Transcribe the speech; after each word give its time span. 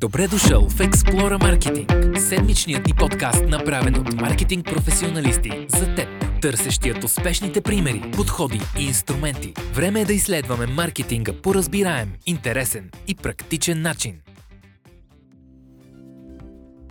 Добре 0.00 0.28
дошъл 0.28 0.68
в 0.68 0.78
Explora 0.78 1.38
Marketing, 1.38 2.18
седмичният 2.18 2.86
ни 2.86 2.94
подкаст, 2.98 3.44
направен 3.48 3.94
от 3.94 4.12
маркетинг 4.12 4.66
професионалисти 4.66 5.66
за 5.68 5.94
теб, 5.94 6.08
търсещият 6.42 7.04
успешните 7.04 7.60
примери, 7.60 8.10
подходи 8.16 8.60
и 8.78 8.84
инструменти. 8.84 9.52
Време 9.74 10.00
е 10.00 10.04
да 10.04 10.12
изследваме 10.12 10.66
маркетинга 10.66 11.32
по 11.42 11.54
разбираем, 11.54 12.12
интересен 12.26 12.90
и 13.08 13.14
практичен 13.14 13.82
начин. 13.82 14.20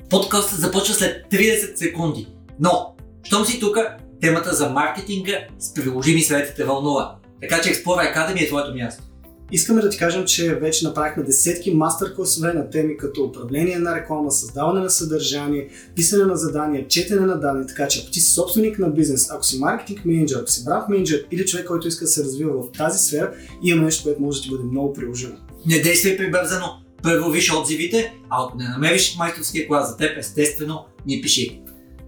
Подкастът 0.09 0.59
започва 0.59 0.93
след 0.93 1.31
30 1.31 1.75
секунди. 1.75 2.27
Но, 2.59 2.95
щом 3.23 3.45
си 3.45 3.59
тук, 3.59 3.77
темата 4.21 4.53
за 4.55 4.69
маркетинга 4.69 5.47
с 5.59 5.73
приложими 5.73 6.21
съветите 6.21 6.63
вълнува. 6.63 7.15
Така 7.41 7.61
че 7.61 7.69
Explora 7.69 8.15
Academy 8.15 8.43
е 8.43 8.47
твоето 8.47 8.75
място. 8.75 9.06
Искаме 9.51 9.81
да 9.81 9.89
ти 9.89 9.97
кажем, 9.97 10.25
че 10.25 10.55
вече 10.55 10.87
направихме 10.87 11.23
десетки 11.23 11.75
мастер-класове 11.75 12.53
на 12.53 12.69
теми 12.69 12.97
като 12.97 13.23
управление 13.23 13.79
на 13.79 13.95
реклама, 13.95 14.31
създаване 14.31 14.79
на 14.79 14.89
съдържание, 14.89 15.69
писане 15.95 16.25
на 16.25 16.35
задания, 16.35 16.87
четене 16.87 17.21
на 17.21 17.39
данни, 17.39 17.67
така 17.67 17.87
че 17.87 17.99
ако 17.99 18.11
ти 18.11 18.19
си 18.19 18.33
собственик 18.33 18.79
на 18.79 18.89
бизнес, 18.89 19.31
ако 19.31 19.43
си 19.43 19.59
маркетинг 19.59 20.05
менеджер, 20.05 20.37
ако 20.37 20.51
си 20.51 20.65
бранд 20.65 20.89
менеджер 20.89 21.25
или 21.31 21.45
човек, 21.45 21.67
който 21.67 21.87
иска 21.87 22.05
да 22.05 22.11
се 22.11 22.23
развива 22.23 22.61
в 22.61 22.71
тази 22.71 22.99
сфера, 23.05 23.33
има 23.63 23.83
нещо, 23.83 24.03
което 24.03 24.21
може 24.21 24.39
да 24.39 24.43
ти 24.43 24.49
бъде 24.49 24.63
много 24.63 24.93
приложимо. 24.93 25.35
Не 25.65 25.79
действай 25.79 26.17
прибързано, 26.17 26.65
първо 27.03 27.29
виж 27.31 27.53
отзивите, 27.53 28.13
а 28.29 28.43
ако 28.43 28.57
не 28.57 28.69
намериш 28.69 29.15
майсторския 29.17 29.67
клас 29.67 29.89
за 29.89 29.97
теб, 29.97 30.17
естествено, 30.17 30.85
ни 31.05 31.21
пиши. 31.21 31.61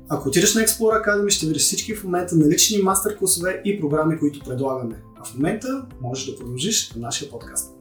Ако 0.10 0.30
отидеш 0.30 0.56
на 0.56 0.62
Explore 0.62 1.06
Academy, 1.06 1.30
ще 1.30 1.46
видиш 1.46 1.62
всички 1.62 1.96
в 1.96 2.04
момента 2.04 2.36
налични 2.36 2.78
мастер-класове 2.78 3.62
и 3.66 3.80
програми, 3.80 4.20
които 4.20 4.40
предлагаме. 4.40 4.96
А 5.20 5.24
в 5.26 5.36
момента 5.36 5.88
можеш 6.02 6.26
да 6.26 6.38
продължиш 6.38 6.94
на 6.94 7.02
нашия 7.02 7.30
подкаст. 7.30 7.76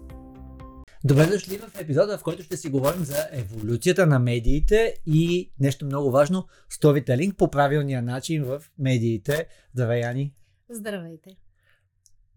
Добре 1.04 1.26
дошли 1.26 1.58
в 1.58 1.80
епизода, 1.80 2.18
в 2.18 2.22
който 2.22 2.42
ще 2.42 2.56
си 2.56 2.70
говорим 2.70 3.04
за 3.04 3.28
еволюцията 3.32 4.06
на 4.06 4.18
медиите 4.18 4.94
и 5.06 5.52
нещо 5.60 5.84
много 5.84 6.10
важно 6.10 6.46
сторителинг 6.68 7.36
по 7.36 7.50
правилния 7.50 8.02
начин 8.02 8.44
в 8.44 8.62
медиите. 8.78 9.46
Здравей, 9.74 10.04
Ани! 10.04 10.34
Здравейте! 10.70 11.30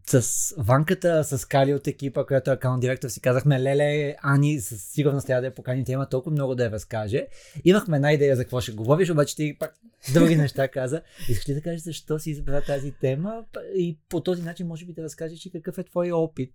С 0.08 0.54
Ванката, 0.58 1.24
с 1.24 1.46
Кали 1.46 1.74
от 1.74 1.88
екипа, 1.88 2.26
която 2.26 2.52
е 2.52 2.54
аккаунт 2.54 2.82
директор, 2.82 3.10
си 3.10 3.22
казахме, 3.22 3.62
леле, 3.62 4.16
Ани, 4.24 4.62
със 4.62 4.84
сигурност 4.84 5.28
трябва 5.28 5.42
да 5.42 5.48
я 5.48 5.56
покани, 5.56 5.86
тя 5.86 5.92
има 5.92 6.10
толкова 6.10 6.32
много 6.32 6.56
да 6.56 6.64
я 6.64 6.72
разкаже. 6.72 7.28
Имахме 7.64 7.96
една 7.96 8.14
идея 8.14 8.36
за 8.36 8.44
какво 8.44 8.62
ще 8.62 8.72
говориш, 8.72 9.10
обаче 9.10 9.36
ти 9.36 9.58
пак 9.60 9.74
други 10.14 10.36
неща 10.36 10.68
каза. 10.68 11.02
Искаш 11.30 11.50
ли 11.50 11.54
да 11.54 11.62
кажеш 11.62 11.82
защо 11.82 12.20
си 12.20 12.32
избра 12.32 12.62
тази 12.62 12.92
тема 12.92 13.46
и 13.76 13.98
по 14.10 14.24
този 14.24 14.42
начин 14.42 14.68
може 14.68 14.86
би 14.86 14.94
да 14.94 15.04
разкажеш 15.04 15.46
и 15.46 15.52
какъв 15.52 15.78
е 15.78 15.84
твой 15.84 16.12
опит, 16.12 16.54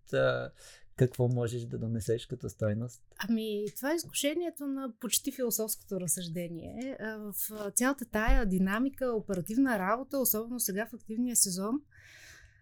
какво 0.96 1.28
можеш 1.28 1.62
да 1.62 1.78
донесеш 1.78 2.26
като 2.26 2.48
стойност? 2.48 3.02
Ами, 3.28 3.64
това 3.76 3.92
е 3.92 3.96
изкушението 3.96 4.66
на 4.66 4.92
почти 5.00 5.32
философското 5.32 6.00
разсъждение. 6.00 6.96
В 7.00 7.34
цялата 7.74 8.04
тая 8.04 8.46
динамика, 8.46 9.12
оперативна 9.12 9.78
работа, 9.78 10.18
особено 10.18 10.60
сега 10.60 10.86
в 10.86 10.94
активния 10.94 11.36
сезон, 11.36 11.80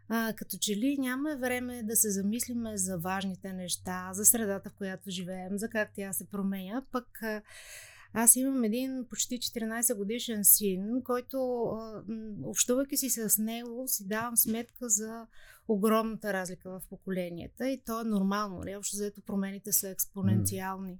а, 0.08 0.33
като 0.36 0.56
че 0.60 0.77
ли 0.77 0.97
нямаме 0.98 1.36
време 1.36 1.83
да 1.83 1.97
се 1.97 2.10
замислиме 2.10 2.77
за 2.77 2.98
важните 2.98 3.52
неща, 3.52 4.10
за 4.12 4.24
средата, 4.24 4.70
в 4.70 4.74
която 4.74 5.10
живеем, 5.10 5.58
за 5.58 5.69
как 5.69 5.91
тя 5.94 6.12
се 6.12 6.27
променя. 6.27 6.83
Пък 6.92 7.22
а, 7.22 7.42
аз 8.12 8.36
имам 8.36 8.64
един 8.64 9.06
почти 9.10 9.38
14 9.38 9.97
годишен 9.97 10.44
син, 10.44 11.02
който, 11.05 11.64
а, 11.64 12.02
общувайки 12.44 12.97
си 12.97 13.10
с 13.10 13.38
него, 13.38 13.84
си 13.86 14.08
давам 14.08 14.36
сметка 14.36 14.88
за 14.88 15.27
огромната 15.69 16.32
разлика 16.32 16.70
в 16.70 16.82
поколенията 16.88 17.69
и 17.69 17.82
то 17.86 18.00
е 18.00 18.05
нормално. 18.05 18.58
Нали? 18.58 18.77
Общо 18.77 18.97
заето 18.97 19.20
промените 19.20 19.72
са 19.72 19.88
експоненциални. 19.88 20.98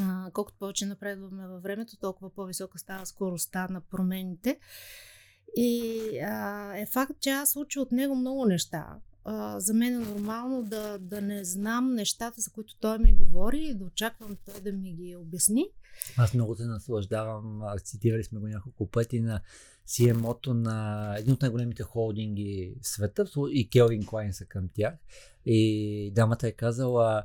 А, 0.00 0.30
колкото 0.32 0.58
повече 0.58 0.86
напредваме 0.86 1.48
във 1.48 1.62
времето, 1.62 1.96
толкова 1.96 2.30
по-висока 2.30 2.78
става 2.78 3.06
скоростта 3.06 3.68
на 3.70 3.80
промените. 3.80 4.58
И 5.56 6.00
а, 6.18 6.72
е 6.76 6.86
факт, 6.86 7.12
че 7.20 7.30
аз 7.30 7.56
уча 7.56 7.80
от 7.80 7.92
него 7.92 8.14
много 8.14 8.44
неща. 8.44 8.96
А, 9.24 9.60
за 9.60 9.74
мен 9.74 9.94
е 9.94 9.98
нормално 9.98 10.62
да, 10.62 10.98
да 10.98 11.20
не 11.20 11.44
знам 11.44 11.94
нещата, 11.94 12.40
за 12.40 12.50
които 12.50 12.76
той 12.80 12.98
ми 12.98 13.12
говори 13.12 13.64
и 13.64 13.74
да 13.74 13.84
очаквам 13.84 14.36
той 14.44 14.60
да 14.60 14.72
ми 14.72 14.92
ги 14.92 15.16
обясни. 15.16 15.66
Аз 16.16 16.34
много 16.34 16.56
се 16.56 16.64
наслаждавам, 16.64 17.62
цитирали 17.84 18.24
сме 18.24 18.40
го 18.40 18.46
няколко 18.46 18.86
пъти 18.86 19.20
на 19.20 19.40
CMO-то 19.88 20.54
на 20.54 21.14
един 21.18 21.34
от 21.34 21.42
най-големите 21.42 21.82
холдинги 21.82 22.74
в 22.82 22.88
света 22.88 23.26
и 23.50 23.70
Келвин 23.70 24.06
Клайн 24.06 24.32
са 24.32 24.44
към 24.44 24.68
тях. 24.74 24.94
И 25.46 26.12
дамата 26.14 26.48
е 26.48 26.52
казала, 26.52 27.24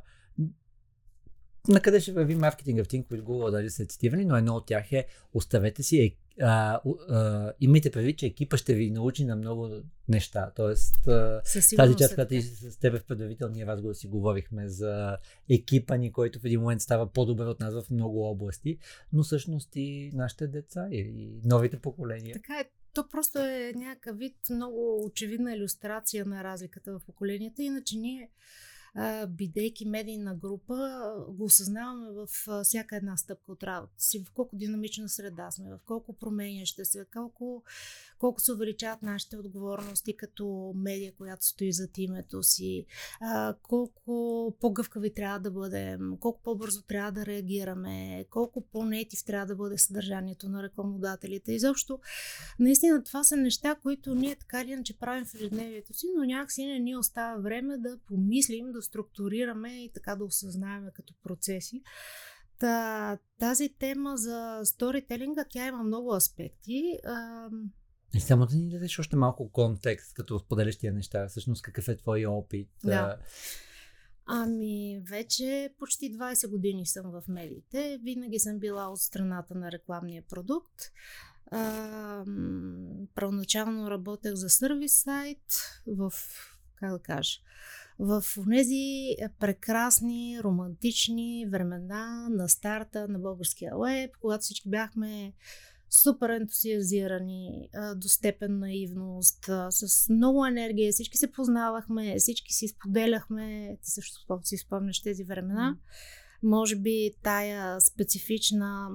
на 1.67 1.81
къде 1.81 2.00
ще 2.00 2.11
върви 2.11 2.35
маркетинга 2.35 2.83
в 2.83 2.88
Think 2.88 3.07
with 3.07 3.22
Google, 3.22 3.51
дали 3.51 3.69
са 3.69 3.85
цитирани, 3.85 4.25
но 4.25 4.35
едно 4.35 4.56
от 4.56 4.66
тях 4.66 4.91
е 4.91 5.07
оставете 5.33 5.83
си 5.83 5.97
а, 6.41 6.81
а, 7.09 7.53
имайте 7.59 7.91
предвид, 7.91 8.18
че 8.18 8.25
екипа 8.25 8.57
ще 8.57 8.74
ви 8.74 8.91
научи 8.91 9.25
на 9.25 9.35
много 9.35 9.69
неща. 10.07 10.52
Тоест, 10.56 11.07
а, 11.07 11.41
тази 11.75 11.96
част, 11.96 12.16
която 12.16 12.34
и 12.34 12.41
с 12.41 12.79
теб 12.79 12.97
в 12.97 13.03
предварителния 13.03 13.68
разговор 13.68 13.94
си 13.94 14.07
говорихме 14.07 14.68
за 14.68 15.18
екипа 15.50 15.96
ни, 15.96 16.12
който 16.12 16.40
в 16.40 16.46
един 16.46 16.59
момент 16.59 16.81
става 16.81 17.12
по-добър 17.12 17.46
от 17.46 17.59
нас 17.59 17.74
в 17.74 17.90
много 17.91 18.24
области, 18.24 18.78
но 19.13 19.24
всъщност 19.24 19.75
и 19.75 20.12
нашите 20.13 20.47
деца 20.47 20.88
и 20.91 21.30
новите 21.46 21.80
поколения. 21.80 22.34
Така 22.34 22.59
е. 22.59 22.66
То 22.94 23.07
просто 23.09 23.40
е 23.40 23.72
някакъв 23.75 24.18
вид 24.18 24.35
много 24.50 25.06
очевидна 25.06 25.56
иллюстрация 25.56 26.25
на 26.25 26.44
разликата 26.44 26.94
в 26.94 27.01
поколенията. 27.06 27.63
Иначе 27.63 27.97
ние 27.97 28.30
бидейки 29.28 29.85
медийна 29.85 30.35
група, 30.35 30.75
го 31.29 31.44
осъзнаваме 31.44 32.07
в 32.12 32.28
всяка 32.63 32.96
една 32.96 33.18
стъпка 33.18 33.52
от 33.52 33.63
работа 33.63 33.94
си, 33.97 34.24
в 34.24 34.31
колко 34.34 34.56
динамична 34.56 35.09
среда 35.09 35.52
сме, 35.52 35.72
в 35.72 35.79
колко 35.85 36.18
променяща 36.18 36.85
се, 36.85 37.06
колко, 37.13 37.63
колко 38.19 38.41
се 38.41 38.53
увеличават 38.53 39.01
нашите 39.01 39.38
отговорности 39.38 40.18
като 40.18 40.74
медия, 40.75 41.13
която 41.16 41.46
стои 41.46 41.74
зад 41.74 41.97
името 41.97 42.44
си, 42.44 42.85
колко 43.62 44.56
по-гъвкави 44.59 45.13
трябва 45.13 45.40
да 45.40 45.51
бъдем, 45.51 46.18
колко 46.19 46.41
по-бързо 46.44 46.81
трябва 46.81 47.12
да 47.12 47.25
реагираме, 47.25 48.25
колко 48.30 48.62
по-нетив 48.62 49.24
трябва 49.25 49.46
да 49.46 49.56
бъде 49.56 49.78
съдържанието 49.78 50.50
на 50.50 50.63
рекламодателите. 50.63 51.53
Изобщо, 51.53 52.00
наистина 52.59 53.03
това 53.03 53.24
са 53.24 53.38
неща, 53.38 53.75
които 53.75 54.16
ние 54.16 54.35
така 54.35 54.62
или 54.62 54.72
иначе 54.72 54.97
правим 54.97 55.25
в 55.25 55.35
ежедневието 55.35 55.94
си, 55.94 56.07
но 56.18 56.24
някакси 56.24 56.66
не 56.66 56.80
ни 56.80 56.96
остава 56.96 57.41
време 57.41 57.78
да 57.78 57.97
помислим, 58.07 58.72
да 58.72 58.81
структурираме 58.81 59.84
и 59.84 59.92
така 59.94 60.16
да 60.16 60.25
осъзнаем 60.25 60.88
като 60.94 61.14
процеси. 61.24 61.84
Та, 62.59 63.18
тази 63.40 63.69
тема 63.80 64.18
за 64.18 64.62
сторителинга, 64.64 65.46
тя 65.50 65.68
има 65.68 65.84
много 65.84 66.16
аспекти. 66.16 67.00
И 68.14 68.19
само 68.19 68.46
да 68.46 68.56
ни 68.56 68.69
дадеш 68.69 69.00
още 69.00 69.16
малко 69.16 69.52
контекст, 69.52 70.14
като 70.14 70.40
споделяш 70.40 70.78
тия 70.78 70.94
неща. 70.94 71.28
Всъщност 71.28 71.62
какъв 71.62 71.88
е 71.88 71.97
твой 71.97 72.25
опит? 72.25 72.69
Да. 72.84 73.18
Ами, 74.25 75.02
вече 75.09 75.74
почти 75.80 76.18
20 76.18 76.50
години 76.50 76.86
съм 76.86 77.12
в 77.12 77.24
медиите. 77.28 78.00
Винаги 78.03 78.40
съм 78.40 78.59
била 78.59 78.90
от 78.90 79.00
страната 79.00 79.56
на 79.56 79.72
рекламния 79.72 80.24
продукт. 80.30 80.81
А, 81.52 82.25
първоначално 83.16 83.92
работех 83.92 84.34
за 84.34 84.50
сервис 84.50 84.94
сайт 84.94 85.44
в, 85.88 86.13
как 86.75 86.92
да 86.92 87.00
кажа, 87.00 87.40
в 88.01 88.23
тези 88.51 89.16
прекрасни, 89.39 90.39
романтични 90.44 91.45
времена 91.50 92.28
на 92.29 92.50
старта 92.50 93.07
на 93.07 93.19
българския 93.19 93.73
веб, 93.78 94.12
когато 94.22 94.41
всички 94.41 94.69
бяхме 94.69 95.34
супер 95.89 96.29
ентусиазирани, 96.29 97.69
до 97.95 98.07
степен 98.07 98.59
наивност, 98.59 99.50
с 99.69 100.09
много 100.09 100.45
енергия, 100.45 100.91
всички 100.91 101.17
се 101.17 101.31
познавахме, 101.31 102.16
всички 102.17 102.53
си 102.53 102.67
споделяхме, 102.67 103.78
ти 103.84 103.91
също 103.91 104.39
си 104.44 104.57
спомняш 104.57 105.01
тези 105.01 105.23
времена. 105.23 105.78
Може 106.44 106.75
би 106.75 107.12
тая 107.23 107.81
специфична 107.81 108.89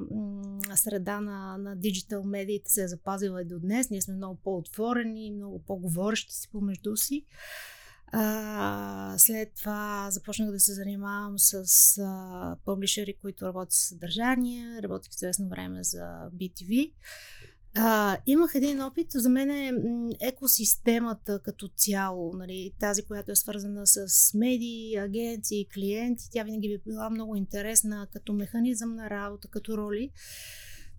среда 0.74 1.20
на, 1.20 1.58
на 1.58 1.76
диджитал 1.76 2.24
медиите 2.24 2.70
се 2.70 2.82
е 2.82 2.88
запазила 2.88 3.42
и 3.42 3.44
до 3.44 3.60
днес. 3.60 3.90
Ние 3.90 4.02
сме 4.02 4.14
много 4.14 4.40
по-отворени, 4.44 5.30
много 5.30 5.62
по-говорещи 5.66 6.34
си 6.34 6.48
помежду 6.52 6.96
си. 6.96 7.24
А, 8.12 9.14
след 9.18 9.52
това 9.54 10.08
започнах 10.10 10.50
да 10.50 10.60
се 10.60 10.74
занимавам 10.74 11.38
с 11.38 11.64
а, 11.98 12.56
публишери, 12.64 13.14
които 13.20 13.44
работят 13.44 13.72
с 13.72 13.88
съдържание. 13.88 14.82
Работих 14.82 15.12
известно 15.12 15.48
време 15.48 15.84
за 15.84 16.30
BTV. 16.34 16.92
А, 17.78 18.18
имах 18.26 18.54
един 18.54 18.82
опит, 18.82 19.06
за 19.10 19.28
мен 19.28 19.50
е 19.50 19.72
екосистемата 20.20 21.40
като 21.44 21.68
цяло, 21.68 22.32
нали, 22.36 22.72
тази, 22.80 23.02
която 23.02 23.32
е 23.32 23.36
свързана 23.36 23.86
с 23.86 24.34
медии, 24.34 24.96
агенции, 24.96 25.68
клиенти, 25.74 26.30
тя 26.30 26.42
винаги 26.42 26.68
би 26.68 26.90
била 26.90 27.10
много 27.10 27.36
интересна 27.36 28.06
като 28.12 28.32
механизъм 28.32 28.94
на 28.94 29.10
работа, 29.10 29.48
като 29.48 29.76
роли. 29.76 30.10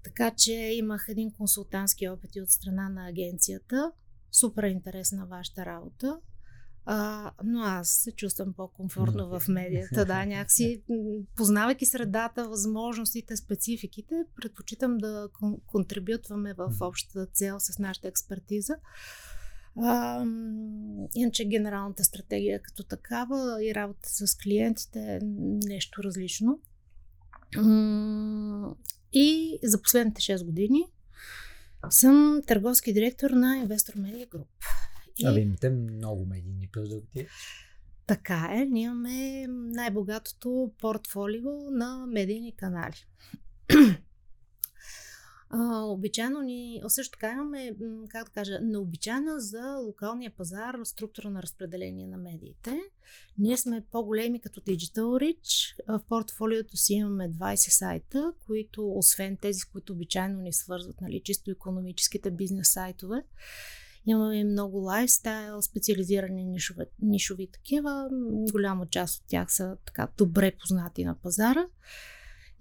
Така 0.03 0.31
че 0.31 0.53
имах 0.53 1.05
един 1.09 1.31
консултантски 1.31 2.09
опит 2.09 2.31
от 2.35 2.49
страна 2.49 2.89
на 2.89 3.07
агенцията. 3.07 3.91
Супер 4.31 4.63
интересна 4.63 5.25
вашата 5.25 5.65
работа 5.65 6.19
А, 6.89 7.31
но 7.43 7.61
аз 7.61 7.89
се 7.89 8.11
чувствам 8.11 8.53
по-комфортно 8.53 9.39
в 9.39 9.47
медията. 9.47 10.05
Да, 10.05 10.25
някакси, 10.25 10.83
познавайки 11.35 11.85
средата, 11.85 12.49
възможностите, 12.49 13.37
спецификите, 13.37 14.15
предпочитам 14.35 14.97
да 14.97 15.29
кон- 15.33 15.59
контрибютваме 15.65 16.53
в 16.53 16.73
общата 16.81 17.25
цел 17.25 17.59
с 17.59 17.79
нашата 17.79 18.07
експертиза. 18.07 18.75
А, 19.81 20.25
иначе 21.15 21.45
генералната 21.45 22.03
стратегия 22.03 22.61
като 22.61 22.83
такава 22.83 23.65
и 23.65 23.75
работа 23.75 24.09
с 24.09 24.37
клиентите 24.37 24.99
е 24.99 25.19
нещо 25.67 26.03
различно. 26.03 26.59
И 29.13 29.59
за 29.63 29.81
последните 29.81 30.21
6 30.21 30.45
години 30.45 30.83
съм 31.89 32.41
търговски 32.47 32.93
директор 32.93 33.29
на 33.29 33.65
Investor 33.67 33.95
Media 33.95 34.29
Group. 34.29 34.47
И... 35.19 35.25
А 35.25 35.31
ви 35.31 35.39
имате 35.39 35.69
много 35.69 36.25
медийни 36.25 36.69
продукти. 36.71 37.27
Така 38.07 38.49
е, 38.51 38.65
ние 38.65 38.83
имаме 38.83 39.47
най-богатото 39.49 40.71
портфолио 40.79 41.71
на 41.71 42.05
медийни 42.07 42.55
канали. 42.55 43.05
А, 45.49 45.81
обичайно 45.81 46.41
ни, 46.41 46.81
също 46.87 47.11
така 47.11 47.31
имаме, 47.31 47.75
как 48.09 48.25
да 48.25 48.31
кажа, 48.31 48.59
необичайна 48.61 49.39
за 49.39 49.75
локалния 49.85 50.31
пазар 50.31 50.75
структура 50.83 51.29
на 51.29 51.41
разпределение 51.41 52.07
на 52.07 52.17
медиите. 52.17 52.79
Ние 53.37 53.57
сме 53.57 53.85
по-големи 53.91 54.41
като 54.41 54.61
Digital 54.61 55.01
Reach. 55.01 55.75
В 55.87 56.01
портфолиото 56.09 56.77
си 56.77 56.93
имаме 56.93 57.29
20 57.31 57.55
сайта, 57.55 58.33
които, 58.45 58.91
освен 58.91 59.37
тези, 59.37 59.61
които 59.71 59.93
обичайно 59.93 60.41
ни 60.41 60.53
свързват, 60.53 61.01
нали, 61.01 61.21
чисто 61.23 61.51
економическите 61.51 62.31
бизнес 62.31 62.73
сайтове, 62.73 63.23
Имаме 64.07 64.43
много 64.43 64.77
лайфстайл, 64.77 65.61
специализирани 65.61 66.43
нишови, 66.43 66.85
нишови 67.01 67.47
такива. 67.53 68.09
Голяма 68.51 68.87
част 68.87 69.21
от 69.21 69.27
тях 69.27 69.53
са 69.53 69.77
така 69.85 70.07
добре 70.17 70.51
познати 70.61 71.05
на 71.05 71.15
пазара. 71.15 71.65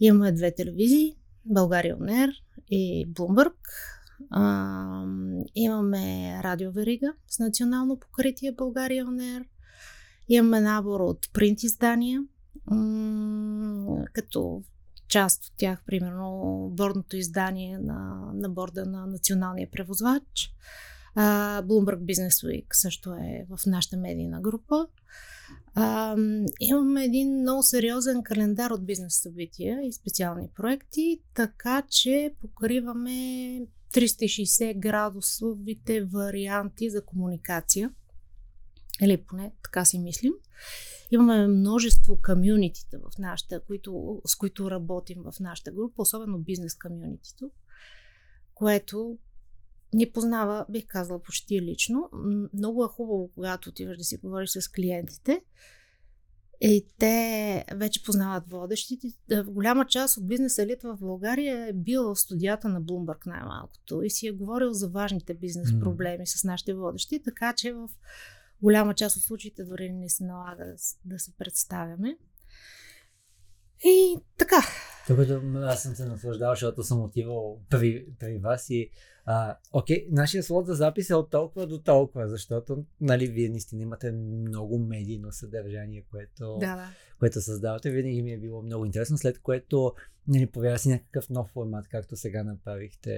Имаме 0.01 0.33
две 0.33 0.55
телевизии, 0.55 1.17
България 1.45 1.97
Онер 1.97 2.31
и 2.71 3.07
Bloomberg. 3.13 3.55
А, 4.31 5.07
имаме 5.55 6.35
радиоверига 6.43 7.15
с 7.29 7.39
национално 7.39 7.99
покритие 7.99 8.53
България 8.53 9.07
Онер. 9.07 9.45
Имаме 10.29 10.61
набор 10.61 11.01
от 11.01 11.33
принт 11.33 11.63
издания, 11.63 12.25
като 14.13 14.63
част 15.09 15.45
от 15.45 15.53
тях, 15.57 15.83
примерно, 15.87 16.69
бордното 16.73 17.17
издание 17.17 17.79
на, 17.79 18.31
на 18.35 18.49
борда 18.49 18.87
на 18.87 19.07
националния 19.07 19.71
превозвач. 19.71 20.53
А, 21.19 21.63
Bloomberg 21.63 21.99
Business 21.99 22.47
Week 22.47 22.67
също 22.73 23.13
е 23.13 23.47
в 23.51 23.67
нашата 23.67 23.97
медийна 23.97 24.41
група. 24.41 24.87
А, 25.75 26.17
имаме 26.61 27.05
един 27.05 27.41
много 27.41 27.63
сериозен 27.63 28.23
календар 28.23 28.71
от 28.71 28.87
бизнес 28.87 29.23
събития 29.23 29.81
и 29.87 29.93
специални 29.93 30.49
проекти, 30.55 31.21
така 31.35 31.83
че 31.89 32.35
покриваме 32.41 33.11
360 33.93 34.79
градусовите 34.79 36.05
варианти 36.05 36.91
за 36.91 37.05
комуникация. 37.05 37.91
Или 39.03 39.17
поне 39.17 39.53
така 39.63 39.85
си 39.85 39.99
мислим. 39.99 40.33
Имаме 41.11 41.47
множество 41.47 42.19
комюнитита 42.25 42.99
в 42.99 43.19
нашата, 43.19 43.61
които, 43.61 44.23
с 44.27 44.37
които 44.37 44.71
работим 44.71 45.23
в 45.23 45.41
нашата 45.41 45.71
група, 45.71 46.03
особено 46.03 46.39
бизнес 46.39 46.75
комюнитито, 46.75 47.51
което 48.55 49.19
ни 49.97 50.11
познава, 50.11 50.67
бих 50.69 50.87
казала, 50.87 51.23
почти 51.23 51.63
лично. 51.63 52.11
Много 52.55 52.85
е 52.85 52.89
хубаво, 52.89 53.31
когато 53.35 53.69
отиваш 53.69 53.99
да 53.99 54.05
си 54.05 54.17
говориш 54.17 54.51
с 54.51 54.69
клиентите. 54.69 55.41
И 56.61 56.87
те 56.99 57.65
вече 57.75 58.03
познават 58.03 58.45
водещите. 58.51 59.09
В 59.31 59.45
голяма 59.45 59.87
част 59.87 60.17
от 60.17 60.29
бизнес 60.29 60.59
елит 60.59 60.83
в 60.83 60.97
България 61.01 61.67
е 61.69 61.73
бил 61.73 62.03
в 62.03 62.17
студията 62.17 62.69
на 62.69 62.83
Bloomberg 62.83 63.27
най-малкото 63.27 64.03
и 64.03 64.11
си 64.11 64.27
е 64.27 64.33
говорил 64.33 64.73
за 64.73 64.89
важните 64.89 65.35
бизнес 65.35 65.81
проблеми 65.81 66.27
с 66.27 66.45
нашите 66.45 66.75
водещи, 66.75 67.23
така 67.23 67.55
че 67.57 67.73
в 67.73 67.89
голяма 68.63 68.95
част 68.95 69.17
от 69.17 69.23
случаите 69.23 69.65
дори 69.65 69.93
не 69.93 70.09
се 70.09 70.25
налага 70.25 70.65
да, 70.65 70.75
да 71.05 71.19
се 71.19 71.33
представяме. 71.39 72.19
И 73.85 74.17
така. 74.39 74.63
Тук 75.07 75.19
аз 75.63 75.83
съм 75.83 75.95
се 75.95 76.05
наслаждавал, 76.05 76.55
защото 76.55 76.83
съм 76.83 77.03
отивал 77.03 77.61
при, 77.71 78.07
при 78.19 78.39
вас 78.39 78.71
и 78.71 78.91
а, 79.29 79.57
окей, 79.73 80.07
нашия 80.11 80.43
слот 80.43 80.67
за 80.67 80.75
запис 80.75 81.11
е 81.11 81.15
от 81.15 81.31
толкова 81.31 81.67
до 81.67 81.79
толкова, 81.79 82.29
защото 82.29 82.85
нали, 83.01 83.27
вие 83.27 83.49
наистина 83.49 83.83
имате 83.83 84.13
много 84.13 84.79
медийно 84.79 85.33
съдържание, 85.33 86.05
което, 86.11 86.57
да, 86.61 86.77
да. 86.77 86.89
което 87.19 87.41
създавате. 87.41 87.91
Винаги 87.91 88.23
ми 88.23 88.33
е 88.33 88.39
било 88.39 88.63
много 88.63 88.85
интересно, 88.85 89.19
след 89.19 89.39
което 89.39 89.93
нали, 90.29 90.47
появява 90.47 90.79
си 90.79 90.89
някакъв 90.89 91.31
нов 91.31 91.49
формат, 91.49 91.89
както 91.89 92.17
сега 92.17 92.45
направихте 92.45 93.11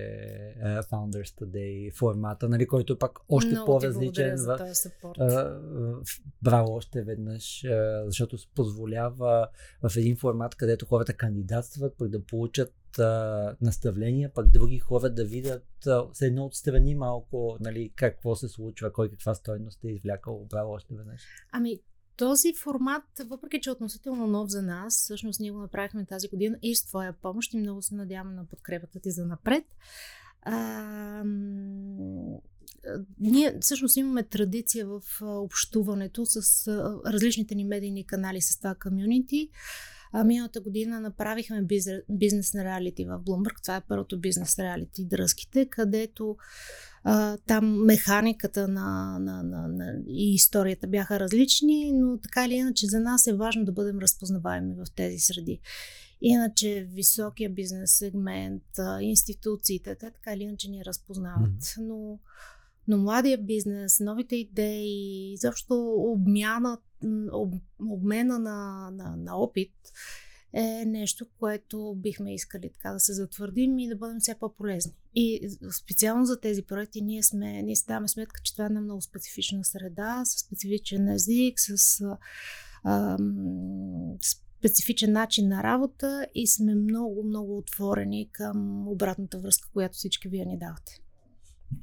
uh, 0.64 0.82
Founders 0.82 1.40
Today 1.40 1.98
формата, 1.98 2.48
нали, 2.48 2.66
който 2.66 2.92
е 2.92 2.98
пак 2.98 3.18
още 3.28 3.50
много 3.50 3.66
по-различен. 3.66 4.36
В, 4.36 4.58
uh, 5.02 6.20
браво 6.42 6.72
още 6.72 7.02
веднъж, 7.02 7.44
uh, 7.44 8.06
защото 8.06 8.36
позволява 8.54 9.48
в 9.82 9.96
един 9.96 10.16
формат, 10.16 10.54
където 10.54 10.86
хората 10.86 11.14
кандидатстват, 11.14 11.94
пък 11.98 12.08
да 12.08 12.24
получат 12.24 12.74
а, 12.98 13.56
наставления, 13.60 14.32
пък 14.34 14.48
други 14.48 14.78
хора 14.78 15.10
да 15.10 15.24
видят 15.24 15.86
а, 15.86 16.04
с 16.12 16.22
едно 16.22 16.46
отстрани 16.46 16.94
малко 16.94 17.56
нали, 17.60 17.92
какво 17.94 18.36
се 18.36 18.48
случва, 18.48 18.92
кой 18.92 19.10
каква 19.10 19.34
стойност 19.34 19.84
е 19.84 19.88
извлякал 19.88 20.46
браво 20.50 20.72
още 20.72 20.94
веднъж. 20.94 21.22
Ами, 21.52 21.80
този 22.16 22.54
формат, 22.54 23.04
въпреки 23.26 23.60
че 23.60 23.70
е 23.70 23.72
относително 23.72 24.26
нов 24.26 24.48
за 24.48 24.62
нас, 24.62 24.94
всъщност 24.94 25.40
ние 25.40 25.50
го 25.50 25.58
направихме 25.58 26.06
тази 26.06 26.28
година 26.28 26.58
и 26.62 26.74
с 26.74 26.86
твоя 26.86 27.12
помощ 27.12 27.54
и 27.54 27.58
много 27.58 27.82
се 27.82 27.94
надяваме 27.94 28.34
на 28.34 28.46
подкрепата 28.46 29.00
ти 29.00 29.10
за 29.10 29.26
напред. 29.26 29.64
А, 30.42 31.24
ние 33.20 33.58
всъщност 33.60 33.96
имаме 33.96 34.22
традиция 34.22 34.86
в 34.86 35.02
общуването 35.20 36.26
с 36.26 36.68
различните 37.06 37.54
ни 37.54 37.64
медийни 37.64 38.06
канали 38.06 38.40
с 38.40 38.58
това 38.58 38.74
комюнити. 38.74 39.50
А, 40.12 40.24
миналата 40.24 40.60
година 40.60 41.00
направихме 41.00 41.66
бизнес 42.08 42.54
на 42.54 42.64
реалити 42.64 43.04
в 43.04 43.20
Bloomberg. 43.26 43.62
Това 43.62 43.76
е 43.76 43.82
първото 43.88 44.20
бизнес 44.20 44.58
реалити 44.58 45.04
дръзките, 45.04 45.66
където 45.66 46.36
а, 47.04 47.36
там 47.46 47.84
механиката 47.84 48.68
на, 48.68 49.18
на, 49.20 49.42
на, 49.42 49.68
на, 49.68 49.94
и 50.08 50.34
историята 50.34 50.86
бяха 50.86 51.20
различни, 51.20 51.92
но 51.92 52.18
така 52.18 52.46
или 52.46 52.54
иначе 52.54 52.86
за 52.86 53.00
нас 53.00 53.26
е 53.26 53.36
важно 53.36 53.64
да 53.64 53.72
бъдем 53.72 53.98
разпознаваеми 53.98 54.74
в 54.74 54.84
тези 54.96 55.18
среди. 55.18 55.60
Иначе 56.20 56.88
високия 56.94 57.50
бизнес 57.50 57.92
сегмент, 57.92 58.62
институциите, 59.00 59.94
те 59.94 60.10
така 60.10 60.32
или 60.32 60.42
иначе 60.42 60.70
ни 60.70 60.84
разпознават. 60.84 61.50
Mm-hmm. 61.50 61.82
Но, 61.82 62.18
но 62.88 62.98
младия 62.98 63.38
бизнес, 63.38 64.00
новите 64.00 64.36
идеи, 64.36 65.36
защо 65.36 65.94
обмяна, 65.96 66.72
об, 66.72 66.80
обмена 67.80 68.38
на, 68.38 68.90
на, 68.92 69.16
на 69.16 69.36
опит 69.36 69.72
е 70.52 70.84
нещо, 70.86 71.26
което 71.38 71.94
бихме 71.96 72.34
искали 72.34 72.70
така 72.72 72.92
да 72.92 73.00
се 73.00 73.12
затвърдим 73.12 73.78
и 73.78 73.88
да 73.88 73.96
бъдем 73.96 74.20
все 74.20 74.34
по-полезни. 74.34 74.92
И 75.14 75.56
специално 75.82 76.24
за 76.24 76.40
тези 76.40 76.62
проекти 76.62 77.02
ние, 77.02 77.22
сме, 77.22 77.62
ние 77.62 77.76
си 77.76 77.84
даваме 77.88 78.08
сметка, 78.08 78.40
че 78.44 78.52
това 78.52 78.64
е 78.64 78.66
една 78.66 78.80
много 78.80 79.02
специфична 79.02 79.64
среда, 79.64 80.22
с 80.24 80.38
специфичен 80.38 81.08
език, 81.08 81.60
с 81.60 82.00
а, 82.84 83.18
специфичен 84.58 85.12
начин 85.12 85.48
на 85.48 85.62
работа 85.62 86.26
и 86.34 86.46
сме 86.46 86.74
много, 86.74 87.22
много 87.22 87.58
отворени 87.58 88.28
към 88.32 88.88
обратната 88.88 89.38
връзка, 89.38 89.68
която 89.72 89.96
всички 89.96 90.28
вие 90.28 90.44
ни 90.44 90.58
давате. 90.58 90.92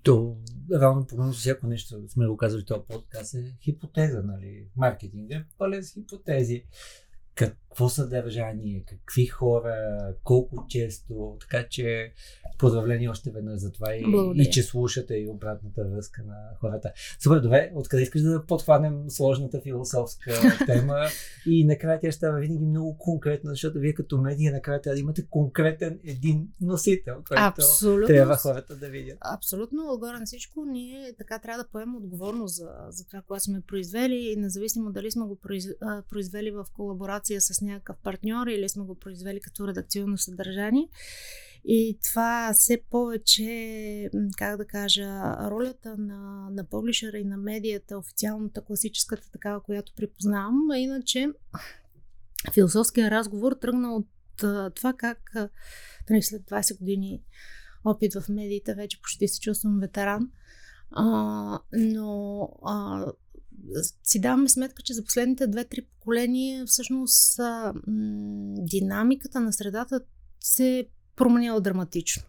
То, 0.04 0.38
равно 0.72 1.08
погледнато 1.08 1.38
всяко 1.38 1.68
нещо, 1.68 2.02
сме 2.08 2.28
го 2.28 2.38
казали, 2.38 2.66
този 2.66 2.82
подкаст 2.88 3.34
е 3.34 3.56
хипотеза, 3.62 4.22
нали? 4.22 4.68
Маркетинг 4.76 5.32
е 5.32 5.46
пълен 5.58 5.84
с 5.84 5.94
хипотези 5.94 6.64
какво 7.36 7.90
съдържание, 7.90 8.84
какви 8.88 9.26
хора, 9.26 9.76
колко 10.24 10.66
често, 10.70 11.38
така 11.40 11.68
че 11.70 12.14
поздравления 12.58 13.12
още 13.12 13.32
веднъж 13.32 13.60
за 13.60 13.72
това 13.72 13.96
и, 13.96 14.04
и 14.36 14.50
че 14.50 14.64
слушате 14.64 15.14
и 15.16 15.28
обратната 15.28 15.84
връзка 15.84 16.24
на 16.28 16.36
хората. 16.60 16.92
Супер, 17.24 17.40
добре, 17.40 17.72
откъде 17.76 18.04
искаш 18.04 18.22
да 18.22 18.46
подхванем 18.46 19.10
сложната 19.10 19.62
философска 19.62 20.32
тема 20.66 21.06
и 21.46 21.66
накрая 21.66 22.00
тя 22.00 22.12
става 22.12 22.40
винаги 22.40 22.66
много 22.66 22.98
конкретна, 22.98 23.50
защото 23.50 23.80
вие 23.80 23.94
като 23.94 24.18
медия 24.18 24.52
накрая 24.52 24.82
трябва 24.82 24.96
да 24.96 25.02
имате 25.02 25.28
конкретен 25.30 26.00
един 26.04 26.48
носител, 26.62 27.14
който 27.14 27.44
Абсолютно. 27.44 28.08
трябва 28.08 28.38
хората 28.38 28.76
да 28.76 28.90
видят. 28.90 29.18
Абсолютно, 29.22 29.94
отгоре 29.94 30.20
на 30.20 30.26
всичко, 30.26 30.66
ние 30.66 31.14
така 31.18 31.40
трябва 31.40 31.64
да 31.64 31.70
поемем 31.70 31.96
отговорност 31.96 32.56
за, 32.56 32.70
за 32.90 33.06
това, 33.08 33.22
което 33.28 33.44
сме 33.44 33.62
произвели 33.62 34.32
и 34.32 34.36
независимо 34.36 34.92
дали 34.92 35.12
сме 35.12 35.26
го 35.26 35.38
произвели 36.10 36.52
в 36.52 36.66
колаборация 36.76 37.25
с 37.28 37.62
някакъв 37.62 37.98
партньор 38.04 38.48
или 38.48 38.70
сме 38.70 38.84
го 38.84 38.96
произвели 38.96 39.40
като 39.40 39.68
редакционно 39.68 40.18
съдържание. 40.18 40.90
И 41.68 42.00
това 42.04 42.52
все 42.54 42.82
повече, 42.90 44.10
как 44.38 44.58
да 44.58 44.66
кажа, 44.66 45.36
ролята 45.52 45.98
на, 45.98 46.50
на 46.52 46.64
публишера 46.64 47.18
и 47.18 47.24
на 47.24 47.38
медията, 47.38 47.98
официалната, 47.98 48.62
класическата 48.62 49.32
такава, 49.32 49.64
която 49.64 49.94
припознавам, 49.96 50.72
а 50.72 50.78
иначе 50.78 51.28
философския 52.54 53.12
разговор 53.12 53.52
тръгна 53.62 53.96
от 53.96 54.08
това 54.76 54.94
как 54.98 55.32
нали, 56.10 56.22
след 56.22 56.42
20 56.42 56.80
години 56.80 57.22
опит 57.86 58.14
в 58.14 58.30
медиите, 58.30 58.76
вече 58.76 59.02
почти 59.02 59.28
се 59.28 59.40
чувствам 59.40 59.80
ветеран. 59.80 60.32
А, 60.92 61.60
но 61.74 62.42
а, 62.66 63.06
си 64.04 64.22
даваме 64.22 64.50
сметка, 64.50 64.84
че 64.84 64.94
за 64.94 65.04
последните 65.04 65.48
2-3 65.48 65.86
поколения 66.06 66.66
всъщност 66.66 67.40
а, 67.40 67.74
динамиката 68.58 69.40
на 69.40 69.54
средата 69.54 70.00
се 70.40 70.80
е 70.80 70.86
променяла 71.16 71.62
драматично. 71.62 72.24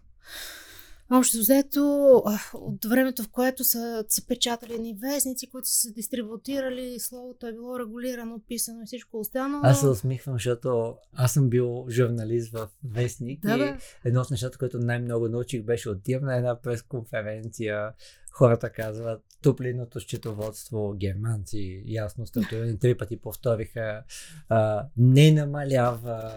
Общо 1.11 1.37
взето, 1.37 2.23
от 2.53 2.85
времето, 2.85 3.23
в 3.23 3.29
което 3.29 3.63
са 3.63 4.05
се 4.09 4.27
печатали 4.27 4.79
ни 4.79 4.97
вестници, 5.01 5.49
които 5.49 5.67
са 5.67 5.73
се 5.73 5.91
дистрибутирали, 5.91 6.99
словото 6.99 7.47
е 7.47 7.53
било 7.53 7.79
регулирано, 7.79 8.41
писано 8.47 8.81
и 8.81 8.85
всичко 8.85 9.19
останало. 9.19 9.61
Аз 9.63 9.79
се 9.79 9.87
усмихвам, 9.87 10.35
защото 10.35 10.95
аз 11.13 11.33
съм 11.33 11.49
бил 11.49 11.85
журналист 11.89 12.53
в 12.53 12.69
вестник 12.83 13.41
Да, 13.41 13.57
и 13.57 13.73
едно 14.05 14.21
от 14.21 14.31
нещата, 14.31 14.57
което 14.57 14.79
най-много 14.79 15.29
научих 15.29 15.63
беше 15.63 15.89
отивам 15.89 16.25
на 16.25 16.37
една 16.37 16.61
пресконференция, 16.61 17.91
хората 18.31 18.69
казват 18.69 19.23
топлинното 19.41 19.99
счетоводство, 19.99 20.93
германци, 20.97 21.83
ясно 21.85 22.27
структурирани, 22.27 22.79
три 22.79 22.97
пъти 22.97 23.17
повториха, 23.17 24.03
а, 24.49 24.87
не 24.97 25.31
намалява 25.31 26.33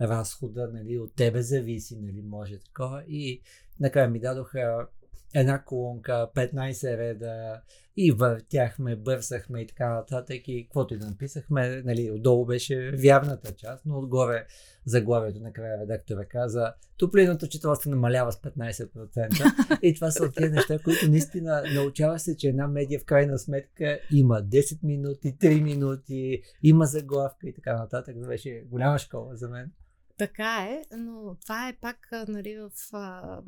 разхода, 0.00 0.70
нали, 0.72 0.98
от 0.98 1.14
тебе 1.14 1.42
зависи, 1.42 1.96
нали, 1.96 2.22
може 2.22 2.58
такова. 2.58 3.04
И 3.08 3.40
накрая 3.80 4.08
ми 4.08 4.20
дадоха 4.20 4.86
една 5.34 5.62
колонка, 5.64 6.30
15 6.34 6.98
реда 6.98 7.60
и 7.96 8.12
въртяхме, 8.12 8.96
бърсахме 8.96 9.60
и 9.60 9.66
така 9.66 9.94
нататък 9.94 10.48
и 10.48 10.64
каквото 10.64 10.94
и 10.94 10.98
да 10.98 11.06
написахме, 11.06 11.82
нали, 11.82 12.10
отдолу 12.10 12.46
беше 12.46 12.92
вярната 13.02 13.54
част, 13.54 13.86
но 13.86 13.98
отгоре 13.98 14.46
заглавието 14.84 15.40
накрая 15.40 15.80
редактора 15.80 16.24
каза 16.24 16.72
топлинното 16.98 17.48
четвърство 17.48 17.90
намалява 17.90 18.32
с 18.32 18.36
15% 18.36 19.78
и 19.82 19.94
това 19.94 20.10
са 20.10 20.24
от 20.24 20.34
тези 20.34 20.52
неща, 20.52 20.78
които 20.78 21.10
наистина 21.10 21.62
научава 21.74 22.18
се, 22.18 22.36
че 22.36 22.48
една 22.48 22.68
медия 22.68 23.00
в 23.00 23.04
крайна 23.04 23.38
сметка 23.38 23.98
има 24.12 24.42
10 24.42 24.78
минути, 24.82 25.36
3 25.40 25.62
минути, 25.62 26.42
има 26.62 26.84
заглавка 26.84 27.48
и 27.48 27.54
така 27.54 27.76
нататък. 27.76 28.14
Това 28.14 28.28
беше 28.28 28.62
голяма 28.70 28.98
школа 28.98 29.36
за 29.36 29.48
мен. 29.48 29.72
Така 30.18 30.68
е, 30.70 30.96
но 30.96 31.36
това 31.42 31.68
е 31.68 31.76
пак 31.80 32.08
нали, 32.28 32.58
в, 32.58 32.70
а, 32.92 33.40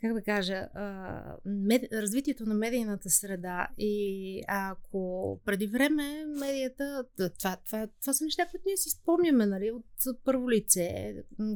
как 0.00 0.14
да 0.14 0.22
кажа, 0.22 0.54
а, 0.74 1.22
мед... 1.44 1.92
развитието 1.92 2.46
на 2.46 2.54
медийната 2.54 3.10
среда. 3.10 3.68
И 3.78 4.42
ако 4.48 5.40
преди 5.44 5.66
време 5.66 6.24
медията, 6.26 7.04
това, 7.16 7.56
това, 7.66 7.88
това 8.00 8.12
са 8.12 8.24
неща, 8.24 8.46
които 8.50 8.64
ние 8.66 8.76
си 8.76 8.90
спомняме 8.90 9.46
нали, 9.46 9.70
от 9.70 9.84
първо 10.24 10.50
лице, 10.50 11.14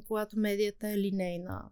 когато 0.08 0.38
медията 0.38 0.88
е 0.88 0.98
линейна. 0.98 1.70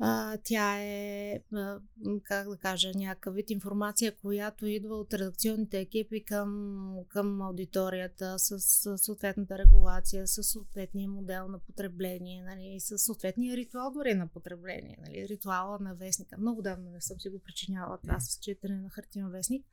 А, 0.00 0.38
тя 0.44 0.82
е, 0.82 1.40
а, 1.54 1.78
как 2.22 2.48
да 2.48 2.56
кажа, 2.56 2.90
някакъв 2.94 3.34
вид 3.34 3.50
информация, 3.50 4.16
която 4.16 4.66
идва 4.66 4.96
от 4.96 5.14
редакционните 5.14 5.78
екипи 5.78 6.24
към, 6.24 6.96
към 7.08 7.42
аудиторията 7.42 8.38
с, 8.38 8.60
с 8.60 8.98
съответната 8.98 9.58
регулация, 9.58 10.26
с 10.26 10.42
съответния 10.42 11.08
модел 11.08 11.48
на 11.48 11.58
потребление, 11.58 12.42
нали, 12.42 12.80
с 12.80 12.98
съответния 12.98 13.56
ритуал 13.56 13.90
дори 13.90 14.14
на 14.14 14.28
потребление, 14.28 14.98
нали, 15.00 15.28
ритуала 15.28 15.78
на 15.80 15.94
вестника. 15.94 16.36
Много 16.38 16.62
давно 16.62 16.90
не 16.90 17.00
съм 17.00 17.20
си 17.20 17.28
го 17.28 17.38
причинявала 17.38 17.98
това 17.98 18.20
с 18.20 18.38
четене 18.38 18.80
на 18.80 18.90
хартиен 18.90 19.30
вестник. 19.30 19.66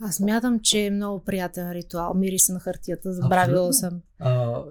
Аз 0.00 0.20
мятам, 0.20 0.60
че 0.60 0.86
е 0.86 0.90
много 0.90 1.24
приятен 1.24 1.72
ритуал. 1.72 2.14
Мириса 2.14 2.52
на 2.52 2.60
хартията, 2.60 3.12
забравила 3.12 3.72
съм. 3.72 4.00
А, 4.18 4.62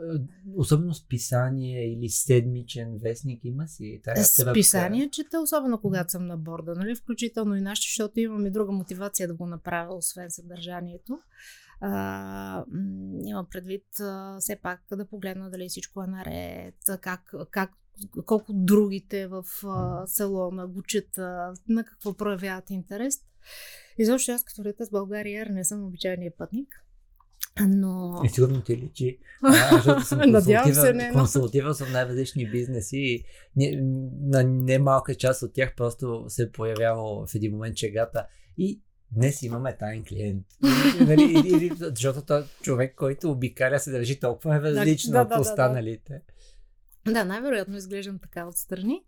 особено 0.56 0.94
с 0.94 1.08
писание 1.08 1.94
или 1.94 2.10
седмичен 2.10 3.00
вестник 3.03 3.39
има 3.44 3.68
си. 3.68 4.01
Тая 4.03 4.24
С 4.24 4.36
тръпка. 4.36 4.53
писание 4.53 5.10
чета, 5.10 5.39
особено 5.39 5.82
когато 5.82 6.12
съм 6.12 6.27
на 6.27 6.38
борда, 6.38 6.75
нали? 6.75 6.96
включително 6.96 7.56
и 7.56 7.62
нашите, 7.62 7.88
защото 7.89 8.20
имам 8.20 8.46
и 8.46 8.51
друга 8.51 8.72
мотивация 8.72 9.27
да 9.27 9.34
го 9.34 9.46
направя, 9.46 9.96
освен 9.96 10.32
съдържанието. 10.32 11.20
А, 11.82 12.65
м, 12.72 13.20
има 13.25 13.46
предвид 13.51 13.86
а, 14.00 14.38
все 14.39 14.56
пак 14.56 14.82
да 14.92 15.06
погледна 15.06 15.50
дали 15.50 15.70
всичко 15.70 16.03
е 16.03 16.08
наред, 16.08 16.75
как, 17.01 17.34
как 17.51 17.72
колко 18.25 18.53
другите 18.53 19.27
в 19.27 19.44
а, 19.65 20.08
салона 20.08 20.68
го 20.68 20.82
четат, 20.82 21.58
на 21.70 21.84
какво 21.84 22.13
проявяват 22.13 22.70
интерес. 22.70 23.20
И 23.98 24.06
защо 24.06 24.32
аз 24.32 24.44
като 24.44 24.64
лета 24.64 24.86
с 24.86 24.90
България 24.90 25.48
не 25.50 25.64
съм 25.64 25.86
обичайният 25.86 26.38
пътник. 26.38 26.68
Но... 27.62 28.22
И 28.26 28.30
сигурно 28.30 28.62
ти 28.62 28.78
личи. 28.78 29.20
А, 29.44 29.76
защото 29.76 30.06
съм 30.06 30.20
Надявам 30.32 30.74
се, 30.74 30.94
не, 30.94 31.08
но- 31.08 31.14
консултирал 31.14 31.74
съм 31.74 31.92
най-различни 31.92 32.52
бизнеси 32.52 32.98
и 32.98 33.24
не, 33.56 33.82
на 34.22 34.44
немалка 34.44 35.16
част 35.16 35.44
от 35.44 35.54
тях 35.54 35.76
просто 35.76 36.26
се 36.28 36.44
е 36.44 36.52
появявал 36.52 37.26
в 37.28 37.36
един 37.36 37.52
момент 37.52 37.78
чегата 37.78 38.28
и 38.58 38.82
днес 39.12 39.44
имаме 39.44 39.78
тайн 39.78 40.04
клиент. 40.04 40.46
нали, 41.08 41.24
или, 41.24 41.48
или, 41.48 41.72
защото 41.76 42.22
той 42.22 42.42
е 42.42 42.44
човек, 42.62 42.96
който 42.96 43.32
обикаля 43.32 43.80
се 43.80 43.92
държи 43.92 44.20
толкова 44.20 44.62
различно 44.62 45.12
да, 45.12 45.22
от 45.22 45.30
да, 45.30 45.36
да, 45.36 45.36
да. 45.36 45.42
останалите. 45.42 46.22
Да, 47.06 47.26
най-вероятно 47.26 47.78
изглеждам 47.78 48.20
така 48.20 48.48
отстрани. 48.48 49.04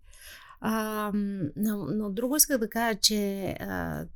А, 0.60 1.10
но, 1.56 1.86
но 1.86 2.10
друго 2.10 2.36
исках 2.36 2.58
да 2.58 2.68
кажа, 2.68 2.98
че 3.00 3.54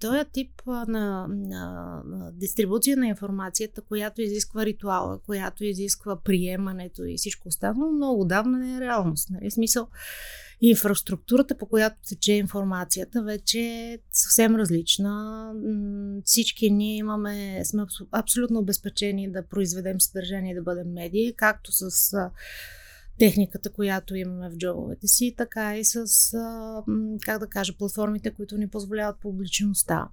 този 0.00 0.25
тип 0.32 0.62
на, 0.66 1.26
на, 1.28 2.02
на 2.06 2.32
дистрибуция 2.32 2.97
на 2.97 3.09
информацията, 3.09 3.82
която 3.82 4.23
изисква 4.23 4.66
ритуала, 4.66 5.18
която 5.18 5.64
изисква 5.64 6.20
приемането 6.20 7.04
и 7.04 7.16
всичко 7.16 7.49
останало, 7.49 7.92
много 7.92 8.20
отдавна 8.20 8.59
не 8.59 8.76
е 8.76 8.80
реалност. 8.80 9.30
Нали? 9.30 9.50
Смисъл, 9.50 9.88
инфраструктурата, 10.61 11.56
по 11.56 11.66
която 11.66 11.97
тече 12.09 12.32
информацията, 12.32 13.23
вече 13.23 13.59
е 13.61 13.99
съвсем 14.12 14.56
различна. 14.56 15.52
Всички 16.25 16.70
ние 16.70 16.97
имаме, 16.97 17.64
сме 17.64 17.82
абсо- 17.82 18.09
абсолютно 18.12 18.59
обезпечени 18.59 19.32
да 19.32 19.47
произведем 19.47 20.00
съдържание 20.00 20.54
да 20.54 20.62
бъдем 20.62 20.92
медии, 20.92 21.35
както 21.37 21.70
с 21.73 22.12
техниката, 23.21 23.71
която 23.71 24.15
имаме 24.15 24.50
в 24.50 24.57
джобовете 24.57 25.09
си, 25.09 25.35
така 25.37 25.77
и 25.77 25.85
с, 25.85 26.07
как 27.23 27.39
да 27.39 27.47
кажа, 27.47 27.77
платформите, 27.79 28.31
които 28.31 28.59
ни 28.59 28.69
позволяват 28.69 29.21
публичността. 29.21 30.09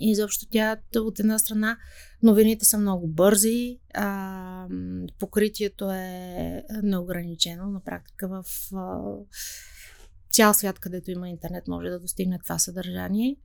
И 0.00 0.10
изобщо 0.10 0.46
тя 0.50 0.76
от 0.96 1.20
една 1.20 1.38
страна 1.38 1.76
новините 2.22 2.64
са 2.64 2.78
много 2.78 3.08
бързи, 3.08 3.78
а, 3.94 4.68
покритието 5.18 5.90
е 5.90 6.62
неограничено 6.82 7.66
на 7.66 7.80
практика 7.80 8.28
в 8.28 8.44
а, 8.74 9.00
цял 10.32 10.54
свят, 10.54 10.78
където 10.78 11.10
има 11.10 11.28
интернет, 11.28 11.68
може 11.68 11.88
да 11.88 12.00
достигне 12.00 12.38
това 12.38 12.58
съдържание. 12.58 13.36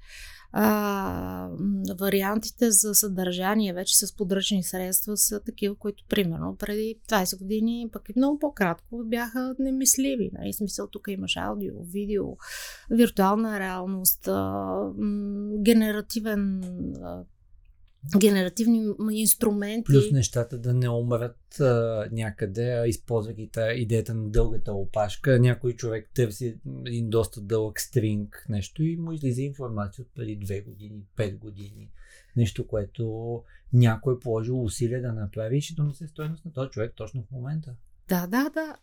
А, 0.54 1.50
вариантите 2.00 2.72
за 2.72 2.96
съдържание 2.96 3.74
вече 3.74 3.98
с 3.98 4.16
подръчни 4.16 4.64
средства 4.64 5.18
са 5.18 5.40
такива, 5.40 5.76
които 5.76 6.04
примерно 6.10 6.56
преди 6.56 7.00
20 7.10 7.38
години, 7.38 7.90
пък 7.92 8.10
и 8.10 8.14
много 8.16 8.40
по-кратко, 8.40 9.04
бяха 9.06 9.56
немисливи. 9.60 10.32
Нали? 10.34 10.54
Смисъл, 10.54 10.88
тук 10.88 11.08
имаш 11.08 11.38
аудио, 11.38 11.74
видео, 11.84 12.26
виртуална 12.90 13.60
реалност, 13.60 14.28
а, 14.28 14.34
м, 14.98 15.52
генеративен 15.58 16.64
а, 17.04 17.24
генеративни 18.18 18.94
инструменти. 19.12 19.94
Плюс 19.94 20.12
нещата 20.12 20.58
да 20.58 20.74
не 20.74 20.90
умрат 20.90 21.60
а, 21.60 22.08
някъде, 22.12 22.74
а 22.74 22.88
използвайки 22.88 23.50
та 23.54 23.74
идеята 23.74 24.14
на 24.14 24.30
дългата 24.30 24.74
опашка. 24.74 25.40
Някой 25.40 25.74
човек 25.74 26.10
търси 26.16 26.60
един 26.86 27.10
доста 27.10 27.42
дълъг 27.42 27.82
стринг, 27.82 28.46
нещо 28.50 28.84
и 28.84 28.98
му 28.98 29.12
излиза 29.12 29.42
информация 29.42 30.02
от 30.02 30.16
преди 30.16 30.46
2 30.46 30.66
години, 30.66 31.04
5 31.18 31.38
години. 31.38 31.90
Нещо, 32.36 32.68
което 32.68 33.44
някой 33.74 34.14
е 34.14 34.20
положил 34.20 34.64
усилия 34.64 35.02
да 35.02 35.14
направи 35.14 35.58
и 35.58 35.62
ще 35.62 35.74
донесе 35.74 36.08
стойност 36.08 36.46
на 36.46 36.54
този 36.54 36.70
човек 36.70 36.94
точно 36.96 37.24
в 37.24 37.32
момента. 37.32 37.76
Да, 38.10 38.28
да, 38.28 38.50
да. 38.50 38.78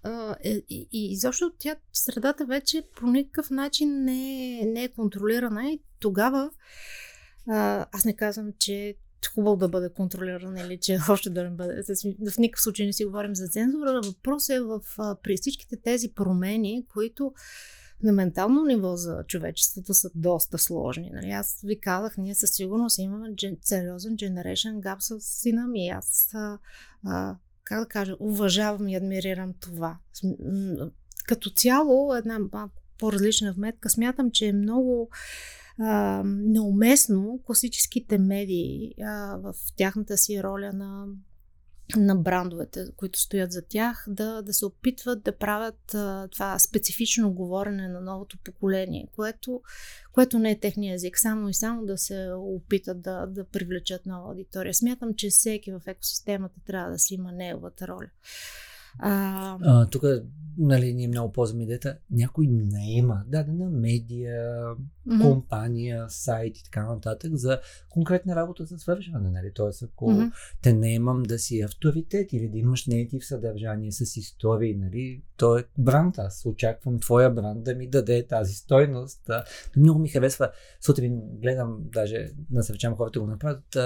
Е, 0.45 0.51
И, 0.51 0.87
и, 0.91 1.13
и 1.13 1.17
защо 1.17 1.53
тя 1.59 1.77
средата 1.93 2.47
вече 2.47 2.83
по 2.97 3.07
никакъв 3.07 3.51
начин 3.51 4.05
не 4.05 4.59
е, 4.61 4.67
не 4.67 4.85
е 4.85 4.89
контролирана 4.89 5.71
и 5.71 5.81
тогава 6.01 6.51
аз 7.93 8.05
не 8.05 8.17
казвам, 8.17 8.53
че 8.59 8.95
хубаво 9.35 9.57
да 9.57 9.69
бъде 9.69 9.93
контролирана 9.93 10.61
или 10.61 10.79
че 10.79 10.99
още 11.09 11.31
да 11.31 11.45
не 11.45 11.51
бъде. 11.51 11.83
В 12.31 12.39
никакъв 12.39 12.63
случай 12.63 12.87
не 12.87 12.93
си 12.93 13.05
говорим 13.05 13.35
за 13.35 13.49
цензура. 13.49 14.01
Въпросът 14.05 14.57
е 14.57 14.61
в, 14.61 14.81
при 15.23 15.37
всичките 15.37 15.77
тези 15.77 16.13
промени, 16.15 16.87
които 16.93 17.33
на 18.03 18.13
ментално 18.13 18.65
ниво 18.65 18.97
за 18.97 19.25
човечеството 19.27 19.95
са 19.95 20.11
доста 20.15 20.59
сложни. 20.59 21.11
Нали? 21.15 21.31
Аз 21.31 21.61
ви 21.65 21.81
казах, 21.81 22.17
ние 22.17 22.35
със 22.35 22.51
сигурност 22.51 22.99
имаме 22.99 23.35
сериозен 23.63 24.17
generation 24.17 24.81
gap 24.81 24.99
с 24.99 25.21
сина 25.21 25.67
ми. 25.67 25.89
Аз 25.89 26.29
а, 26.35 26.59
а, 27.07 27.37
как 27.65 27.81
да 27.81 27.87
кажа, 27.87 28.17
уважавам 28.21 28.89
и 28.89 28.97
адмирирам 28.97 29.55
това. 29.61 29.99
Като 31.27 31.51
цяло, 31.51 32.15
една 32.15 32.39
малко 32.39 32.83
по-различна 32.99 33.53
вметка, 33.53 33.91
смятам, 33.91 34.31
че 34.31 34.47
е 34.47 34.53
много 34.53 35.11
неуместно 36.25 37.41
класическите 37.45 38.19
медии 38.19 38.95
а, 39.03 39.37
в 39.37 39.55
тяхната 39.77 40.17
си 40.17 40.43
роля 40.43 40.73
на 40.73 41.07
на 41.97 42.17
брандовете, 42.17 42.87
които 42.97 43.21
стоят 43.21 43.53
за 43.53 43.63
тях, 43.63 44.05
да, 44.09 44.43
да 44.43 44.53
се 44.53 44.67
опитват 44.67 45.23
да 45.23 45.37
правят 45.37 45.95
а, 45.95 46.29
това 46.29 46.59
специфично 46.59 47.33
говорене 47.33 47.89
на 47.89 48.01
новото 48.01 48.39
поколение, 48.45 49.09
което, 49.17 49.63
което 50.13 50.39
не 50.39 50.51
е 50.51 50.61
техния 50.61 50.95
език, 50.95 51.19
само 51.19 51.49
и 51.49 51.55
само 51.55 51.87
да 51.87 51.99
се 51.99 52.31
опитат 52.37 53.01
да, 53.03 53.27
да 53.27 53.45
привлечат 53.45 54.07
нова 54.07 54.31
аудитория. 54.31 54.75
Смятам, 54.75 55.15
че 55.15 55.29
всеки 55.31 55.73
в 55.73 55.81
екосистемата 55.87 56.61
трябва 56.67 56.91
да 56.91 56.99
си 56.99 57.15
има 57.15 57.33
неговата 57.33 57.89
роля. 57.89 58.11
А... 58.99 59.59
А, 59.63 59.87
тук, 59.91 60.03
нали, 60.59 60.95
ние 60.95 61.09
много 61.09 61.33
ползваме 61.33 61.63
идеята, 61.63 61.99
някой 62.11 62.47
наема 62.47 63.23
дадена 63.27 63.71
медия, 63.71 64.63
mm-hmm. 65.09 65.23
компания, 65.23 66.07
сайт 66.09 66.59
и 66.59 66.65
така 66.65 66.87
нататък 66.87 67.35
за 67.35 67.61
конкретна 67.91 68.37
работа 68.37 68.65
за 68.65 68.79
свършване, 68.79 69.31
нали? 69.31 69.53
Тоест, 69.55 69.83
ако 69.83 70.11
mm-hmm. 70.11 70.33
те 70.63 70.73
наемам 70.73 71.23
да 71.23 71.39
си 71.39 71.61
авторитет 71.61 72.33
или 72.33 72.49
да 72.49 72.59
имаш 72.59 72.87
нейтив 72.87 73.27
съдържание 73.27 73.93
с 73.93 74.17
истории, 74.17 74.75
нали? 74.75 75.23
То 75.37 75.59
е 75.59 75.65
бранд. 75.79 76.19
Аз 76.19 76.47
очаквам 76.47 77.01
твоя 77.01 77.31
бранд 77.31 77.65
да 77.65 77.75
ми 77.75 77.89
даде 77.89 78.27
тази 78.27 78.55
стойност. 78.55 79.31
Много 79.77 79.99
ми 79.99 80.09
харесва. 80.09 80.51
Сутрин 80.81 81.21
гледам, 81.43 81.79
даже 81.81 82.31
насърчавам 82.51 82.97
хората 82.97 83.19
да 83.19 83.25
го 83.25 83.31
направят. 83.31 83.77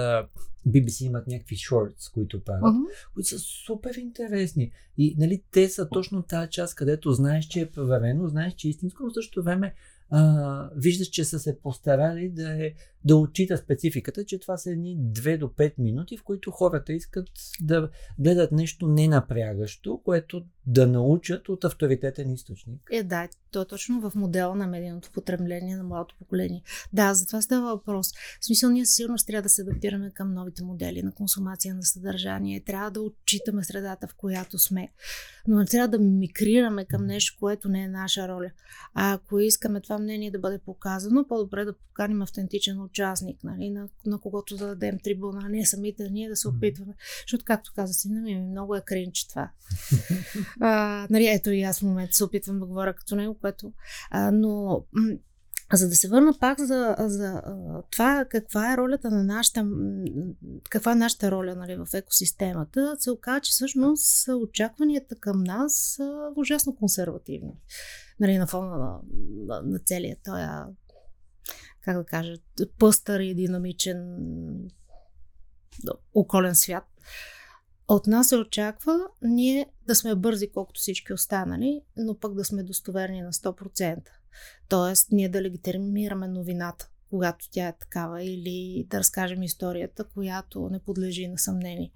BBC 0.67 1.05
имат 1.05 1.27
някакви 1.27 1.55
шортс, 1.55 2.09
които 2.09 2.43
правят, 2.43 2.63
uh-huh. 2.63 3.13
които 3.13 3.29
са 3.29 3.39
супер 3.39 3.95
интересни. 3.95 4.71
И 4.97 5.15
нали, 5.19 5.43
те 5.51 5.69
са 5.69 5.89
точно 5.89 6.23
тази 6.23 6.49
част, 6.49 6.75
където 6.75 7.11
знаеш, 7.11 7.45
че 7.45 7.61
е 7.61 7.71
проверено, 7.71 8.27
знаеш, 8.27 8.53
че 8.53 8.67
е 8.67 8.69
истинско, 8.69 9.03
но 9.03 9.09
в 9.09 9.13
същото 9.13 9.43
време 9.43 9.73
а, 10.15 10.69
виждаш, 10.75 11.07
че 11.07 11.25
са 11.25 11.39
се 11.39 11.59
постарали 11.59 12.29
да, 12.29 12.65
е, 12.65 12.73
да 13.05 13.15
отчита 13.15 13.57
спецификата, 13.57 14.25
че 14.25 14.39
това 14.39 14.57
са 14.57 14.71
едни 14.71 14.97
2 14.97 15.37
до 15.37 15.47
5 15.47 15.73
минути, 15.77 16.17
в 16.17 16.23
които 16.23 16.51
хората 16.51 16.93
искат 16.93 17.29
да 17.61 17.89
гледат 18.19 18.51
нещо 18.51 18.87
ненапрягащо, 18.87 20.01
което 20.03 20.45
да 20.67 20.87
научат 20.87 21.49
от 21.49 21.63
авторитетен 21.63 22.31
източник. 22.31 22.81
Е, 22.91 23.03
да, 23.03 23.27
то 23.51 23.61
е 23.61 23.65
точно 23.65 24.09
в 24.09 24.15
модела 24.15 24.55
на 24.55 24.67
медийното 24.67 25.11
потребление 25.11 25.77
на 25.77 25.83
младото 25.83 26.15
поколение. 26.19 26.63
Да, 26.93 27.13
за 27.13 27.25
това 27.25 27.41
става 27.41 27.75
въпрос. 27.75 28.11
В 28.41 28.45
смисъл, 28.45 28.69
ние 28.69 28.85
сигурно 28.85 29.15
трябва 29.27 29.41
да 29.41 29.49
се 29.49 29.61
адаптираме 29.61 30.11
към 30.11 30.33
новите 30.33 30.63
модели 30.63 31.01
на 31.03 31.11
консумация 31.11 31.75
на 31.75 31.83
съдържание. 31.83 32.63
Трябва 32.63 32.91
да 32.91 33.01
отчитаме 33.01 33.63
средата, 33.63 34.07
в 34.07 34.15
която 34.15 34.59
сме. 34.59 34.91
Но 35.47 35.59
не 35.59 35.65
трябва 35.65 35.87
да 35.87 35.99
микрираме 35.99 36.85
към 36.85 37.05
нещо, 37.05 37.37
което 37.39 37.69
не 37.69 37.83
е 37.83 37.87
наша 37.87 38.27
роля. 38.27 38.51
А 38.93 39.13
ако 39.13 39.39
искаме 39.39 39.81
това 39.81 39.99
мнение 39.99 40.31
да 40.31 40.39
бъде 40.39 40.59
показано, 40.59 41.27
по-добре 41.27 41.65
да 41.65 41.73
поканим 41.73 42.21
автентичен 42.21 42.81
участник, 42.81 43.43
нали, 43.43 43.69
на, 43.69 43.89
на 44.05 44.19
когото 44.19 44.57
да 44.57 44.67
дадем 44.67 44.99
трибуна, 45.03 45.41
а 45.45 45.49
не 45.49 45.65
самите 45.65 46.09
ние 46.09 46.29
да 46.29 46.35
се 46.35 46.47
опитваме. 46.47 46.93
Защото, 47.23 47.45
както 47.45 47.71
каза 47.75 47.93
сина 47.93 48.21
ми, 48.21 48.41
много 48.41 48.75
е 48.75 48.81
кринч 48.85 49.27
това. 49.27 49.51
а, 50.59 51.07
нали, 51.09 51.27
ето 51.27 51.51
и 51.51 51.61
аз 51.61 51.79
в 51.79 51.83
момента 51.83 52.13
се 52.13 52.23
опитвам 52.23 52.59
да 52.59 52.65
говоря 52.65 52.93
като 52.93 53.15
него, 53.15 53.37
което... 53.41 53.73
А, 54.11 54.31
но 54.31 54.83
за 55.73 55.89
да 55.89 55.95
се 55.95 56.07
върна 56.07 56.33
пак 56.39 56.59
за, 56.59 56.95
за 56.99 57.41
това 57.91 58.25
каква 58.29 58.73
е 58.73 58.77
ролята 58.77 59.11
на 59.11 59.23
нашата, 59.23 59.67
каква 60.69 60.91
е 60.91 60.95
нашата 60.95 61.31
роля 61.31 61.55
нали, 61.55 61.75
в 61.75 61.87
екосистемата, 61.93 62.95
се 62.99 63.11
оказа, 63.11 63.41
че 63.41 63.51
всъщност 63.51 64.27
очакванията 64.27 65.15
към 65.15 65.43
нас 65.43 65.73
са 65.73 66.31
ужасно 66.35 66.75
консервативни. 66.75 67.53
Нали, 68.19 68.37
на 68.37 68.47
фона 68.47 68.77
на, 68.77 68.99
на, 69.45 69.61
на 69.61 69.79
целия 69.79 70.17
този, 70.23 70.43
как 71.81 71.97
да 71.97 72.05
кажа, 72.05 72.33
пъстър 72.79 73.19
и 73.19 73.35
динамичен 73.35 74.17
околен 76.13 76.55
свят. 76.55 76.83
От 77.87 78.07
нас 78.07 78.27
се 78.27 78.37
очаква 78.37 78.99
ние 79.21 79.65
да 79.87 79.95
сме 79.95 80.15
бързи 80.15 80.49
колкото 80.53 80.79
всички 80.79 81.13
останали, 81.13 81.81
но 81.97 82.19
пък 82.19 82.33
да 82.33 82.45
сме 82.45 82.63
достоверни 82.63 83.21
на 83.21 83.33
100%. 83.33 83.99
Тоест, 84.69 85.11
ние 85.11 85.29
да 85.29 85.41
легитимираме 85.41 86.27
новината, 86.27 86.89
когато 87.09 87.49
тя 87.51 87.67
е 87.67 87.77
такава, 87.77 88.23
или 88.23 88.87
да 88.89 88.99
разкажем 88.99 89.43
историята, 89.43 90.03
която 90.03 90.69
не 90.71 90.79
подлежи 90.79 91.27
на 91.27 91.37
съмнение. 91.37 91.91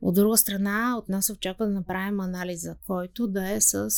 От 0.00 0.14
друга 0.14 0.36
страна, 0.36 0.94
от 0.98 1.08
нас 1.08 1.26
се 1.26 1.32
очаква 1.32 1.66
да 1.66 1.72
направим 1.72 2.20
анализа, 2.20 2.76
който 2.86 3.26
да 3.26 3.50
е 3.50 3.60
с 3.60 3.90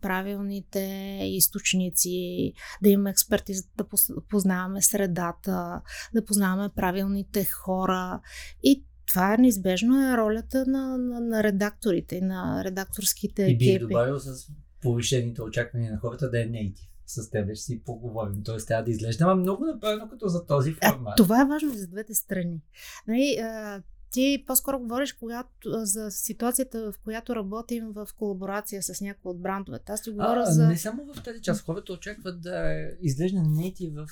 правилните 0.00 0.80
източници, 1.24 2.52
да 2.82 2.88
имаме 2.88 3.10
експертиза, 3.10 3.64
да 3.76 3.84
познаваме 4.28 4.82
средата, 4.82 5.82
да 6.14 6.24
познаваме 6.24 6.68
правилните 6.68 7.44
хора 7.44 8.20
и 8.62 8.84
това 9.12 9.36
неизбежно 9.36 10.12
е 10.12 10.16
ролята 10.16 10.64
на, 10.66 10.98
на, 10.98 11.20
на 11.20 11.42
редакторите, 11.42 12.20
на 12.20 12.64
редакторските 12.64 13.44
екипи. 13.44 13.64
И 13.64 13.78
бих 13.78 13.88
добавил 13.88 14.18
с 14.18 14.46
повишените 14.82 15.42
очаквания 15.42 15.92
на 15.92 15.98
хората 15.98 16.30
да 16.30 16.42
е 16.42 16.46
нейтив 16.46 16.92
с 17.06 17.30
теб 17.30 17.46
ще 17.46 17.56
си 17.56 17.82
поговорим. 17.84 18.42
Тоест, 18.44 18.68
трябва 18.68 18.84
да 18.84 18.90
изглежда 18.90 19.34
много 19.34 19.64
направено 19.64 20.08
като 20.08 20.28
за 20.28 20.46
този 20.46 20.72
формат. 20.72 21.12
А, 21.12 21.14
това 21.16 21.42
е 21.42 21.46
важно 21.46 21.70
за 21.70 21.86
двете 21.86 22.14
страни. 22.14 22.60
Нали, 23.08 23.38
а, 23.42 23.82
ти 24.10 24.44
по-скоро 24.46 24.78
говориш 24.78 25.12
когато, 25.12 25.84
за 25.84 26.10
ситуацията, 26.10 26.92
в 26.92 26.94
която 27.04 27.36
работим 27.36 27.92
в 27.92 28.08
колаборация 28.18 28.82
с 28.82 29.00
някои 29.00 29.30
от 29.30 29.40
брандовете. 29.40 29.92
Аз 29.92 30.02
ти 30.02 30.10
говоря 30.10 30.42
а, 30.46 30.50
за... 30.50 30.68
Не 30.68 30.78
само 30.78 31.12
в 31.14 31.22
тази 31.22 31.42
част. 31.42 31.64
Хората 31.64 31.92
очакват 31.92 32.40
да 32.40 32.86
изглежда 33.02 33.42
нети 33.42 33.90
в 33.90 34.06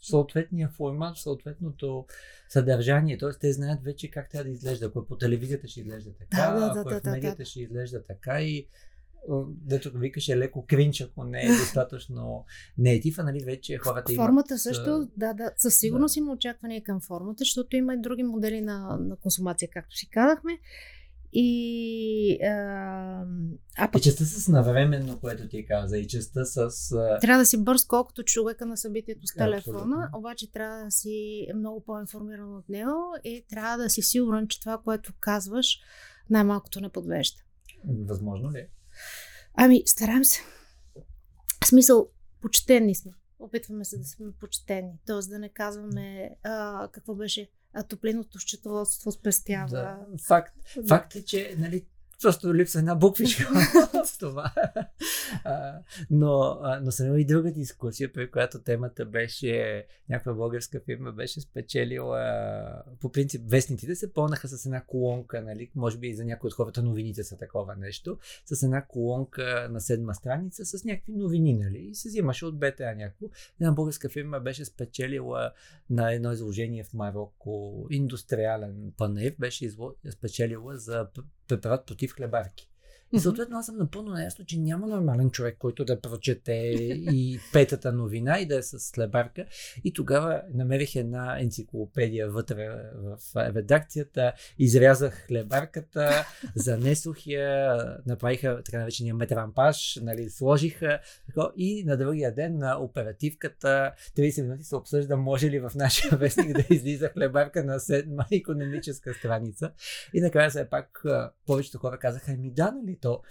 съответния 0.00 0.68
формат, 0.68 1.16
съответното 1.16 2.06
съдържание. 2.48 3.18
Тоест, 3.18 3.40
те 3.40 3.52
знаят 3.52 3.82
вече 3.82 4.10
как 4.10 4.30
трябва 4.30 4.44
да 4.44 4.50
изглежда. 4.50 4.86
Ако 4.86 5.00
е 5.00 5.06
по 5.06 5.16
телевизията 5.16 5.68
ще 5.68 5.80
изглежда 5.80 6.10
така, 6.18 6.50
да, 6.50 6.60
да, 6.60 6.80
ако 6.80 6.90
е 6.90 6.94
да, 6.94 7.00
в 7.00 7.04
медията 7.04 7.36
да, 7.36 7.44
ще 7.44 7.60
изглежда 7.60 8.02
така 8.02 8.42
и 8.42 8.68
дето 9.46 9.90
викаше 9.98 10.36
леко 10.36 10.66
кринч, 10.66 11.00
ако 11.00 11.24
не 11.24 11.42
е 11.42 11.48
достатъчно 11.60 12.44
нейтив, 12.78 13.18
а 13.18 13.22
нали 13.22 13.44
вече 13.44 13.78
хората 13.78 14.12
имат... 14.12 14.26
Формата 14.26 14.58
също, 14.58 15.08
да, 15.16 15.34
да, 15.34 15.50
със 15.56 15.78
сигурност 15.78 16.14
да. 16.14 16.18
има 16.20 16.32
очаквания 16.32 16.82
към 16.82 17.00
формата, 17.00 17.38
защото 17.38 17.76
има 17.76 17.94
и 17.94 18.00
други 18.00 18.22
модели 18.22 18.60
на, 18.60 18.98
на 19.00 19.16
консумация, 19.16 19.68
както 19.72 19.96
си 19.96 20.08
казахме. 20.10 20.58
И, 21.32 22.38
а, 22.42 23.24
а 23.78 23.90
пък... 23.90 24.00
и 24.00 24.02
частта 24.02 24.24
с 24.24 24.48
навременно, 24.48 25.20
което 25.20 25.48
ти 25.48 25.66
каза, 25.66 25.98
и 25.98 26.08
частта 26.08 26.44
с... 26.44 26.58
А... 26.92 27.18
Трябва 27.20 27.42
да 27.42 27.46
си 27.46 27.64
бърз 27.64 27.84
колкото 27.84 28.22
човека 28.22 28.66
на 28.66 28.76
събитието 28.76 29.26
с 29.26 29.34
телефона, 29.34 29.78
Абсолютно. 29.78 30.18
обаче 30.18 30.52
трябва 30.52 30.84
да 30.84 30.90
си 30.90 31.46
много 31.54 31.84
по-информиран 31.84 32.56
от 32.56 32.68
него 32.68 33.14
и 33.24 33.44
трябва 33.50 33.78
да 33.78 33.90
си 33.90 34.02
сигурен, 34.02 34.48
че 34.48 34.60
това, 34.60 34.78
което 34.78 35.12
казваш, 35.20 35.78
най-малкото 36.30 36.80
не 36.80 36.88
подвежда. 36.88 37.36
Възможно 37.84 38.52
ли? 38.52 38.66
Ами, 39.54 39.82
стараем 39.86 40.24
се. 40.24 40.40
В 41.64 41.66
смисъл, 41.66 42.08
почтени 42.40 42.94
сме. 42.94 43.12
Опитваме 43.38 43.84
се 43.84 43.98
да 43.98 44.04
сме 44.04 44.26
почтени. 44.40 44.92
Тоест 45.06 45.30
да 45.30 45.38
не 45.38 45.48
казваме 45.48 46.30
а, 46.42 46.88
какво 46.92 47.14
беше 47.14 47.50
а 47.74 47.82
топлинното 47.82 48.38
счетоводство 48.38 49.12
спестява. 49.12 49.68
Да, 49.68 50.06
факт. 50.26 50.54
Факт 50.88 51.14
е, 51.14 51.24
че 51.24 51.54
нали, 51.58 51.86
Просто 52.22 52.54
липсва 52.54 52.78
една 52.78 52.94
буквичка 52.94 53.48
в 54.04 54.18
това. 54.18 54.52
А, 55.44 55.78
но, 56.10 56.58
а, 56.62 56.80
но 56.80 56.92
съм 56.92 57.06
имал 57.06 57.18
и 57.18 57.24
друга 57.24 57.52
дискусия, 57.52 58.12
при 58.12 58.30
която 58.30 58.62
темата 58.62 59.06
беше, 59.06 59.86
някаква 60.08 60.34
българска 60.34 60.80
фирма 60.80 61.12
беше 61.12 61.40
спечелила, 61.40 62.82
по 63.00 63.12
принцип 63.12 63.42
вестниците 63.46 63.94
се 63.94 64.12
пълнаха 64.12 64.48
с 64.48 64.66
една 64.66 64.80
колонка, 64.80 65.42
нали, 65.42 65.70
може 65.74 65.98
би 65.98 66.08
и 66.08 66.14
за 66.14 66.24
някои 66.24 66.48
от 66.48 66.54
хората 66.54 66.82
новините 66.82 67.24
са 67.24 67.36
такова 67.36 67.76
нещо, 67.76 68.18
с 68.46 68.62
една 68.62 68.86
колонка 68.86 69.68
на 69.70 69.80
седма 69.80 70.14
страница 70.14 70.64
с 70.64 70.84
някакви 70.84 71.12
новини, 71.12 71.54
нали, 71.54 71.78
и 71.78 71.94
се 71.94 72.08
взимаше 72.08 72.46
от 72.46 72.58
БТА 72.58 72.94
някакво. 72.94 73.26
Една 73.60 73.72
българска 73.72 74.08
фирма 74.08 74.40
беше 74.40 74.64
спечелила 74.64 75.52
на 75.90 76.12
едно 76.12 76.32
изложение 76.32 76.84
в 76.84 76.94
Марокко, 76.94 77.86
индустриален 77.90 78.92
панев, 78.96 79.34
беше 79.38 79.64
изло... 79.64 79.94
спечелила 80.10 80.76
за 80.76 81.08
препарат 81.47 81.85
против 81.85 82.13
хлебарки. 82.13 82.67
И 83.12 83.20
съответно 83.20 83.58
аз 83.58 83.66
съм 83.66 83.76
напълно 83.76 84.12
наясно, 84.12 84.44
че 84.44 84.58
няма 84.58 84.86
нормален 84.86 85.30
човек, 85.30 85.56
който 85.58 85.84
да 85.84 86.00
прочете 86.00 86.52
и 86.52 87.40
петата 87.52 87.92
новина 87.92 88.38
и 88.38 88.46
да 88.46 88.56
е 88.56 88.62
с 88.62 88.92
хлебарка. 88.94 89.44
И 89.84 89.92
тогава 89.92 90.42
намерих 90.54 90.96
една 90.96 91.40
енциклопедия 91.40 92.30
вътре 92.30 92.68
в 92.94 93.18
редакцията, 93.36 94.32
изрязах 94.58 95.26
хлебарката, 95.26 96.26
занесох 96.56 97.26
я, 97.26 97.96
направиха 98.06 98.62
така 98.64 98.78
наречения 98.78 99.14
метрампаж, 99.14 99.98
нали, 100.02 100.30
сложиха 100.30 100.98
и 101.56 101.84
на 101.84 101.96
другия 101.96 102.34
ден 102.34 102.58
на 102.58 102.78
оперативката 102.78 103.92
30 104.16 104.42
минути 104.42 104.64
се 104.64 104.76
обсъжда 104.76 105.16
може 105.16 105.50
ли 105.50 105.60
в 105.60 105.70
нашия 105.74 106.16
вестник 106.16 106.52
да 106.52 106.74
излиза 106.74 107.08
хлебарка 107.08 107.64
на 107.64 107.80
седма 107.80 108.26
економическа 108.32 109.14
страница. 109.14 109.70
И 110.14 110.20
накрая 110.20 110.50
все 110.50 110.68
пак 110.70 111.02
повечето 111.46 111.78
хора 111.78 111.98
казаха, 111.98 112.32
ми 112.32 112.50
да, 112.50 112.72
нали, 112.72 112.97
то 113.00 113.22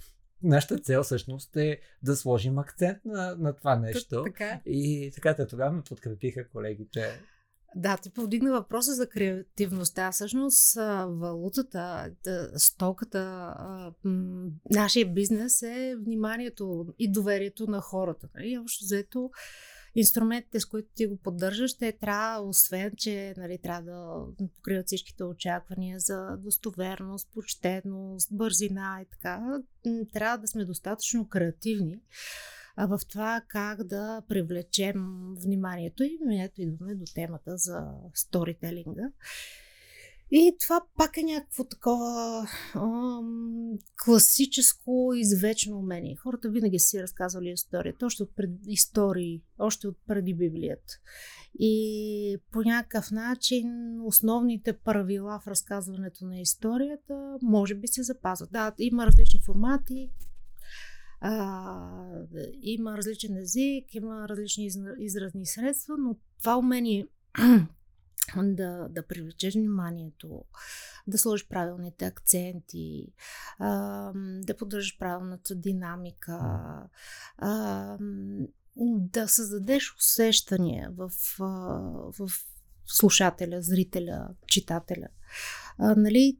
нашата 0.44 0.78
цел 0.78 1.04
всъщност 1.04 1.56
е 1.56 1.80
да 2.04 2.16
сложим 2.16 2.60
акцент 2.60 2.98
на, 3.06 3.36
на 3.36 3.56
това 3.56 3.76
нещо. 3.76 4.24
Така. 4.24 4.62
И 4.66 5.12
така, 5.16 5.36
те 5.36 5.48
тогава 5.48 5.72
ме 5.72 5.82
подкрепиха 5.82 6.50
колегите. 6.50 7.22
Да, 7.76 7.98
ти 7.98 8.10
повдигна 8.10 8.52
въпроса 8.52 8.94
за 8.94 9.10
креативността. 9.10 10.12
Всъщност, 10.12 10.76
валутата, 11.08 12.12
стоката, 12.56 13.54
нашия 14.72 15.14
бизнес 15.14 15.62
е 15.62 15.96
вниманието 16.06 16.86
и 17.00 17.12
доверието 17.12 17.68
на 17.68 17.82
хората. 17.82 18.30
Нали? 18.36 18.58
Общо 18.58 18.86
взето, 18.86 19.30
инструментите, 20.00 20.60
с 20.60 20.66
които 20.66 20.90
ти 20.96 21.06
го 21.06 21.18
поддържаш, 21.18 21.78
те 21.78 21.92
трябва, 21.92 22.48
освен, 22.50 22.92
че 22.98 23.34
нали, 23.38 23.58
трябва 23.64 23.82
да 23.82 24.48
покриват 24.56 24.88
всичките 24.88 25.24
очаквания 25.24 26.00
за 26.00 26.38
достоверност, 26.38 27.30
почтеност, 27.34 28.30
бързина 28.32 29.00
и 29.02 29.06
така, 29.12 29.60
трябва 30.14 30.38
да 30.38 30.48
сме 30.48 30.66
достатъчно 30.66 31.28
креативни 31.28 32.00
в 32.78 33.00
това 33.10 33.42
как 33.48 33.84
да 33.84 34.22
привлечем 34.28 35.06
вниманието 35.44 36.04
им. 36.04 36.32
И 36.32 36.44
ето 36.44 36.62
идваме 36.62 36.96
до 36.96 37.06
темата 37.16 37.58
за 37.58 37.88
сторителинга. 38.14 39.12
И 40.32 40.56
това 40.62 40.82
пак 40.98 41.18
е 41.18 41.24
някакво 41.24 41.64
такова 41.64 42.48
ам, 42.76 43.72
класическо, 44.06 45.14
извечно 45.16 45.78
умение. 45.78 46.16
Хората 46.16 46.50
винаги 46.50 46.80
си 46.80 47.02
разказвали 47.02 47.50
историята, 47.50 48.06
още 48.06 48.24
от 48.24 48.36
пред, 48.36 48.50
истории, 48.68 49.42
още 49.60 49.88
от 49.88 49.98
преди 50.08 50.34
Библията. 50.34 50.94
И 51.60 52.38
по 52.52 52.62
някакъв 52.62 53.12
начин 53.12 53.98
основните 54.06 54.74
правила 54.74 55.40
в 55.44 55.48
разказването 55.48 56.26
на 56.26 56.40
историята 56.40 57.38
може 57.42 57.76
би 57.76 57.88
се 57.88 58.04
запазват. 58.04 58.52
Да, 58.52 58.72
има 58.80 59.06
различни 59.06 59.42
формати, 59.46 60.10
а, 61.22 61.90
има 62.62 62.98
различен 62.98 63.38
език, 63.38 63.96
има 63.96 64.30
различни 64.30 64.70
изразни 65.00 65.46
средства, 65.46 65.96
но 66.00 66.16
това 66.40 66.58
умение 66.58 67.08
да, 68.36 68.88
да 68.90 69.08
привлечеш 69.08 69.54
вниманието, 69.54 70.44
да 71.08 71.18
сложиш 71.18 71.48
правилните 71.48 72.06
акценти, 72.06 73.14
а, 73.60 74.12
да 74.44 74.58
поддържаш 74.58 74.98
правилната 74.98 75.56
динамика, 75.56 76.40
а, 77.38 77.98
да 78.80 79.28
създадеш 79.28 79.96
усещания 79.96 80.92
в, 80.92 81.12
в 82.20 82.32
слушателя, 82.86 83.62
зрителя, 83.62 84.30
читателя. 84.48 85.08
А, 85.78 85.96
нали, 85.96 86.38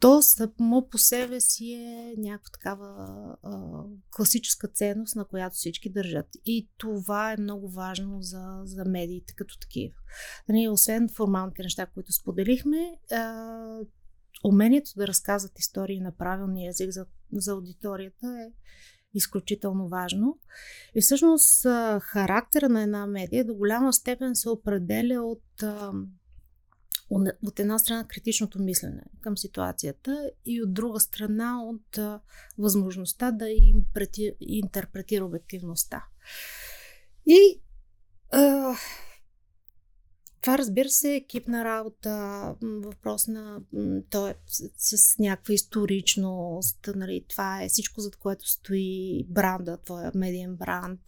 то 0.00 0.22
само 0.22 0.88
по 0.88 0.98
себе 0.98 1.40
си 1.40 1.72
е 1.72 2.14
някаква 2.18 2.50
такава 2.52 2.86
а, 3.42 3.82
класическа 4.10 4.68
ценност, 4.68 5.16
на 5.16 5.24
която 5.24 5.54
всички 5.54 5.92
държат. 5.92 6.26
И 6.44 6.68
това 6.76 7.32
е 7.32 7.40
много 7.40 7.70
важно 7.70 8.22
за, 8.22 8.60
за 8.64 8.84
медиите 8.84 9.34
като 9.36 9.58
такива. 9.58 9.94
Нали, 10.48 10.68
освен 10.68 11.08
формалните 11.16 11.62
неща, 11.62 11.86
които 11.86 12.12
споделихме, 12.12 12.98
а, 13.12 13.80
умението 14.44 14.90
да 14.96 15.06
разказват 15.06 15.58
истории 15.58 16.00
на 16.00 16.16
правилния 16.16 16.70
език 16.70 16.90
за, 16.90 17.06
за 17.32 17.52
аудиторията 17.52 18.26
е 18.26 18.52
изключително 19.14 19.88
важно. 19.88 20.38
И 20.94 21.00
всъщност 21.00 21.62
характера 22.00 22.68
на 22.68 22.82
една 22.82 23.06
медия 23.06 23.44
до 23.44 23.54
голяма 23.54 23.92
степен 23.92 24.36
се 24.36 24.48
определя 24.48 25.22
от 25.22 25.42
от 27.10 27.60
една 27.60 27.78
страна 27.78 28.04
критичното 28.08 28.62
мислене 28.62 29.02
към 29.20 29.38
ситуацията 29.38 30.30
и 30.46 30.62
от 30.62 30.74
друга 30.74 31.00
страна 31.00 31.62
от 31.64 31.98
възможността 32.58 33.30
да 33.30 33.48
им 33.50 33.84
прети, 33.94 34.32
интерпретира 34.40 35.24
обективността. 35.24 36.04
И 37.26 37.60
а, 38.32 38.74
това 40.40 40.58
разбира 40.58 40.88
се 40.88 41.12
е 41.12 41.16
екипна 41.16 41.64
работа, 41.64 42.54
въпрос 42.62 43.26
на 43.26 43.60
то 44.10 44.28
е 44.28 44.34
с, 44.76 44.98
с 44.98 45.18
някаква 45.18 45.54
историчност, 45.54 46.88
нали, 46.94 47.24
това 47.28 47.62
е 47.62 47.68
всичко, 47.68 48.00
зад 48.00 48.16
което 48.16 48.50
стои 48.50 49.26
бранда, 49.28 49.78
твоя 49.84 50.12
медиен 50.14 50.56
бранд, 50.56 51.00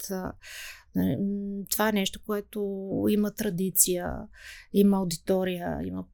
това 1.69 1.89
е 1.89 1.91
нещо, 1.91 2.19
което 2.25 2.59
има 3.09 3.31
традиция, 3.31 4.13
има 4.73 4.97
аудитория, 4.97 5.79
има, 5.83 6.05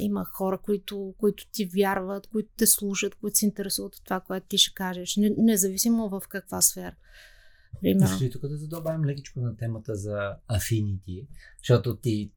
има 0.00 0.24
хора, 0.24 0.58
които, 0.58 1.14
които 1.18 1.46
ти 1.52 1.66
вярват, 1.66 2.26
които 2.26 2.48
те 2.56 2.66
слушат, 2.66 3.14
които 3.14 3.36
се 3.36 3.46
интересуват 3.46 3.94
от 3.94 4.04
това, 4.04 4.20
което 4.20 4.46
ти 4.46 4.58
ще 4.58 4.74
кажеш, 4.74 5.18
независимо 5.38 6.08
в 6.08 6.22
каква 6.28 6.60
сфера. 6.60 6.94
Примерно. 7.80 8.16
Ще 8.16 8.30
тук 8.30 8.48
да 8.48 8.56
задобавим 8.56 9.04
лекичко 9.04 9.40
на 9.40 9.56
темата 9.56 9.94
за 9.94 10.36
Affinity, 10.50 11.26
защото 11.58 11.96
ти 11.96 12.32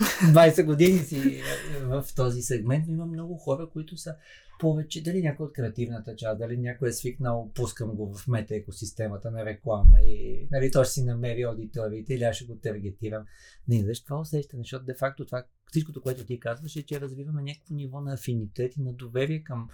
20 0.00 0.64
години 0.64 0.98
си 0.98 1.42
в 1.82 2.04
този 2.16 2.42
сегмент, 2.42 2.84
но 2.88 2.94
има 2.94 3.06
много 3.06 3.36
хора, 3.36 3.68
които 3.72 3.96
са 3.96 4.14
повече, 4.60 5.02
дали 5.02 5.22
някой 5.22 5.46
от 5.46 5.52
креативната 5.52 6.16
част, 6.16 6.38
дали 6.38 6.56
някой 6.56 6.88
е 6.88 6.92
свикнал, 6.92 7.50
пускам 7.54 7.90
го 7.90 8.14
в 8.14 8.28
мета 8.28 8.54
екосистемата 8.54 9.30
на 9.30 9.44
реклама 9.44 10.00
и 10.02 10.48
нали, 10.50 10.70
той 10.70 10.84
ще 10.84 10.94
си 10.94 11.04
намери 11.04 11.42
аудиториите 11.42 12.14
или 12.14 12.22
аз 12.22 12.36
ще 12.36 12.44
го 12.44 12.56
таргетирам. 12.56 13.24
Не 13.68 13.76
идваш 13.78 14.04
това 14.04 14.20
усещане, 14.20 14.62
защото 14.62 14.84
де 14.84 14.94
факто 14.94 15.26
това, 15.26 15.44
всичкото, 15.66 16.02
което 16.02 16.26
ти 16.26 16.40
казваш 16.40 16.76
е, 16.76 16.82
че 16.82 17.00
развиваме 17.00 17.42
някакво 17.42 17.74
ниво 17.74 18.00
на 18.00 18.12
афинитет 18.14 18.76
и 18.76 18.82
на 18.82 18.92
доверие 18.92 19.42
към 19.42 19.68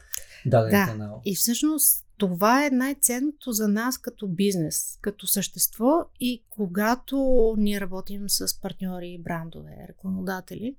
даден 0.46 0.70
да, 0.70 0.86
канал. 0.92 1.22
И 1.24 1.34
всъщност 1.34 2.06
това 2.20 2.66
е 2.66 2.70
най-ценното 2.70 3.52
за 3.52 3.68
нас 3.68 3.98
като 3.98 4.28
бизнес, 4.28 4.98
като 5.00 5.26
същество 5.26 6.04
и 6.20 6.44
когато 6.50 7.16
ние 7.58 7.80
работим 7.80 8.28
с 8.28 8.60
партньори, 8.60 9.20
брандове, 9.24 9.86
рекламодатели, 9.88 10.76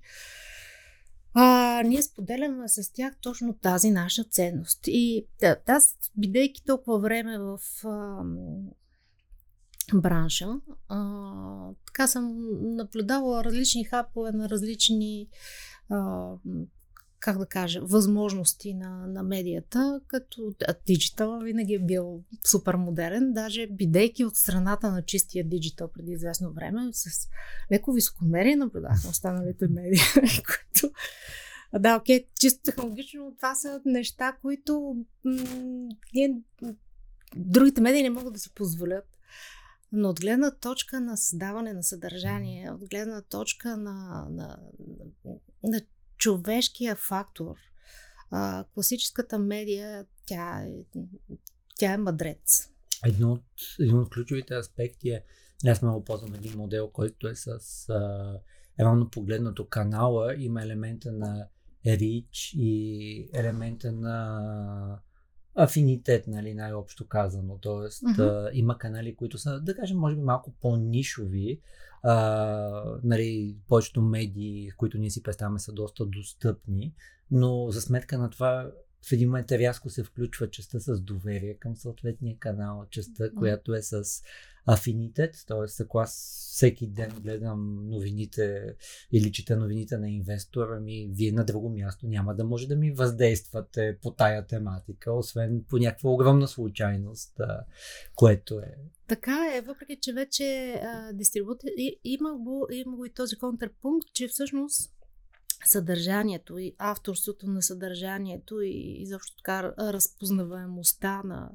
а, 1.33 1.81
ние 1.85 2.01
споделяме 2.01 2.67
с 2.67 2.93
тях 2.93 3.13
точно 3.21 3.53
тази 3.53 3.91
наша 3.91 4.23
ценност. 4.23 4.79
И 4.87 5.27
да, 5.39 5.57
аз, 5.67 5.97
бидейки 6.17 6.63
толкова 6.65 6.99
време 6.99 7.39
в 7.39 7.59
а, 7.85 8.23
бранша, 9.93 10.49
а, 10.89 11.69
така 11.85 12.07
съм 12.07 12.35
наблюдавала 12.75 13.43
различни 13.43 13.83
хапове 13.83 14.31
на 14.31 14.49
различни 14.49 15.27
как 17.21 17.37
да 17.37 17.45
кажа, 17.45 17.81
възможности 17.83 18.73
на, 18.73 19.07
на 19.07 19.23
медията, 19.23 20.01
като 20.07 20.53
диджитал 20.87 21.39
винаги 21.39 21.73
е 21.73 21.79
бил 21.79 22.23
супер 22.45 22.75
модерен, 22.75 23.33
даже 23.33 23.67
бидейки 23.67 24.25
от 24.25 24.35
страната 24.35 24.91
на 24.91 25.01
чистия 25.01 25.49
диджитал 25.49 25.87
преди 25.87 26.11
известно 26.11 26.53
време, 26.53 26.89
с 26.91 27.27
леко 27.71 27.93
високомерие 27.93 28.55
наблюдахме 28.55 29.09
останалите 29.09 29.67
медии, 29.67 29.99
които 30.13 30.93
да, 31.79 31.95
окей, 31.95 32.25
чисто 32.39 32.61
технологично 32.63 33.33
това 33.35 33.55
са 33.55 33.81
неща, 33.85 34.37
които 34.41 34.95
м- 35.23 35.89
ние, 36.13 36.41
другите 37.35 37.81
медии 37.81 38.03
не 38.03 38.09
могат 38.09 38.33
да 38.33 38.39
си 38.39 38.53
позволят. 38.53 39.05
Но 39.91 40.09
от 40.09 40.19
гледна 40.19 40.51
точка 40.51 40.99
на 40.99 41.17
създаване 41.17 41.73
на 41.73 41.83
съдържание, 41.83 42.71
от 42.71 42.89
гледна 42.89 43.21
точка 43.21 43.77
на, 43.77 44.27
на, 44.29 44.57
на, 45.25 45.35
на 45.63 45.81
човешкия 46.21 46.95
фактор. 46.95 47.55
А, 48.31 48.65
класическата 48.73 49.39
медия, 49.39 50.05
тя 50.25 50.59
е, 50.59 50.99
тя 51.77 51.93
е 51.93 51.97
мъдрец. 51.97 52.69
Едно 53.05 53.31
от, 53.31 53.43
един 53.79 53.97
от 53.97 54.09
ключовите 54.09 54.55
аспекти 54.55 55.09
е, 55.09 55.23
аз 55.67 55.81
много 55.81 56.03
ползвам 56.03 56.33
един 56.33 56.57
модел, 56.57 56.89
който 56.89 57.27
е 57.27 57.35
с 57.35 57.49
а, 57.89 58.39
равно 58.79 59.09
погледнато 59.09 59.67
канала, 59.67 60.35
има 60.37 60.63
елемента 60.63 61.11
на 61.11 61.47
рич 61.85 62.53
и 62.57 63.29
елемента 63.33 63.91
на 63.91 64.99
афинитет, 65.55 66.27
нали, 66.27 66.53
най-общо 66.53 67.07
казано. 67.07 67.57
Тоест, 67.61 68.01
uh-huh. 68.01 68.47
а, 68.47 68.49
има 68.53 68.77
канали, 68.77 69.15
които 69.15 69.37
са, 69.37 69.59
да 69.59 69.75
кажем, 69.75 69.97
може 69.97 70.15
би 70.15 70.21
малко 70.21 70.53
по-нишови, 70.61 71.61
а, 72.03 72.99
нали, 73.03 73.55
повечето 73.67 74.01
медии, 74.01 74.71
които 74.77 74.97
ние 74.97 75.09
си 75.09 75.23
представяме, 75.23 75.59
са 75.59 75.71
доста 75.71 76.05
достъпни, 76.05 76.93
но 77.31 77.71
за 77.71 77.81
сметка 77.81 78.17
на 78.17 78.29
това 78.29 78.71
в 79.09 79.11
един 79.11 79.27
момент 79.27 79.51
рязко 79.51 79.89
се 79.89 80.03
включва 80.03 80.49
частта 80.49 80.79
с 80.79 81.01
доверие 81.01 81.53
към 81.53 81.75
съответния 81.75 82.37
канал, 82.39 82.85
частта, 82.89 83.29
която 83.37 83.73
е 83.73 83.81
с 83.81 84.03
афинитет, 84.65 85.35
т.е. 85.47 85.83
ако 85.83 85.99
аз 85.99 86.41
всеки 86.51 86.87
ден 86.87 87.11
гледам 87.21 87.89
новините 87.89 88.75
или 89.11 89.31
чета 89.31 89.57
новините 89.57 89.97
на 89.97 90.09
инвестора 90.09 90.79
ми, 90.79 91.09
вие 91.13 91.31
на 91.31 91.45
друго 91.45 91.69
място 91.69 92.07
няма 92.07 92.35
да 92.35 92.43
може 92.43 92.67
да 92.67 92.75
ми 92.75 92.91
въздействате 92.91 93.97
по 94.01 94.11
тая 94.11 94.47
тематика, 94.47 95.13
освен 95.13 95.63
по 95.69 95.77
някаква 95.77 96.09
огромна 96.09 96.47
случайност, 96.47 97.41
което 98.15 98.59
е. 98.59 98.75
Така 99.11 99.53
е, 99.55 99.61
въпреки 99.61 99.97
че 100.01 100.13
вече 100.13 100.81
дистрибутор 101.13 101.67
има 102.03 102.33
го, 102.37 102.67
има 102.71 102.95
го 102.95 103.05
и 103.05 103.13
този 103.13 103.35
контрпункт, 103.35 104.07
че 104.13 104.27
всъщност 104.27 104.93
съдържанието 105.65 106.57
и 106.57 106.75
авторството 106.77 107.47
на 107.47 107.61
съдържанието 107.61 108.61
и 108.61 108.95
изобщо 108.99 109.37
така 109.37 109.73
разпознаваемостта 109.79 111.21
на 111.25 111.51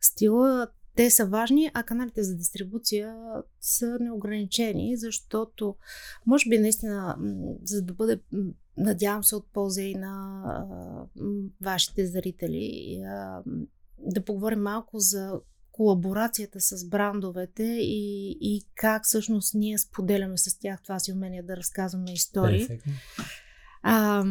стила, 0.00 0.68
те 0.96 1.10
са 1.10 1.26
важни, 1.26 1.70
а 1.74 1.82
каналите 1.82 2.22
за 2.22 2.36
дистрибуция 2.36 3.16
са 3.60 3.98
неограничени, 4.00 4.96
защото 4.96 5.76
може 6.26 6.48
би 6.48 6.58
наистина, 6.58 7.16
за 7.64 7.82
да 7.82 7.94
бъде, 7.94 8.20
надявам 8.76 9.24
се, 9.24 9.36
от 9.36 9.52
полза 9.52 9.82
и 9.82 9.94
на 9.94 10.42
а, 10.46 11.06
вашите 11.62 12.06
зрители, 12.06 12.96
а, 13.06 13.42
да 13.98 14.24
поговорим 14.24 14.60
малко 14.60 14.98
за 14.98 15.40
колаборацията 15.74 16.60
с 16.60 16.88
брандовете 16.88 17.78
и, 17.80 18.36
и 18.40 18.62
как 18.74 19.04
всъщност 19.04 19.54
ние 19.54 19.78
споделяме 19.78 20.38
с 20.38 20.58
тях 20.58 20.82
това 20.82 20.98
си 20.98 21.12
умение 21.12 21.42
да 21.42 21.56
разказваме 21.56 22.12
истории. 22.12 22.60
Перфектно. 22.60 22.92
А, 23.82 24.24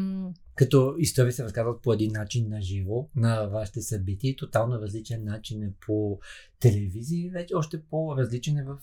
като 0.56 0.96
истории 0.98 1.32
се 1.32 1.44
разказват 1.44 1.82
по 1.82 1.94
един 1.94 2.12
начин 2.12 2.50
на 2.50 2.62
живо 2.62 3.08
на 3.16 3.46
вашите 3.46 3.82
събития, 3.82 4.36
тотално 4.36 4.82
различен 4.82 5.24
начин 5.24 5.64
е 5.64 5.72
по 5.86 6.20
телевизия, 6.60 7.32
вече 7.32 7.56
още 7.56 7.82
по-различен 7.82 8.58
е 8.58 8.64
в 8.64 8.78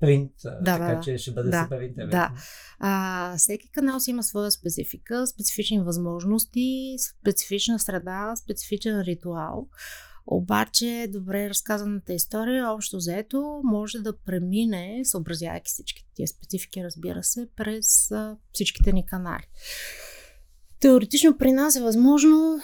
принт, 0.00 0.32
да, 0.44 0.60
така 0.64 0.94
да, 0.94 1.00
че 1.00 1.18
ще 1.18 1.32
бъде 1.32 1.50
да, 1.50 1.62
супер 1.62 1.80
интересно. 1.80 2.10
Да. 2.10 2.32
А, 2.78 3.36
всеки 3.36 3.70
канал 3.70 4.00
си 4.00 4.10
има 4.10 4.22
своя 4.22 4.50
специфика, 4.50 5.26
специфични 5.26 5.80
възможности, 5.80 6.96
специфична 6.98 7.78
среда, 7.78 8.34
специфичен 8.36 9.00
ритуал. 9.00 9.68
Обаче, 10.26 11.06
добре 11.12 11.48
разказаната 11.48 12.12
история, 12.12 12.72
общо 12.72 13.00
заето, 13.00 13.60
може 13.64 13.98
да 13.98 14.18
премине, 14.18 15.00
съобразявайки 15.04 15.68
всички 15.68 16.06
тия 16.14 16.28
специфики, 16.28 16.84
разбира 16.84 17.22
се, 17.22 17.48
през 17.56 18.10
а, 18.10 18.36
всичките 18.52 18.92
ни 18.92 19.06
канали. 19.06 19.46
Теоретично 20.84 21.38
при 21.38 21.52
нас 21.52 21.76
е 21.76 21.82
възможно, 21.82 22.60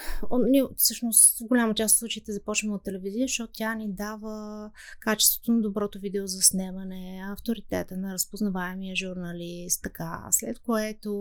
ние 0.49 0.63
всъщност 0.77 1.39
в 1.39 1.47
голяма 1.47 1.73
част 1.73 1.95
от 1.95 1.99
случаите 1.99 2.31
започваме 2.31 2.75
от 2.75 2.83
телевизия, 2.83 3.27
защото 3.27 3.53
тя 3.53 3.75
ни 3.75 3.93
дава 3.93 4.69
качеството 4.99 5.51
на 5.51 5.61
доброто 5.61 5.99
видео 5.99 6.27
за 6.27 6.41
снимане, 6.41 7.23
авторитета 7.31 7.97
на 7.97 8.13
разпознаваемия 8.13 8.95
журналист, 8.95 9.83
така, 9.83 10.27
след 10.31 10.59
което 10.59 11.11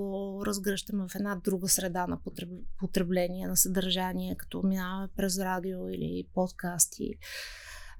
разгръщаме 0.46 1.04
в 1.08 1.14
една 1.14 1.36
друга 1.44 1.68
среда 1.68 2.06
на 2.06 2.18
потребление 2.78 3.46
на 3.46 3.56
съдържание, 3.56 4.34
като 4.34 4.62
минаваме 4.62 5.08
през 5.16 5.38
радио 5.38 5.88
или 5.88 6.26
подкасти 6.34 7.14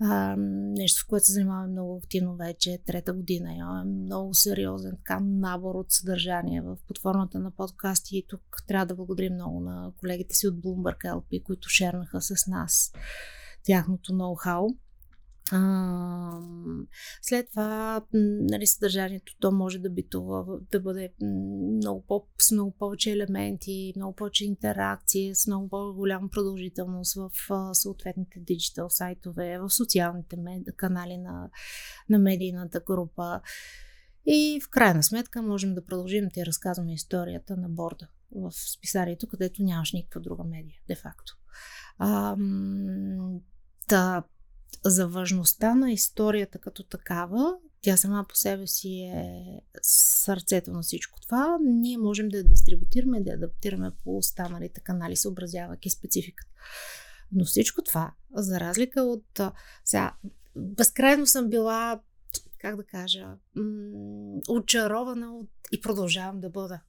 а, 0.01 0.37
нещо, 0.39 1.01
с 1.01 1.05
което 1.05 1.27
се 1.27 1.33
занимаваме 1.33 1.73
много 1.73 1.97
активно 1.97 2.37
вече, 2.37 2.79
трета 2.87 3.13
година. 3.13 3.55
Имаме 3.55 3.85
много 3.85 4.35
сериозен 4.35 4.97
така, 4.97 5.21
набор 5.21 5.75
от 5.75 5.93
съдържание 5.93 6.61
в 6.61 6.77
подформата 6.89 7.39
на 7.39 7.51
подкасти 7.51 8.19
и 8.19 8.27
тук 8.29 8.43
трябва 8.67 8.87
да 8.87 8.95
благодарим 8.95 9.35
много 9.35 9.61
на 9.61 9.93
колегите 10.01 10.35
си 10.35 10.49
от 10.49 10.55
Bloomberg 10.55 10.99
LP, 11.05 11.43
които 11.43 11.69
шернаха 11.69 12.21
с 12.21 12.47
нас 12.47 12.93
тяхното 13.65 14.13
ноу-хау. 14.13 14.77
А, 15.53 16.41
след 17.23 17.51
това, 17.51 18.03
нали, 18.13 18.67
съдържанието 18.67 19.37
то 19.41 19.53
може 19.53 19.79
да 19.79 19.91
битува, 19.91 20.59
да 20.71 20.81
бъде 20.81 21.13
много 21.21 22.05
по, 22.09 22.27
с 22.39 22.53
много 22.53 22.71
повече 22.79 23.11
елементи, 23.11 23.93
много 23.97 24.15
повече 24.15 24.45
интеракции, 24.45 25.35
с 25.35 25.47
много 25.47 25.69
по-голяма 25.69 26.29
продължителност 26.29 27.15
в 27.15 27.31
съответните 27.75 28.41
диджитал 28.41 28.91
сайтове, 28.91 29.59
в 29.59 29.71
социалните 29.71 30.37
мед, 30.37 30.63
канали 30.77 31.19
на, 31.19 31.51
на 32.09 32.19
медийната 32.19 32.81
група. 32.81 33.41
И 34.27 34.61
в 34.65 34.71
крайна 34.71 35.03
сметка 35.03 35.43
можем 35.43 35.75
да 35.75 35.85
продължим 35.85 36.25
да 36.25 36.31
ти 36.31 36.47
разказваме 36.47 36.95
историята 36.95 37.57
на 37.57 37.69
борда 37.69 38.09
в 38.33 38.53
списанието, 38.53 39.27
където 39.27 39.63
нямаш 39.63 39.93
никаква 39.93 40.21
друга 40.21 40.45
медия, 40.45 40.81
де-факто. 40.89 41.37
Та, 43.89 44.25
за 44.85 45.09
важността 45.09 45.75
на 45.75 45.93
историята 45.93 46.59
като 46.59 46.83
такава, 46.83 47.55
тя 47.83 47.97
сама 47.97 48.25
по 48.29 48.37
себе 48.37 48.67
си 48.67 49.01
е 49.01 49.61
сърцето 49.83 50.73
на 50.73 50.83
всичко 50.83 51.21
това, 51.21 51.59
ние 51.61 51.99
можем 51.99 52.29
да 52.29 52.37
я 52.37 52.45
дистрибутираме, 52.45 53.21
да 53.21 53.31
я 53.31 53.37
адаптираме 53.37 53.91
по 54.05 54.17
останалите 54.17 54.81
канали, 54.81 55.17
съобразявайки 55.17 55.91
спецификата. 55.91 56.53
Но 57.33 57.45
всичко 57.45 57.83
това, 57.83 58.15
за 58.35 58.61
разлика 58.61 59.03
от... 59.03 59.41
Сега, 59.85 60.15
безкрайно 60.57 61.27
съм 61.27 61.49
била, 61.49 62.01
как 62.59 62.77
да 62.77 62.85
кажа, 62.85 63.37
м- 63.55 64.41
очарована 64.49 65.37
от, 65.37 65.51
и 65.73 65.81
продължавам 65.81 66.41
да 66.41 66.51
бъда 66.51 66.81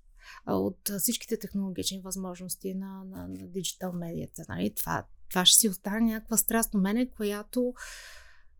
от 0.47 0.91
всичките 0.99 1.39
технологични 1.39 2.01
възможности 2.01 2.73
на, 2.73 3.04
на, 3.04 3.27
на 3.27 3.47
диджитал 3.47 3.93
медията. 3.93 4.45
Нали? 4.49 4.73
Това, 4.75 5.06
това 5.32 5.46
ще 5.46 5.60
си 5.60 5.70
остане 5.70 6.13
някаква 6.13 6.38
страст 6.38 6.76
у 6.76 6.78
мене, 6.78 7.10
която, 7.10 7.74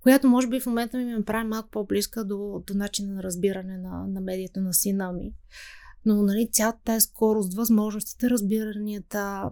която 0.02 0.28
може 0.28 0.48
би 0.48 0.60
в 0.60 0.66
момента 0.66 0.98
ми 0.98 1.06
ме 1.06 1.26
прави 1.26 1.48
малко 1.48 1.70
по-близка 1.70 2.26
до, 2.26 2.64
до 2.68 2.74
начина 2.74 3.14
на 3.14 3.24
разбиране 3.24 3.78
на, 3.78 4.08
на 4.08 4.22
медията 4.22 4.62
на 4.62 4.74
сина 4.74 5.12
ми. 5.12 5.34
Но 6.06 6.24
нали, 6.24 6.50
цялата 6.52 6.80
тази 6.84 7.02
скорост, 7.02 7.54
възможностите, 7.54 8.30
разбиранията, 8.30 9.52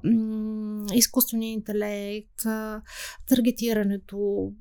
изкуственият 0.94 1.58
интелект, 1.58 2.44
таргетирането, 3.28 4.52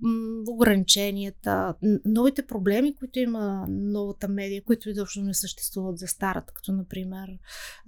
ограниченията, 0.48 1.74
новите 2.04 2.46
проблеми, 2.46 2.94
които 2.94 3.18
има 3.18 3.66
новата 3.68 4.28
медия, 4.28 4.64
които 4.64 4.90
изобщо 4.90 5.20
не 5.20 5.34
съществуват 5.34 5.98
за 5.98 6.06
старата, 6.06 6.52
като 6.52 6.72
например 6.72 7.28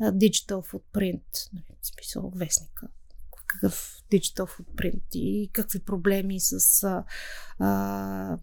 digital 0.01 0.73
footprint, 0.73 1.53
нали, 1.53 1.79
смисъл 1.83 2.33
вестника, 2.37 2.89
какъв 3.51 4.03
digital 4.13 4.47
footprint 4.47 5.03
и 5.15 5.51
какви 5.53 5.79
проблеми 5.85 6.41
с 6.41 6.83
а, 6.83 7.05
а, 7.59 8.39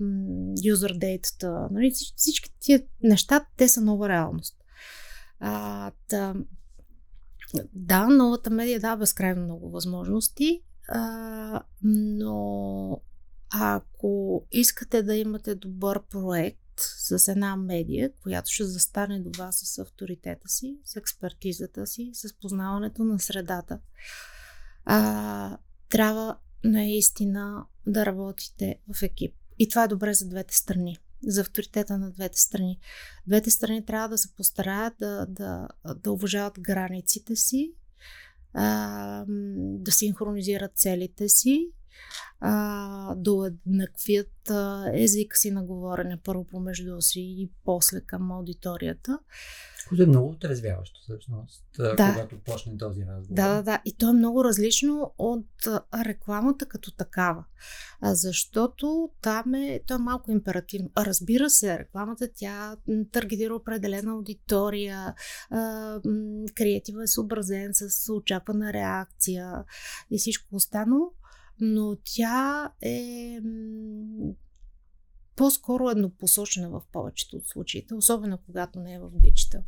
user 0.58 0.98
data. 0.98 1.67
Нали? 1.72 1.91
Всички 2.15 2.54
тия 2.60 2.84
неща, 3.04 3.46
те 3.58 3.70
са 3.70 3.82
нова 3.82 4.10
реалност. 4.10 4.58
А, 5.39 5.91
да, 6.10 6.36
да, 7.74 8.08
новата 8.08 8.50
медия 8.50 8.80
дава 8.80 8.98
безкрайно 8.98 9.43
много 9.43 9.70
възможности, 9.72 10.63
а, 10.89 11.62
но 11.84 13.02
ако 13.54 14.43
искате 14.52 15.04
да 15.04 15.15
имате 15.15 15.56
добър 15.56 16.04
проект 16.10 16.60
с 16.78 17.28
една 17.28 17.56
медия, 17.56 18.12
която 18.24 18.52
ще 18.52 18.63
застане 18.63 19.20
до 19.20 19.32
вас 19.38 19.60
с 19.63 19.78
авторитета 19.78 20.50
си, 20.50 20.78
с 20.86 20.96
експертизата 20.96 21.88
си, 21.88 22.12
с 22.13 22.39
познаването 22.39 23.04
на 23.04 23.20
средата, 23.20 23.80
а, 24.89 25.58
трябва 25.89 26.38
наистина 26.63 27.65
да 27.88 28.06
работите 28.06 28.80
в 28.93 29.04
екип. 29.04 29.36
И 29.60 29.69
това 29.69 29.84
е 29.84 29.88
добре 29.88 30.13
за 30.13 30.28
двете 30.28 30.56
страни 30.56 30.97
за 31.23 31.41
авторитета 31.41 31.97
на 31.97 32.12
двете 32.12 32.41
страни. 32.41 32.80
Двете 33.28 33.52
страни 33.52 33.86
трябва 33.86 34.10
да 34.10 34.17
се 34.17 34.34
постараят 34.36 34.93
да, 35.00 35.26
да, 35.30 35.67
да 35.95 36.12
уважават 36.12 36.60
границите 36.60 37.36
си, 37.36 37.73
а, 38.54 39.26
да 39.58 39.91
синхронизират 39.91 40.71
целите 40.76 41.30
си, 41.30 41.71
а, 42.40 43.16
да 43.16 43.34
уеднаквят 43.34 44.32
езика 44.94 45.38
си 45.38 45.52
на 45.52 45.64
говорене 45.64 46.20
първо 46.24 46.44
помежду 46.44 47.02
си 47.02 47.20
и 47.20 47.52
после 47.66 48.02
към 48.02 48.32
аудиторията. 48.32 49.20
Което 49.90 50.04
е 50.04 50.06
много 50.06 50.30
отрезвяващо, 50.30 51.00
всъщност, 51.02 51.66
да. 51.78 51.96
когато 51.96 52.40
почне 52.46 52.78
този 52.78 53.02
разговор. 53.06 53.36
Да, 53.36 53.56
да, 53.56 53.64
да. 53.64 53.82
И 53.86 53.98
то 53.98 54.10
е 54.10 54.14
много 54.14 54.44
различно 54.44 55.14
от 55.18 55.48
рекламата 56.06 56.66
като 56.66 56.92
такава. 56.92 57.44
Защото 58.04 59.10
там 59.22 59.54
е, 59.54 59.80
то 59.88 59.96
е 59.96 59.98
малко 59.98 60.32
императивно. 60.32 60.90
Разбира 60.98 61.50
се, 61.50 61.80
рекламата 61.80 62.28
тя 62.36 62.76
таргетира 63.12 63.56
определена 63.56 64.12
аудитория, 64.12 65.14
креатива 66.56 67.04
е 67.04 67.08
съобразен 67.08 67.70
с 67.74 68.14
очаквана 68.14 68.74
реакция 68.74 69.64
и 70.12 70.18
всичко 70.18 70.56
останало, 70.56 71.12
но 71.60 71.98
тя 72.04 72.72
е 72.82 73.39
по-скоро 75.36 75.89
еднопосочна 75.89 76.70
в 76.70 76.82
повечето 76.91 77.38
от 77.38 77.48
случаите, 77.48 77.96
особено 77.96 78.38
когато 78.46 78.80
не 78.80 78.93
е 78.93 79.00
в 79.00 79.10
диджитал. 79.13 79.62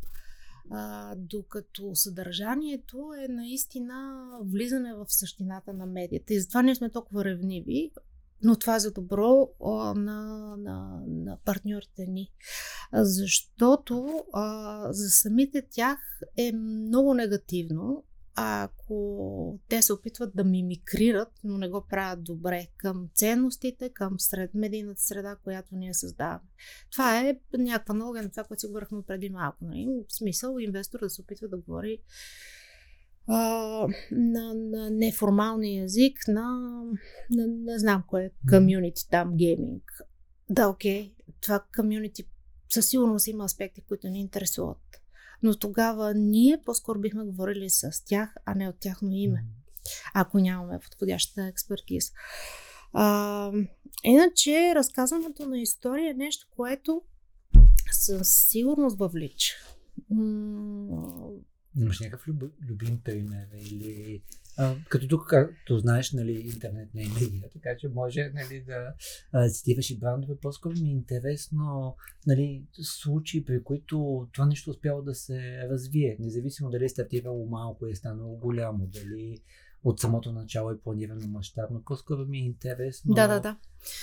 А, 0.70 1.14
докато 1.16 1.94
съдържанието 1.94 3.12
е 3.24 3.28
наистина 3.28 4.28
влизане 4.44 4.94
в 4.94 5.04
същината 5.08 5.72
на 5.72 5.86
медията. 5.86 6.34
И 6.34 6.40
затова 6.40 6.62
ние 6.62 6.74
сме 6.74 6.90
толкова 6.90 7.24
ревниви, 7.24 7.90
но 8.42 8.56
това 8.56 8.76
е 8.76 8.80
за 8.80 8.92
добро 8.92 9.48
а, 9.64 9.94
на, 9.94 10.56
на, 10.56 11.02
на 11.06 11.38
партньорите 11.44 12.06
ни. 12.06 12.32
Защото 12.92 14.24
а, 14.32 14.92
за 14.92 15.10
самите 15.10 15.62
тях 15.70 15.98
е 16.36 16.52
много 16.52 17.14
негативно 17.14 18.04
ако 18.42 19.58
те 19.68 19.82
се 19.82 19.92
опитват 19.92 20.36
да 20.36 20.44
мимикрират, 20.44 21.32
но 21.44 21.58
не 21.58 21.68
го 21.68 21.86
правят 21.88 22.24
добре 22.24 22.66
към 22.76 23.08
ценностите, 23.14 23.88
към 23.88 24.20
сред, 24.20 24.54
медийната 24.54 25.00
среда, 25.00 25.36
която 25.44 25.76
ние 25.76 25.94
създаваме. 25.94 26.48
Това 26.92 27.20
е 27.20 27.36
някаква 27.58 27.94
аналогия 27.94 28.22
на 28.22 28.30
това, 28.30 28.44
което 28.44 28.60
си 28.60 28.66
говорихме 28.66 29.02
преди 29.02 29.30
малко. 29.30 29.58
Нали? 29.64 29.88
В 30.08 30.14
смисъл 30.14 30.58
инвестор 30.58 30.98
да 31.00 31.10
се 31.10 31.22
опитва 31.22 31.48
да 31.48 31.56
говори 31.56 31.98
а, 33.26 33.38
на, 34.10 34.54
на 34.54 34.90
неформалния 34.90 35.84
език, 35.84 36.18
на, 36.28 36.42
на 37.30 37.46
не 37.46 37.78
знам 37.78 38.04
кое 38.06 38.24
е, 38.24 38.30
комьюнити 38.50 39.08
там, 39.10 39.36
гейминг. 39.36 39.82
Да, 40.50 40.68
окей, 40.68 41.14
това 41.40 41.64
комьюнити 41.76 42.28
със 42.68 42.88
сигурност 42.88 43.26
има 43.26 43.44
аспекти, 43.44 43.80
които 43.80 44.08
ни 44.08 44.20
интересуват 44.20 44.99
но 45.42 45.58
тогава 45.58 46.14
ние 46.14 46.62
по-скоро 46.64 47.00
бихме 47.00 47.24
говорили 47.24 47.70
с 47.70 48.04
тях, 48.04 48.34
а 48.44 48.54
не 48.54 48.68
от 48.68 48.76
тяхно 48.80 49.12
име, 49.12 49.44
ако 50.14 50.38
нямаме 50.38 50.78
подходящата 50.78 51.46
експертиза. 51.46 52.12
А, 52.92 53.52
иначе, 54.04 54.72
разказването 54.74 55.46
на 55.46 55.60
история 55.60 56.10
е 56.10 56.14
нещо, 56.14 56.46
което 56.56 57.02
със 57.92 58.34
сигурност 58.34 58.98
въвлича. 58.98 59.54
Имаш 61.76 62.00
някакъв 62.00 62.28
люб, 62.28 62.42
любим 62.68 63.00
пример 63.04 63.46
или 63.54 64.22
като 64.88 65.08
тук, 65.08 65.26
както 65.28 65.78
знаеш, 65.78 66.12
нали, 66.12 66.32
интернет 66.32 66.94
не 66.94 67.02
е 67.02 67.08
медия, 67.08 67.50
така 67.52 67.76
че 67.78 67.88
може 67.88 68.32
нали, 68.34 68.64
да 68.66 68.94
а, 69.32 69.48
цитираш 69.48 69.90
и 69.90 69.98
брандове. 69.98 70.34
По-скоро 70.42 70.72
ми 70.82 70.88
е 70.88 70.92
интересно 70.92 71.96
нали, 72.26 72.64
случаи, 72.82 73.44
при 73.44 73.62
които 73.62 74.28
това 74.32 74.46
нещо 74.46 74.70
успяло 74.70 75.02
да 75.02 75.14
се 75.14 75.68
развие, 75.70 76.16
независимо 76.20 76.70
дали 76.70 76.84
е 76.84 76.88
стартирало 76.88 77.46
малко 77.46 77.86
и 77.86 77.90
е 77.90 77.94
станало 77.94 78.36
голямо, 78.36 78.86
дали 78.86 79.38
от 79.84 80.00
самото 80.00 80.32
начало 80.32 80.70
е 80.70 80.80
планирано 80.80 81.28
мащабно. 81.28 81.82
По-скоро 81.84 82.26
ми 82.26 82.38
е 82.38 82.44
интересно. 82.44 83.14
Да, 83.14 83.26
да, 83.26 83.40
да. 83.40 83.56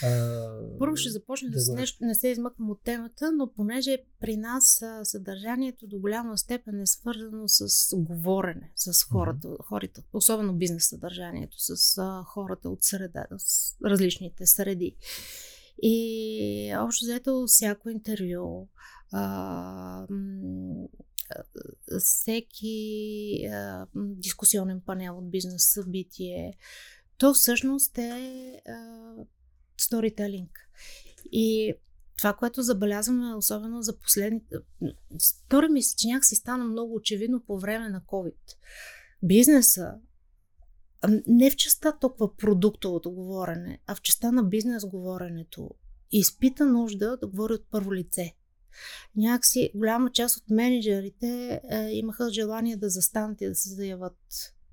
А, 0.04 0.78
Първо 0.80 0.96
ще 0.96 1.10
започна 1.10 1.50
да 1.50 1.60
с 1.60 1.74
нещо, 1.74 2.06
не 2.06 2.16
се 2.16 2.28
измъквам 2.28 2.70
от 2.70 2.82
темата, 2.84 3.32
но 3.32 3.54
понеже 3.54 3.98
при 4.20 4.38
нас 4.38 4.84
съдържанието 5.04 5.88
до 5.88 6.00
голяма 6.00 6.38
степен 6.38 6.82
е 6.82 6.88
свързано 6.88 7.48
с 7.48 7.96
говорене 7.96 8.72
с 8.76 9.04
хората, 9.04 9.48
mm-hmm. 9.48 9.63
хората 9.63 10.04
особено 10.13 10.54
бизнес 10.54 10.90
съдържанието, 10.90 11.56
с 11.60 12.02
хората 12.26 12.70
от 12.70 12.84
среда, 12.84 13.26
с 13.38 13.76
различните 13.86 14.46
среди. 14.46 14.96
И 15.82 16.76
общо 16.78 17.06
взето 17.06 17.44
всяко 17.48 17.90
интервю, 17.90 18.68
а, 19.12 20.08
всеки 22.00 23.46
а, 23.46 23.88
дискусионен 23.96 24.82
панел 24.86 25.18
от 25.18 25.32
бизнес 25.32 25.74
събитие, 25.74 26.54
то 27.18 27.34
всъщност 27.34 27.98
е 27.98 28.62
сторителинг. 29.78 30.52
И 31.32 31.74
това, 32.18 32.34
което 32.34 32.62
забелязваме, 32.62 33.36
особено 33.36 33.82
за 33.82 34.00
последните... 34.00 34.56
Стори 35.20 35.70
ми 35.70 35.84
се, 35.84 35.96
че 35.96 36.08
някакси 36.08 36.36
стана 36.36 36.66
много 36.66 36.96
очевидно 36.96 37.44
по 37.48 37.60
време 37.60 37.90
на 37.90 38.02
COVID. 38.02 38.56
Бизнеса, 39.24 39.94
не 41.28 41.52
в 41.52 41.56
частта 41.56 41.92
толкова 41.92 42.38
продуктовото 42.38 43.12
говорене, 43.12 43.80
а 43.88 43.96
в 43.96 44.02
частта 44.02 44.32
на 44.32 44.44
бизнес 44.44 44.86
говоренето, 44.86 45.70
изпита 46.12 46.66
нужда 46.66 47.18
да 47.18 47.28
говори 47.28 47.54
от 47.54 47.66
първо 47.72 47.94
лице. 47.94 48.36
Някакси 49.16 49.72
голяма 49.76 50.12
част 50.12 50.38
от 50.38 50.50
менеджерите 50.50 51.62
е, 51.70 51.90
имаха 51.92 52.30
желание 52.34 52.78
да 52.78 52.90
застанат 52.90 53.42
и 53.42 53.48
да 53.48 53.56
се 53.56 53.70
заяват 53.70 54.18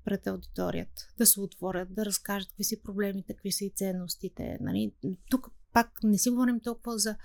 пред 0.05 0.27
аудиторията, 0.27 1.01
да 1.17 1.25
се 1.25 1.41
отворят, 1.41 1.93
да 1.93 2.05
разкажат 2.05 2.49
какви 2.49 2.63
си 2.63 2.81
проблемите, 2.83 3.33
какви 3.33 3.51
са 3.51 3.65
и 3.65 3.73
ценностите. 3.75 4.57
Нали? 4.61 4.93
Тук 5.29 5.47
пак 5.73 5.91
не 6.03 6.17
си 6.17 6.29
говорим 6.29 6.59
толкова 6.59 6.97
за, 6.97 7.15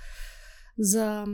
за 0.79 1.27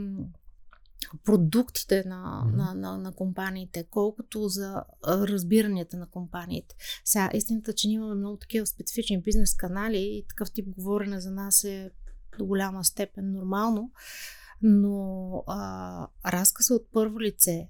продуктите 1.23 2.03
на, 2.03 2.43
mm-hmm. 2.45 2.55
на, 2.55 2.73
на, 2.73 2.97
на 2.97 3.11
компаниите, 3.11 3.85
колкото 3.89 4.47
за 4.47 4.83
разбиранията 5.07 5.97
на 5.97 6.09
компаниите. 6.09 6.75
Сега, 7.05 7.29
истината, 7.33 7.73
че 7.73 7.87
ние 7.87 7.95
имаме 7.95 8.15
много 8.15 8.37
такива 8.37 8.65
специфични 8.65 9.21
бизнес 9.21 9.55
канали 9.55 9.97
и 9.97 10.25
такъв 10.29 10.51
тип 10.51 10.67
говорене 10.67 11.19
за 11.19 11.31
нас 11.31 11.63
е 11.63 11.91
до 12.37 12.45
голяма 12.45 12.83
степен 12.83 13.31
нормално, 13.31 13.91
но 14.61 15.43
а, 15.47 16.07
разказа 16.25 16.73
от 16.73 16.87
първо 16.91 17.21
лице 17.21 17.69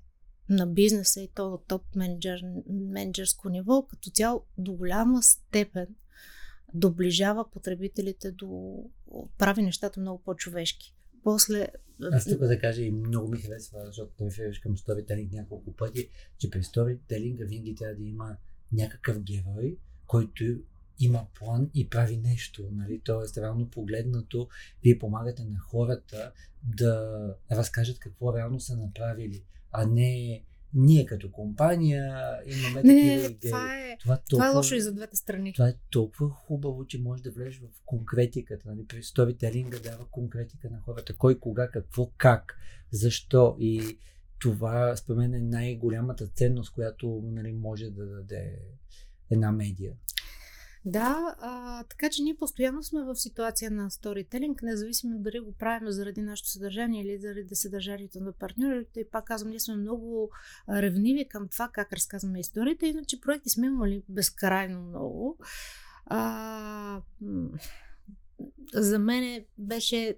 на 0.49 0.67
бизнеса 0.67 1.21
и 1.21 1.29
то 1.35 1.53
от 1.53 1.67
топ 1.67 1.95
менеджер, 1.95 2.41
менеджерско 2.69 3.49
ниво, 3.49 3.85
като 3.87 4.09
цяло 4.09 4.43
до 4.57 4.73
голяма 4.73 5.23
степен 5.23 5.87
доближава 6.73 7.49
потребителите 7.51 8.31
до... 8.31 8.83
прави 9.37 9.61
нещата 9.61 9.99
много 9.99 10.23
по-човешки. 10.23 10.95
После... 11.23 11.67
Аз 12.11 12.25
тук 12.25 12.39
да 12.39 12.59
кажа 12.59 12.81
и 12.81 12.91
много 12.91 13.31
ми 13.31 13.37
харесва, 13.37 13.79
защото 13.85 14.11
той 14.17 14.27
реферираш 14.27 14.59
към 14.59 14.77
сторителинг 14.77 15.31
няколко 15.31 15.75
пъти, 15.75 16.09
че 16.37 16.49
при 16.49 16.63
сторителинга 16.63 17.45
винаги 17.45 17.75
трябва 17.75 17.95
да 17.95 18.03
има 18.03 18.37
някакъв 18.71 19.19
герой, 19.19 19.77
който 20.07 20.43
има 20.99 21.25
план 21.39 21.69
и 21.73 21.89
прави 21.89 22.17
нещо. 22.17 22.69
Нали? 22.71 23.01
Тоест, 23.03 23.37
реално 23.37 23.69
погледнато, 23.69 24.47
вие 24.83 24.99
помагате 24.99 25.43
на 25.43 25.59
хората 25.59 26.31
да 26.63 27.17
разкажат 27.51 27.99
какво 27.99 28.37
реално 28.37 28.59
са 28.59 28.77
направили, 28.77 29.43
а 29.71 29.85
не 29.85 30.43
ние 30.73 31.05
като 31.05 31.31
компания 31.31 32.37
имаме 32.45 32.83
не, 32.83 33.15
такива 33.15 33.31
идеи. 33.31 33.51
Това 33.51 33.77
е, 33.77 33.97
това, 33.99 34.17
толкова, 34.17 34.27
това 34.29 34.47
е 34.47 34.55
лошо 34.55 34.75
и 34.75 34.81
за 34.81 34.93
двете 34.93 35.15
страни. 35.15 35.53
Това 35.53 35.69
е 35.69 35.75
толкова 35.89 36.29
хубаво, 36.29 36.85
че 36.85 37.01
може 37.01 37.23
да 37.23 37.31
влезеш 37.31 37.59
в 37.59 37.81
конкретиката. 37.85 38.69
Нали? 38.69 38.85
При 38.87 39.03
сторителинга 39.03 39.79
дава 39.79 40.05
конкретика 40.11 40.69
на 40.69 40.79
хората. 40.81 41.13
Кой, 41.13 41.39
кога, 41.39 41.67
какво, 41.67 42.11
как, 42.17 42.57
защо. 42.91 43.55
И 43.59 43.97
това, 44.39 44.95
според 44.95 45.17
мен, 45.17 45.33
е 45.33 45.39
най-голямата 45.39 46.27
ценност, 46.27 46.73
която 46.73 47.21
нали, 47.25 47.53
може 47.53 47.89
да 47.89 48.05
даде 48.05 48.59
една 49.29 49.51
медия. 49.51 49.93
Да, 50.89 51.35
а, 51.39 51.83
така 51.83 52.09
че 52.09 52.23
ние 52.23 52.35
постоянно 52.35 52.83
сме 52.83 53.03
в 53.03 53.15
ситуация 53.15 53.71
на 53.71 53.91
сторителинг, 53.91 54.61
независимо 54.61 55.19
дали 55.19 55.39
го 55.39 55.53
правим 55.53 55.91
заради 55.91 56.21
нашето 56.21 56.49
съдържание 56.49 57.03
или 57.03 57.19
заради 57.19 57.55
съдържанието 57.55 58.19
на 58.19 58.33
партньорите. 58.33 58.99
И 58.99 59.09
пак 59.11 59.25
казвам, 59.25 59.49
ние 59.49 59.59
сме 59.59 59.75
много 59.75 60.29
ревниви 60.69 61.27
към 61.27 61.47
това 61.47 61.69
как 61.73 61.93
разказваме 61.93 62.39
историите, 62.39 62.87
иначе 62.87 63.21
проекти 63.21 63.49
сме 63.49 63.67
имали 63.67 64.03
безкрайно 64.09 64.81
много. 64.81 65.37
А, 66.05 67.01
за 68.73 68.99
мен 68.99 69.45
беше 69.57 70.17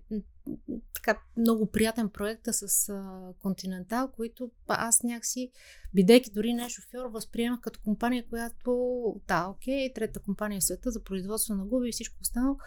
така 1.09 1.21
много 1.37 1.71
приятен 1.71 2.09
проект 2.09 2.41
с 2.51 2.93
Континентал, 3.41 4.11
които 4.11 4.51
аз 4.67 5.03
някакси, 5.03 5.51
бидейки 5.93 6.31
дори 6.31 6.53
не 6.53 6.69
шофьор, 6.69 7.05
възприемах 7.05 7.59
като 7.61 7.79
компания, 7.83 8.25
която, 8.29 9.21
да, 9.27 9.47
окей, 9.47 9.93
трета 9.93 10.19
компания 10.19 10.61
в 10.61 10.63
света 10.63 10.91
за 10.91 11.03
производство 11.03 11.55
на 11.55 11.65
губи 11.65 11.89
и 11.89 11.91
всичко 11.91 12.17
останало. 12.21 12.57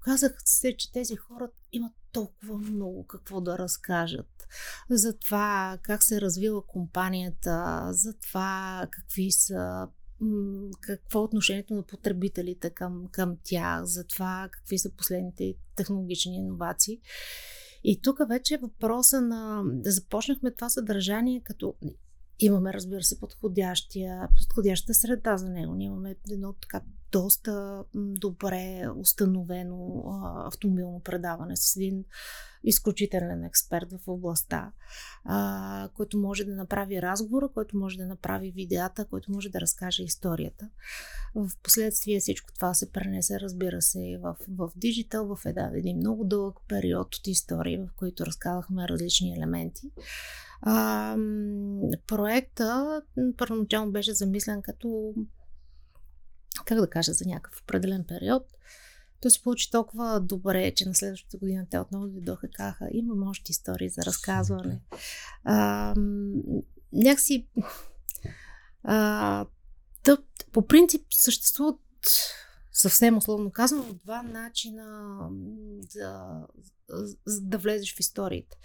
Казах 0.00 0.36
се, 0.44 0.76
че 0.76 0.92
тези 0.92 1.16
хора 1.16 1.48
имат 1.72 1.92
толкова 2.12 2.58
много 2.58 3.06
какво 3.06 3.40
да 3.40 3.58
разкажат 3.58 4.46
за 4.90 5.18
това 5.18 5.78
как 5.82 6.02
се 6.02 6.16
е 6.16 6.20
развила 6.20 6.66
компанията, 6.66 7.88
за 7.90 8.14
това 8.18 8.86
какви 8.90 9.32
са 9.32 9.88
какво 10.80 11.20
е 11.20 11.22
отношението 11.22 11.74
на 11.74 11.82
потребителите 11.82 12.70
към, 12.70 13.08
към 13.12 13.36
тях, 13.44 13.84
за 13.84 14.06
това 14.06 14.48
какви 14.52 14.78
са 14.78 14.90
последните 14.90 15.54
технологични 15.76 16.36
иновации. 16.36 17.00
И 17.88 18.00
тук 18.00 18.18
вече 18.28 18.54
е 18.54 18.58
въпроса 18.58 19.20
на 19.20 19.62
да 19.66 19.90
започнахме 19.90 20.50
това 20.50 20.68
съдържание, 20.68 21.40
като 21.44 21.74
имаме, 22.38 22.72
разбира 22.72 23.02
се, 23.02 23.20
подходящия, 23.20 24.28
подходяща 24.36 24.94
среда 24.94 25.36
за 25.36 25.48
него. 25.48 25.74
Ние 25.74 25.86
имаме 25.86 26.16
едно 26.30 26.52
така 26.52 26.80
доста 27.12 27.84
добре 27.94 28.88
установено 28.96 30.02
автомобилно 30.46 31.00
предаване 31.00 31.56
с 31.56 31.76
един 31.76 32.04
изключителен 32.64 33.44
експерт 33.44 33.92
в 33.92 33.98
областта, 34.08 34.72
който 35.94 36.18
може 36.18 36.44
да 36.44 36.56
направи 36.56 37.02
разговора, 37.02 37.48
който 37.54 37.76
може 37.76 37.98
да 37.98 38.06
направи 38.06 38.50
видеята, 38.50 39.04
който 39.04 39.32
може 39.32 39.48
да 39.48 39.60
разкаже 39.60 40.02
историята. 40.02 40.68
В 41.34 41.50
последствие 41.62 42.20
всичко 42.20 42.52
това 42.52 42.74
се 42.74 42.92
пренесе, 42.92 43.40
разбира 43.40 43.82
се, 43.82 44.18
в, 44.22 44.36
в 44.48 44.70
диджитал, 44.76 45.36
в 45.36 45.46
един, 45.46 45.74
един 45.74 45.96
много 45.96 46.24
дълъг 46.24 46.56
период 46.68 47.14
от 47.14 47.26
истории, 47.26 47.78
в 47.78 47.88
които 47.96 48.26
разказахме 48.26 48.88
различни 48.88 49.34
елементи. 49.34 49.90
А, 50.62 51.16
проекта 52.06 53.02
първоначално 53.36 53.92
беше 53.92 54.14
замислен 54.14 54.62
като 54.62 55.14
как 56.64 56.80
да 56.80 56.90
кажа, 56.90 57.12
за 57.12 57.24
някакъв 57.28 57.60
определен 57.62 58.04
период. 58.04 58.42
Той 59.20 59.30
се 59.30 59.42
получи 59.42 59.70
толкова 59.70 60.20
добре, 60.20 60.74
че 60.74 60.88
на 60.88 60.94
следващата 60.94 61.38
година 61.38 61.66
те 61.70 61.78
отново 61.78 62.06
дойдоха 62.06 62.46
и 62.46 62.50
казаха, 62.50 62.88
имам 62.92 63.28
още 63.28 63.52
истории 63.52 63.88
за 63.88 64.02
разказване. 64.02 64.80
А, 65.44 65.94
някакси 66.92 67.46
а, 68.82 69.46
по 70.52 70.66
принцип 70.66 71.06
съществуват 71.10 71.80
съвсем 72.72 73.16
условно 73.16 73.50
казано, 73.50 73.84
два 74.04 74.22
начина 74.22 75.18
да, 75.94 76.40
да 77.28 77.58
влезеш 77.58 77.96
в 77.96 78.00
историите. 78.00 78.56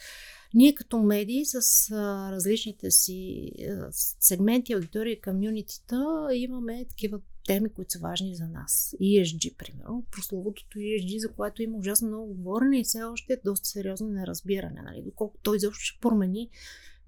Ние 0.54 0.76
като 0.76 1.00
медии 1.00 1.46
с 1.46 1.56
а, 1.92 2.32
различните 2.32 2.92
си 2.92 3.52
а, 3.62 3.88
сегменти, 4.20 4.74
аудитории, 4.74 5.22
комюнитита 5.22 6.30
имаме 6.34 6.86
такива 6.90 7.20
теми, 7.46 7.70
които 7.70 7.92
са 7.92 8.00
важни 8.00 8.36
за 8.36 8.48
нас. 8.48 8.96
ESG, 9.02 9.56
примерно. 9.56 10.06
Прословутото 10.12 10.78
ESG, 10.78 11.18
за 11.18 11.34
което 11.34 11.64
има 11.64 11.78
ужасно 11.78 12.08
много 12.08 12.34
говорене 12.34 12.80
и 12.80 12.84
все 12.84 13.04
още 13.04 13.34
е 13.34 13.42
доста 13.46 13.70
сериозно 13.70 14.08
неразбиране. 14.08 14.82
Нали? 14.82 15.02
Доколко 15.02 15.38
той 15.44 15.58
изобщо 15.58 15.84
ще 15.84 16.00
промени 16.02 16.50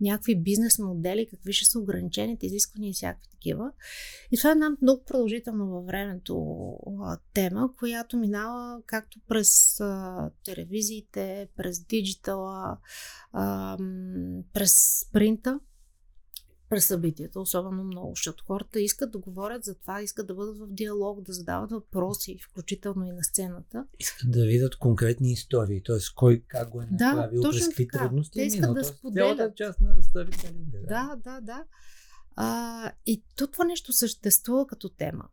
някакви 0.02 0.42
бизнес 0.42 0.80
модели, 0.80 1.28
какви 1.30 1.54
ще 1.54 1.66
са 1.66 1.80
ограничените 1.80 2.46
изисквания 2.46 2.90
и 2.90 2.94
всякакви 2.94 3.30
такива. 3.32 3.72
И 4.32 4.38
това 4.38 4.50
е 4.50 4.52
една 4.52 4.70
много 4.82 5.04
продължителна 5.04 5.66
във 5.66 5.86
времето 5.86 6.36
тема, 7.34 7.70
която 7.80 8.18
минава 8.18 8.82
както 8.86 9.20
през 9.28 9.80
а, 9.80 10.30
телевизиите, 10.46 11.48
през 11.58 11.80
диджитала, 11.80 12.78
а, 13.34 13.78
през 14.54 15.06
принта, 15.14 15.60
през 16.74 16.86
събитията, 16.86 17.40
особено 17.40 17.84
много, 17.84 18.12
защото 18.16 18.44
хората 18.48 18.80
искат 18.80 19.12
да 19.12 19.18
говорят 19.18 19.64
за 19.64 19.76
това, 19.76 20.02
искат 20.02 20.28
да 20.28 20.34
бъдат 20.34 20.58
в 20.58 20.68
диалог, 20.68 21.22
да 21.22 21.34
задават 21.34 21.72
въпроси, 21.72 22.38
включително 22.50 23.06
и 23.06 23.12
на 23.12 23.24
сцената. 23.24 23.86
Искат 24.00 24.32
да 24.32 24.46
видят 24.46 24.76
конкретни 24.76 25.32
истории, 25.32 25.82
т.е. 25.86 25.98
кой 26.16 26.44
как 26.48 26.70
го 26.70 26.82
е 26.82 26.88
направил, 26.92 27.42
да, 27.42 27.50
през 27.50 27.68
какви 27.68 27.88
трудности 27.88 28.34
Те 28.34 28.44
е 28.44 28.46
искат 28.46 28.62
минал. 28.62 28.74
да 28.74 28.84
споделят. 28.84 29.56
част 29.56 29.82
на 29.82 30.04
старителите. 30.04 30.78
Да, 30.88 31.18
да, 31.24 31.42
да. 31.42 31.64
А, 32.36 32.92
и 33.06 33.24
то 33.36 33.48
това 33.48 33.66
нещо 33.66 33.94
съществува 33.94 34.68
като 34.68 34.90
тема. 34.90 35.26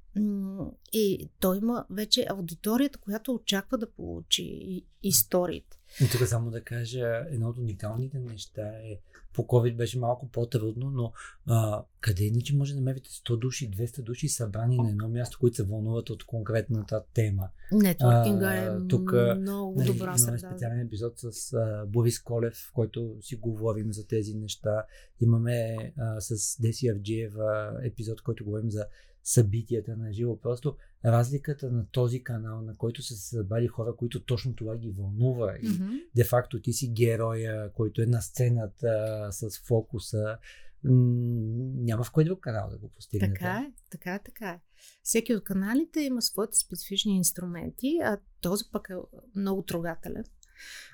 И 0.93 1.31
той 1.41 1.59
има 1.59 1.85
вече 1.91 2.27
аудиторията, 2.31 2.99
която 2.99 3.35
очаква 3.35 3.79
да 3.79 3.91
получи 3.91 4.83
историите. 5.03 5.79
И 6.01 6.09
тук 6.11 6.29
само 6.29 6.51
да 6.51 6.65
кажа, 6.65 7.27
едно 7.31 7.49
от 7.49 7.59
уникалните 7.59 8.19
неща 8.19 8.63
е, 8.63 9.01
по 9.35 9.43
COVID 9.43 9.77
беше 9.77 9.99
малко 9.99 10.29
по-трудно, 10.29 10.91
но 10.91 11.13
а, 11.47 11.83
къде 12.01 12.25
иначе 12.25 12.57
може 12.57 12.73
да 12.73 12.81
намерите 12.81 13.11
100 13.11 13.39
души, 13.39 13.71
200 13.71 14.03
души 14.03 14.29
събрани 14.29 14.77
на 14.77 14.91
едно 14.91 15.09
място, 15.09 15.39
които 15.41 15.57
се 15.57 15.63
вълнуват 15.63 16.11
от 16.11 16.25
конкретната 16.25 17.05
тема. 17.15 17.49
Нетворкинга 17.73 18.55
е 18.55 18.89
тук, 18.89 19.13
много 19.39 19.75
нали, 19.79 19.93
добра 19.93 20.19
среда. 20.19 20.29
Имаме 20.29 20.39
специален 20.39 20.81
епизод 20.81 21.13
с 21.17 21.53
а, 21.53 21.87
Борис 21.87 22.23
Колев, 22.23 22.55
в 22.55 22.73
който 22.73 23.17
си 23.21 23.37
говорим 23.37 23.93
за 23.93 24.07
тези 24.07 24.35
неща. 24.35 24.85
Имаме 25.21 25.77
а, 25.99 26.21
с 26.21 26.61
Деси 26.61 26.89
Авджиева 26.89 27.81
епизод, 27.83 28.23
който 28.23 28.45
говорим 28.45 28.71
за 28.71 28.87
събитията 29.25 29.97
на 29.97 30.13
живо. 30.13 30.41
Просто 30.41 30.77
разликата 31.05 31.71
на 31.71 31.87
този 31.87 32.23
канал, 32.23 32.63
на 32.63 32.77
който 32.77 33.03
са 33.03 33.15
се 33.15 33.29
събрали 33.29 33.67
хора, 33.67 33.97
които 33.97 34.25
точно 34.25 34.55
това 34.55 34.77
ги 34.77 34.91
вълнува 34.91 35.57
и 35.63 35.67
mm-hmm. 35.67 36.03
де-факто 36.15 36.63
ти 36.63 36.73
си 36.73 36.93
героя, 36.97 37.73
който 37.73 38.03
е 38.03 38.07
на 38.07 38.21
сцената 38.21 39.29
с 39.31 39.59
фокуса, 39.67 40.39
няма 40.85 42.05
в 42.05 42.13
кой 42.13 42.25
друг 42.25 42.41
канал 42.41 42.69
да 42.71 42.79
го 42.79 42.89
постигнете. 42.89 43.33
Така 43.33 43.67
е, 43.69 43.73
така 43.91 44.15
е, 44.15 44.19
така 44.19 44.49
е. 44.49 44.61
Всеки 45.03 45.35
от 45.35 45.45
каналите 45.45 46.01
има 46.01 46.23
своите 46.23 46.59
специфични 46.59 47.17
инструменти, 47.17 47.99
а 48.03 48.19
този 48.41 48.65
пък 48.73 48.89
е 48.91 48.95
много 49.37 49.63
трогателен. 49.63 50.25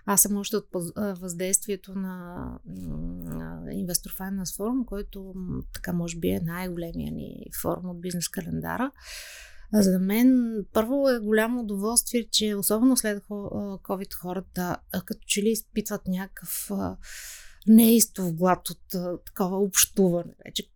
Аз 0.06 0.22
съм 0.22 0.36
още 0.36 0.56
от 0.56 0.68
въздействието 1.20 1.94
на, 1.94 2.58
Investor 3.66 4.18
Finance 4.18 4.58
Forum, 4.58 4.84
който 4.84 5.34
така 5.72 5.92
може 5.92 6.18
би 6.18 6.28
е 6.28 6.40
най-големия 6.40 7.12
ни 7.12 7.46
форум 7.62 7.90
от 7.90 8.00
бизнес 8.00 8.28
календара. 8.28 8.92
За 9.72 9.98
мен 9.98 10.58
първо 10.72 11.08
е 11.08 11.18
голямо 11.18 11.60
удоволствие, 11.60 12.28
че 12.30 12.54
особено 12.54 12.96
след 12.96 13.22
COVID 13.28 14.14
хората 14.14 14.76
като 15.06 15.20
че 15.26 15.42
ли 15.42 15.48
изпитват 15.48 16.02
някакъв 16.06 16.70
неистов 17.66 18.32
глад 18.32 18.70
от 18.70 18.80
такова 19.26 19.58
общуване, 19.58 20.34
вече 20.44 20.70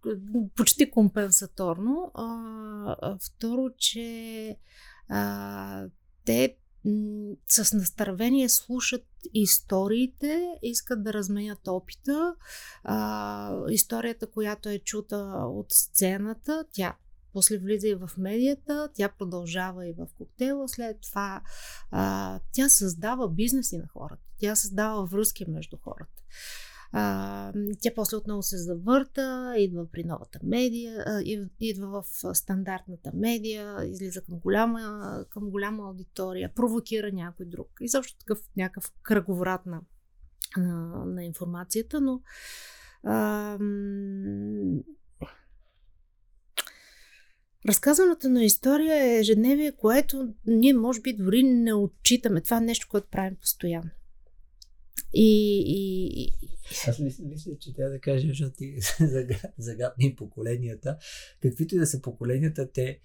почти 0.56 0.90
компенсаторно. 0.90 2.12
Второ, 3.20 3.70
че 3.78 4.56
те 6.24 6.56
с 7.48 7.72
настървение 7.72 8.48
слушат 8.48 9.06
историите, 9.34 10.48
искат 10.62 11.02
да 11.04 11.12
разменят 11.12 11.68
опита. 11.68 12.34
А, 12.84 13.52
историята, 13.70 14.26
която 14.26 14.68
е 14.68 14.78
чута 14.78 15.16
от 15.46 15.72
сцената, 15.72 16.64
тя 16.72 16.96
после 17.32 17.58
влиза 17.58 17.88
и 17.88 17.94
в 17.94 18.10
медията, 18.18 18.88
тя 18.94 19.08
продължава 19.18 19.86
и 19.88 19.92
в 19.92 20.06
коктейла, 20.18 20.68
след 20.68 21.00
това 21.00 21.42
а, 21.90 22.40
тя 22.52 22.68
създава 22.68 23.30
бизнеси 23.30 23.78
на 23.78 23.88
хората, 23.88 24.22
тя 24.40 24.56
създава 24.56 25.04
връзки 25.06 25.44
между 25.50 25.76
хората. 25.76 26.22
А, 26.92 27.52
тя 27.80 27.90
после 27.94 28.16
отново 28.16 28.42
се 28.42 28.58
завърта, 28.58 29.54
идва 29.58 29.86
при 29.92 30.04
новата 30.04 30.38
медия, 30.42 31.04
а, 31.06 31.22
идва 31.60 32.02
в 32.02 32.34
стандартната 32.34 33.10
медия, 33.14 33.86
излиза 33.86 34.22
към 34.22 34.38
голяма, 34.38 35.24
към 35.30 35.50
голяма 35.50 35.88
аудитория, 35.88 36.54
провокира 36.54 37.12
някой 37.12 37.46
друг. 37.46 37.68
И 37.80 37.88
също 37.88 38.18
такъв 38.18 38.38
някакъв 38.56 38.92
кръговорат 39.02 39.66
на, 39.66 39.80
на, 40.56 41.04
на 41.04 41.24
информацията, 41.24 42.00
но 42.00 42.22
а, 43.04 43.58
Разказването 47.68 48.28
на 48.28 48.44
история 48.44 49.04
е 49.04 49.18
ежедневие, 49.18 49.72
което 49.72 50.34
ние 50.46 50.72
може 50.72 51.00
би 51.00 51.12
дори 51.12 51.42
не 51.42 51.74
отчитаме. 51.74 52.40
Това 52.40 52.56
е 52.56 52.60
нещо, 52.60 52.86
което 52.90 53.08
правим 53.10 53.36
постоянно. 53.36 53.90
И, 55.14 55.64
и, 55.66 56.32
аз 56.88 56.98
мисля, 56.98 57.24
мисля, 57.24 57.52
че 57.60 57.74
трябва 57.74 57.92
да 57.92 58.00
кажа, 58.00 58.28
защото 58.28 58.56
ти 58.56 58.76
загадни 59.58 60.14
поколенията. 60.16 60.98
Каквито 61.42 61.74
и 61.74 61.78
да 61.78 61.86
са 61.86 62.00
поколенията, 62.00 62.72
те 62.72 63.00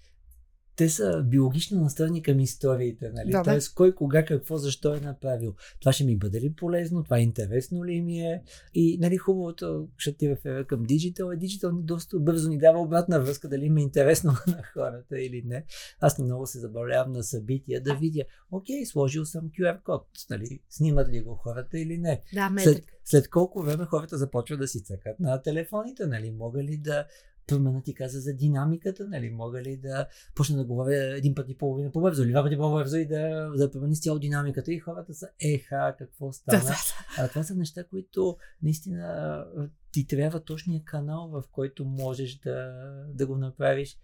те 0.76 0.88
са 0.88 1.22
биологично 1.26 1.80
настроени 1.80 2.22
към 2.22 2.40
историите, 2.40 3.10
нали? 3.14 3.30
Да, 3.30 3.42
Тоест, 3.42 3.74
кой, 3.74 3.94
кога, 3.94 4.24
какво, 4.24 4.56
защо 4.56 4.94
е 4.94 5.00
направил. 5.00 5.54
Това 5.80 5.92
ще 5.92 6.04
ми 6.04 6.16
бъде 6.16 6.40
ли 6.40 6.52
полезно, 6.52 7.04
това 7.04 7.18
е 7.18 7.22
интересно 7.22 7.84
ли 7.84 8.00
ми 8.00 8.20
е. 8.20 8.42
И, 8.74 8.98
нали, 9.00 9.16
хубавото, 9.16 9.88
ще 9.96 10.12
ти 10.12 10.28
рефера 10.28 10.66
към 10.66 10.82
диджитал, 10.82 11.30
е 11.30 11.36
диджитал 11.36 11.72
ни 11.72 11.82
доста 11.82 12.18
бързо 12.18 12.48
ни 12.48 12.58
дава 12.58 12.80
обратна 12.80 13.20
връзка, 13.20 13.48
дали 13.48 13.70
ми 13.70 13.80
е 13.80 13.84
интересно 13.84 14.32
на 14.46 14.62
хората 14.72 15.20
или 15.20 15.42
не. 15.46 15.64
Аз 16.00 16.18
много 16.18 16.46
се 16.46 16.58
забавлявам 16.58 17.12
на 17.12 17.22
събития 17.22 17.82
да 17.82 17.94
видя, 17.94 18.22
окей, 18.50 18.86
сложил 18.86 19.24
съм 19.24 19.50
QR 19.50 19.82
код, 19.82 20.06
нали, 20.30 20.60
снимат 20.70 21.08
ли 21.08 21.20
го 21.20 21.34
хората 21.34 21.78
или 21.78 21.98
не. 21.98 22.22
Да, 22.34 22.50
след, 22.58 22.84
след 23.04 23.28
колко 23.28 23.62
време 23.62 23.84
хората 23.84 24.18
започват 24.18 24.60
да 24.60 24.68
си 24.68 24.84
цъкат 24.84 25.20
на 25.20 25.42
телефоните, 25.42 26.06
нали, 26.06 26.30
мога 26.30 26.62
ли 26.62 26.76
да 26.76 27.06
Пърмена 27.48 27.82
ти 27.82 27.94
каза 27.94 28.20
за 28.20 28.34
динамиката, 28.34 29.08
нали? 29.08 29.30
Мога 29.30 29.62
ли 29.62 29.76
да 29.76 30.06
почна 30.34 30.56
да 30.56 30.64
говоря 30.64 31.16
един 31.16 31.34
път 31.34 31.48
и 31.48 31.58
половина 31.58 31.92
по-бързо 31.92 32.22
или 32.22 32.30
два 32.30 32.42
пъти 32.42 32.56
по-бързо 32.56 32.96
и 32.96 33.06
да, 33.06 33.50
да 33.56 33.70
промени 33.70 33.96
цяло 33.96 34.18
динамиката 34.18 34.72
и 34.72 34.78
хората 34.78 35.14
са 35.14 35.28
еха, 35.40 35.94
какво 35.98 36.32
стана. 36.32 36.58
Да, 36.58 36.64
да, 36.64 36.70
да. 36.70 37.22
А 37.22 37.28
това 37.28 37.42
са 37.42 37.54
неща, 37.54 37.84
които 37.84 38.36
наистина 38.62 39.44
ти 39.92 40.06
трябва 40.06 40.40
точния 40.40 40.84
канал, 40.84 41.28
в 41.28 41.44
който 41.52 41.84
можеш 41.84 42.38
да, 42.38 42.72
да 43.14 43.26
го 43.26 43.36
направиш. 43.36 43.96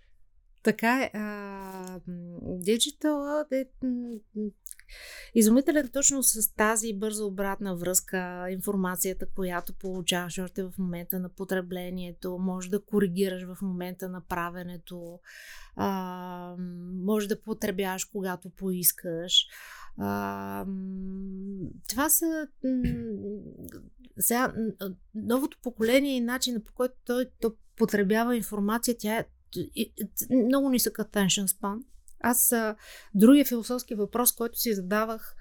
Така 0.62 1.02
е. 1.02 1.10
Диджитала 2.42 3.46
е 3.52 3.64
изумителен 5.34 5.88
точно 5.88 6.22
с 6.22 6.54
тази 6.54 6.94
бърза 6.94 7.24
обратна 7.24 7.76
връзка, 7.76 8.46
информацията, 8.50 9.26
която 9.26 9.72
получаваш 9.72 10.38
още 10.38 10.62
в 10.62 10.72
момента 10.78 11.18
на 11.18 11.28
потреблението, 11.28 12.38
може 12.38 12.70
да 12.70 12.84
коригираш 12.84 13.42
в 13.42 13.62
момента 13.62 14.08
на 14.08 14.20
правенето, 14.20 15.20
а, 15.76 16.56
може 17.04 17.28
да 17.28 17.42
потребяваш 17.42 18.04
когато 18.04 18.50
поискаш. 18.50 19.46
А, 19.98 20.66
това 21.88 22.10
са 22.10 22.48
сега, 24.18 24.54
новото 25.14 25.58
поколение 25.62 26.16
и 26.16 26.20
начина 26.20 26.60
по 26.60 26.72
който 26.72 26.94
той 27.04 27.26
то 27.40 27.54
потребява 27.76 28.36
информация, 28.36 28.96
тя 28.98 29.16
е 29.16 29.26
много 30.30 30.70
нисък 30.70 30.96
attention 30.96 31.46
span. 31.46 31.82
Аз 32.20 32.53
а, 32.53 32.76
другия 33.14 33.44
философски 33.44 33.94
въпрос, 33.94 34.32
който 34.32 34.59
си 34.59 34.74
задавах 34.74 35.36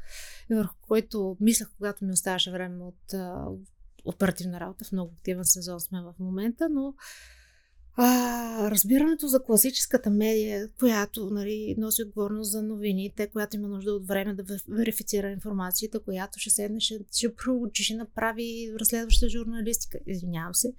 върху 0.49 0.76
който 0.82 1.38
мислях, 1.39 1.70
когато 1.78 2.05
ми 2.05 2.12
оставаше 2.12 2.51
време 2.51 2.84
от 2.84 3.14
а, 3.14 3.45
оперативна 4.05 4.59
работа, 4.59 4.86
в 4.86 4.91
много 4.91 5.14
активен 5.18 5.45
сезон 5.45 5.80
сме 5.80 6.01
в 6.01 6.14
момента, 6.20 6.70
но 6.70 6.93
А, 7.95 8.71
разбирането 8.71 9.27
за 9.27 9.43
класическата 9.43 10.09
медия, 10.09 10.69
която 10.79 11.29
нали, 11.29 11.75
носи 11.77 12.03
отговорност 12.03 12.51
за 12.51 12.63
новините, 12.63 13.27
която 13.27 13.55
има 13.55 13.67
нужда 13.67 13.93
от 13.93 14.07
време 14.07 14.33
да 14.33 14.57
верифицира 14.67 15.31
информацията, 15.31 15.99
която 15.99 16.39
ще 16.39 16.49
седне, 16.49 16.79
ще, 16.79 16.99
ще 17.11 17.35
проучи, 17.35 17.83
ще 17.83 17.95
направи 17.95 18.73
разследваща 18.79 19.29
журналистика, 19.29 19.99
извинявам 20.07 20.55
се, 20.55 20.73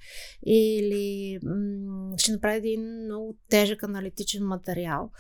или 0.47 1.39
м- 1.43 2.15
ще 2.19 2.33
направи 2.33 2.57
един 2.57 3.05
много 3.05 3.37
тежък 3.49 3.83
аналитичен 3.83 4.47
материал. 4.47 5.11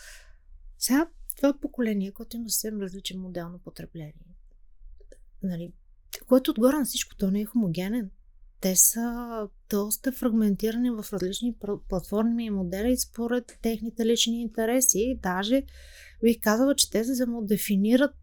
Сега 0.78 1.08
това 1.36 1.54
поколение, 1.60 2.12
което 2.12 2.36
има 2.36 2.50
съвсем 2.50 2.80
различен 2.80 3.20
модел 3.20 3.48
на 3.48 3.58
потребление, 3.58 4.14
нали, 5.42 5.72
който 6.26 6.50
отгоре 6.50 6.76
на 6.76 6.84
всичко, 6.84 7.16
то 7.16 7.30
не 7.30 7.40
е 7.40 7.44
хомогенен 7.44 8.10
те 8.62 8.76
са 8.76 9.48
доста 9.70 10.12
фрагментирани 10.12 10.90
в 10.90 11.04
различни 11.12 11.54
платформи 11.88 12.44
и 12.44 12.50
модели 12.50 12.96
според 12.96 13.58
техните 13.62 14.06
лични 14.06 14.42
интереси. 14.42 15.18
Даже 15.22 15.62
бих 16.24 16.40
казала, 16.40 16.74
че 16.74 16.90
те 16.90 17.04
се 17.04 17.14
самодефинират 17.14 18.16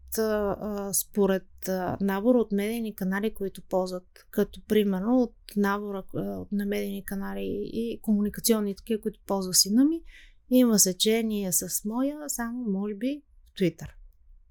според 0.92 1.68
а, 1.68 1.96
набора 2.00 2.38
от 2.38 2.52
медийни 2.52 2.94
канали, 2.94 3.34
които 3.34 3.62
ползват, 3.62 4.26
като 4.30 4.60
примерно 4.68 5.22
от 5.22 5.34
набора 5.56 6.04
от 6.14 6.52
на 6.52 6.66
медийни 6.66 7.04
канали 7.04 7.70
и 7.72 7.98
комуникационни 8.02 8.76
такива, 8.76 9.00
които 9.00 9.20
ползва 9.26 9.54
сина 9.54 9.84
ми, 9.84 10.02
има 10.50 10.78
сечение 10.78 11.52
с 11.52 11.84
моя, 11.84 12.18
само 12.28 12.70
може 12.70 12.94
би 12.94 13.22
в 13.44 13.58
Twitter. 13.58 13.88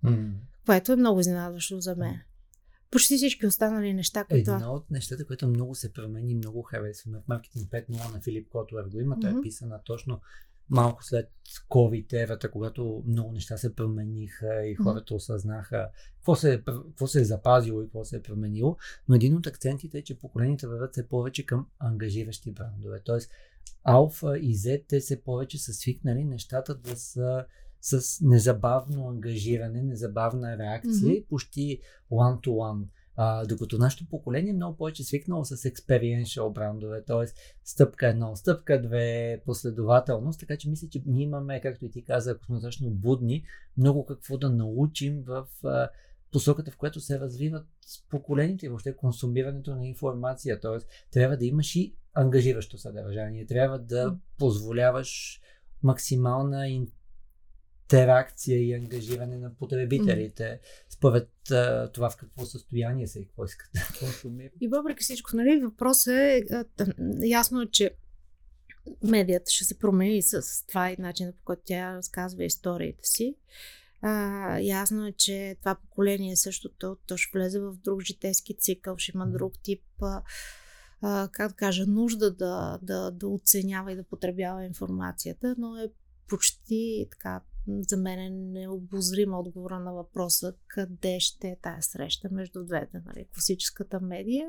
Mm. 0.05 0.31
Което 0.65 0.91
е 0.91 0.95
много 0.95 1.19
изненадващо 1.19 1.79
за 1.79 1.95
мен 1.95 2.19
почти 2.91 3.17
всички 3.17 3.45
останали 3.45 3.93
неща, 3.93 4.23
които... 4.23 4.51
Едно 4.51 4.73
от 4.73 4.91
нещата, 4.91 5.25
което 5.25 5.47
много 5.47 5.75
се 5.75 5.93
промени, 5.93 6.35
много 6.35 6.61
харесваме 6.61 7.19
в 7.19 7.27
маркетинг 7.27 7.71
5.0 7.71 8.13
на 8.13 8.21
Филип 8.21 8.49
Котовер 8.49 8.83
го 8.83 8.99
има, 8.99 9.17
mm-hmm. 9.17 9.39
е 9.39 9.41
писана 9.41 9.81
точно 9.85 10.21
малко 10.69 11.03
след 11.03 11.31
COVID 11.69 12.23
ерата, 12.23 12.51
когато 12.51 13.03
много 13.07 13.31
неща 13.31 13.57
се 13.57 13.75
промениха 13.75 14.65
и 14.65 14.75
хората 14.75 15.15
осъзнаха 15.15 15.89
какво 16.15 16.35
се, 16.35 16.53
е, 16.53 16.63
какво 16.63 17.07
се 17.07 17.21
е 17.21 17.25
запазило 17.25 17.81
и 17.81 17.85
какво 17.85 18.03
се 18.03 18.15
е 18.15 18.21
променило. 18.21 18.77
Но 19.07 19.15
един 19.15 19.35
от 19.35 19.47
акцентите 19.47 19.97
е, 19.97 20.03
че 20.03 20.19
поколенията 20.19 20.67
върват 20.67 20.93
се 20.93 21.07
повече 21.07 21.45
към 21.45 21.67
ангажиращи 21.79 22.51
брандове. 22.51 23.01
Тоест, 23.05 23.31
Алфа 23.83 24.37
и 24.39 24.55
Z, 24.55 24.83
те 24.87 25.01
се 25.01 25.21
повече 25.21 25.57
са 25.57 25.73
свикнали 25.73 26.23
нещата 26.23 26.75
да 26.75 26.95
са 26.95 27.45
с 27.81 28.21
незабавно 28.21 29.07
ангажиране, 29.07 29.81
незабавна 29.81 30.57
реакция, 30.57 30.93
mm-hmm. 30.93 31.25
почти 31.27 31.79
one-to-one. 32.11 32.83
А, 33.15 33.45
докато 33.45 33.77
нашето 33.77 34.09
поколение 34.09 34.49
е 34.49 34.53
много 34.53 34.77
повече 34.77 35.03
свикнало 35.03 35.45
с 35.45 35.57
experiential 35.57 36.53
брандове, 36.53 37.03
т.е. 37.03 37.25
стъпка 37.63 38.07
едно, 38.07 38.35
стъпка 38.35 38.81
две, 38.81 39.41
последователност, 39.45 40.39
така 40.39 40.57
че 40.57 40.69
мисля, 40.69 40.87
че 40.89 41.03
ние 41.05 41.23
имаме, 41.23 41.61
както 41.61 41.85
и 41.85 41.91
ти 41.91 42.03
каза, 42.03 42.31
ако 42.31 42.45
сме 42.45 42.55
достатъчно 42.55 42.89
будни, 42.89 43.43
много 43.77 44.05
какво 44.05 44.37
да 44.37 44.49
научим 44.49 45.23
в 45.23 45.47
а, 45.63 45.89
посоката, 46.31 46.71
в 46.71 46.77
която 46.77 46.99
се 46.99 47.19
развиват 47.19 47.67
поколените 48.09 48.65
и 48.65 48.69
въобще 48.69 48.95
консумирането 48.95 49.75
на 49.75 49.87
информация. 49.87 50.59
Т.е. 50.59 50.85
трябва 51.11 51.37
да 51.37 51.45
имаш 51.45 51.75
и 51.75 51.95
ангажиращо 52.13 52.77
съдържание, 52.77 53.45
трябва 53.45 53.79
да 53.79 54.17
позволяваш 54.37 55.41
максимална 55.83 56.69
интеракция 57.93 58.67
и 58.67 58.73
ангажиране 58.73 59.37
на 59.37 59.55
потребителите, 59.55 60.59
според 60.89 61.29
а, 61.51 61.91
това 61.91 62.09
в 62.09 62.17
какво 62.17 62.45
състояние 62.45 63.07
са 63.07 63.19
и 63.19 63.25
какво 63.25 63.45
искат 63.45 63.69
да 63.73 63.99
консумират. 63.99 64.53
И 64.61 64.67
въпреки 64.67 65.03
всичко, 65.03 65.35
нали, 65.35 65.59
въпросът 65.63 66.13
е, 66.13 66.43
ясно 67.23 67.61
е, 67.61 67.65
че 67.71 67.91
медията 69.03 69.51
ще 69.51 69.63
се 69.63 69.79
промени 69.79 70.21
с 70.21 70.41
това 70.67 70.91
и 70.91 70.95
начинът 70.99 71.35
по 71.35 71.43
който 71.43 71.61
тя 71.65 71.95
разказва 71.95 72.43
историята 72.43 73.07
си. 73.07 73.35
А, 74.01 74.59
ясно 74.59 75.07
е, 75.07 75.11
че 75.11 75.55
това 75.59 75.75
поколение 75.75 76.35
също 76.35 76.69
то, 76.69 76.97
то 77.07 77.17
ще 77.17 77.37
влезе 77.37 77.59
в 77.59 77.75
друг 77.83 78.01
житейски 78.01 78.57
цикъл, 78.57 78.97
ще 78.97 79.11
има 79.15 79.27
друг 79.27 79.53
тип 79.63 79.83
а, 80.01 80.21
а, 81.01 81.29
как 81.31 81.51
да 81.51 81.55
кажа, 81.55 81.85
нужда 81.87 82.31
да, 82.31 82.79
да, 82.81 83.11
да 83.11 83.27
оценява 83.27 83.91
и 83.91 83.95
да 83.95 84.03
потребява 84.03 84.65
информацията, 84.65 85.55
но 85.57 85.77
е 85.77 85.89
почти 86.27 87.07
така 87.11 87.41
за 87.67 87.97
мен 87.97 88.19
е 88.19 88.29
необозрим 88.29 89.33
отговора 89.33 89.79
на 89.79 89.93
въпроса 89.93 90.53
къде 90.67 91.19
ще 91.19 91.47
е 91.47 91.57
тая 91.61 91.83
среща 91.83 92.29
между 92.31 92.65
двете. 92.65 93.01
Нали? 93.05 93.25
Класическата 93.33 93.99
медия 93.99 94.47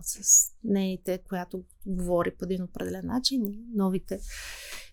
с 0.00 0.50
нейните, 0.64 1.22
която 1.28 1.64
говори 1.86 2.34
по 2.38 2.44
един 2.44 2.62
определен 2.62 3.06
начин 3.06 3.46
и 3.46 3.64
новите 3.74 4.20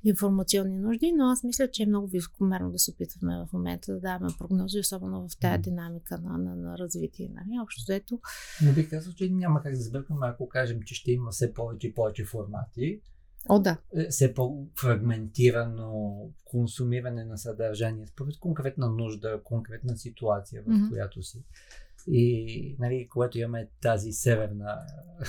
информационни 0.04 0.78
нужди, 0.78 1.12
но 1.12 1.26
аз 1.26 1.44
мисля, 1.44 1.72
че 1.72 1.84
е 1.84 1.86
много 1.86 2.08
високомерно 2.08 2.72
да 2.72 2.80
се 2.80 2.92
опитваме 2.92 3.46
в 3.46 3.54
момента 3.54 3.94
да 3.94 4.00
даваме 4.00 4.34
прогнози, 4.38 4.80
особено 4.80 5.28
в 5.30 5.38
тази 5.40 5.62
динамика 5.62 6.18
на, 6.18 6.38
на, 6.38 6.56
на 6.56 6.78
развитие. 6.78 7.32
Нали? 7.34 7.60
Общо 7.64 7.82
взето. 7.82 8.20
Не 8.62 8.74
бих 8.74 8.90
казал, 8.90 9.14
че 9.14 9.30
няма 9.30 9.62
как 9.62 9.74
да 9.74 9.82
сбъркаме, 9.82 10.28
ако 10.28 10.50
кажем, 10.50 10.82
че 10.86 10.96
ще 10.96 11.12
има 11.12 11.32
все 11.32 11.54
повече 11.54 11.88
и 11.88 11.94
повече 11.94 12.26
формати 12.26 13.02
О, 13.50 13.60
да. 13.60 13.78
Е, 13.96 14.08
все 14.08 14.34
по-фрагментирано 14.34 16.20
консумиране 16.46 17.26
на 17.26 17.38
съдържание 17.38 18.08
според 18.08 18.40
конкретна 18.40 18.90
нужда, 18.90 19.42
конкретна 19.44 19.98
ситуация, 19.98 20.62
в 20.62 20.66
mm-hmm. 20.66 20.90
която 20.90 21.24
си. 21.24 21.44
И 22.08 22.76
нали, 22.80 23.08
когато 23.10 23.40
имаме 23.40 23.70
тази 23.82 24.12
северна 24.12 24.80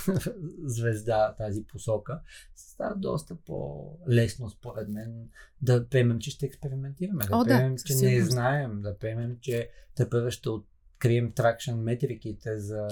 звезда, 0.64 1.34
тази 1.38 1.64
посока, 1.64 2.20
става 2.56 2.94
доста 2.96 3.36
по-лесно, 3.46 4.50
според 4.50 4.88
мен, 4.88 5.28
да 5.62 5.88
приемем, 5.88 6.18
че 6.18 6.30
ще 6.30 6.46
експериментираме, 6.46 7.24
да 7.24 7.36
О, 7.36 7.44
приемем, 7.44 7.74
да, 7.74 7.82
че 7.82 7.94
не 7.94 8.24
знаем, 8.24 8.80
да 8.80 8.98
приемем, 8.98 9.36
че 9.40 9.70
те 9.94 10.10
първо 10.10 10.30
ще 10.30 10.48
открием 10.48 11.32
тракшн 11.32 11.74
метриките 11.74 12.58
за 12.58 12.88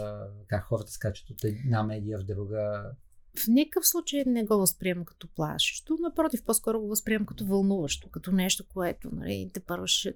как 0.47 0.65
хората 0.65 0.93
скачат 0.93 1.31
от 1.31 1.45
една 1.45 1.83
медия 1.83 2.19
в 2.19 2.25
друга, 2.25 2.91
в 3.39 3.49
никакъв 3.49 3.89
случай 3.89 4.25
не 4.27 4.45
го 4.45 4.59
възприемам 4.59 5.05
като 5.05 5.29
плашещо, 5.29 5.97
напротив, 6.01 6.45
по-скоро 6.45 6.81
го 6.81 6.89
възприемам 6.89 7.27
като 7.27 7.47
вълнуващо, 7.47 8.11
като 8.11 8.33
нещо, 8.33 8.65
което 8.75 9.09
нали, 9.13 9.51
те 9.55 9.61
първо 9.61 9.87
ще 9.87 10.15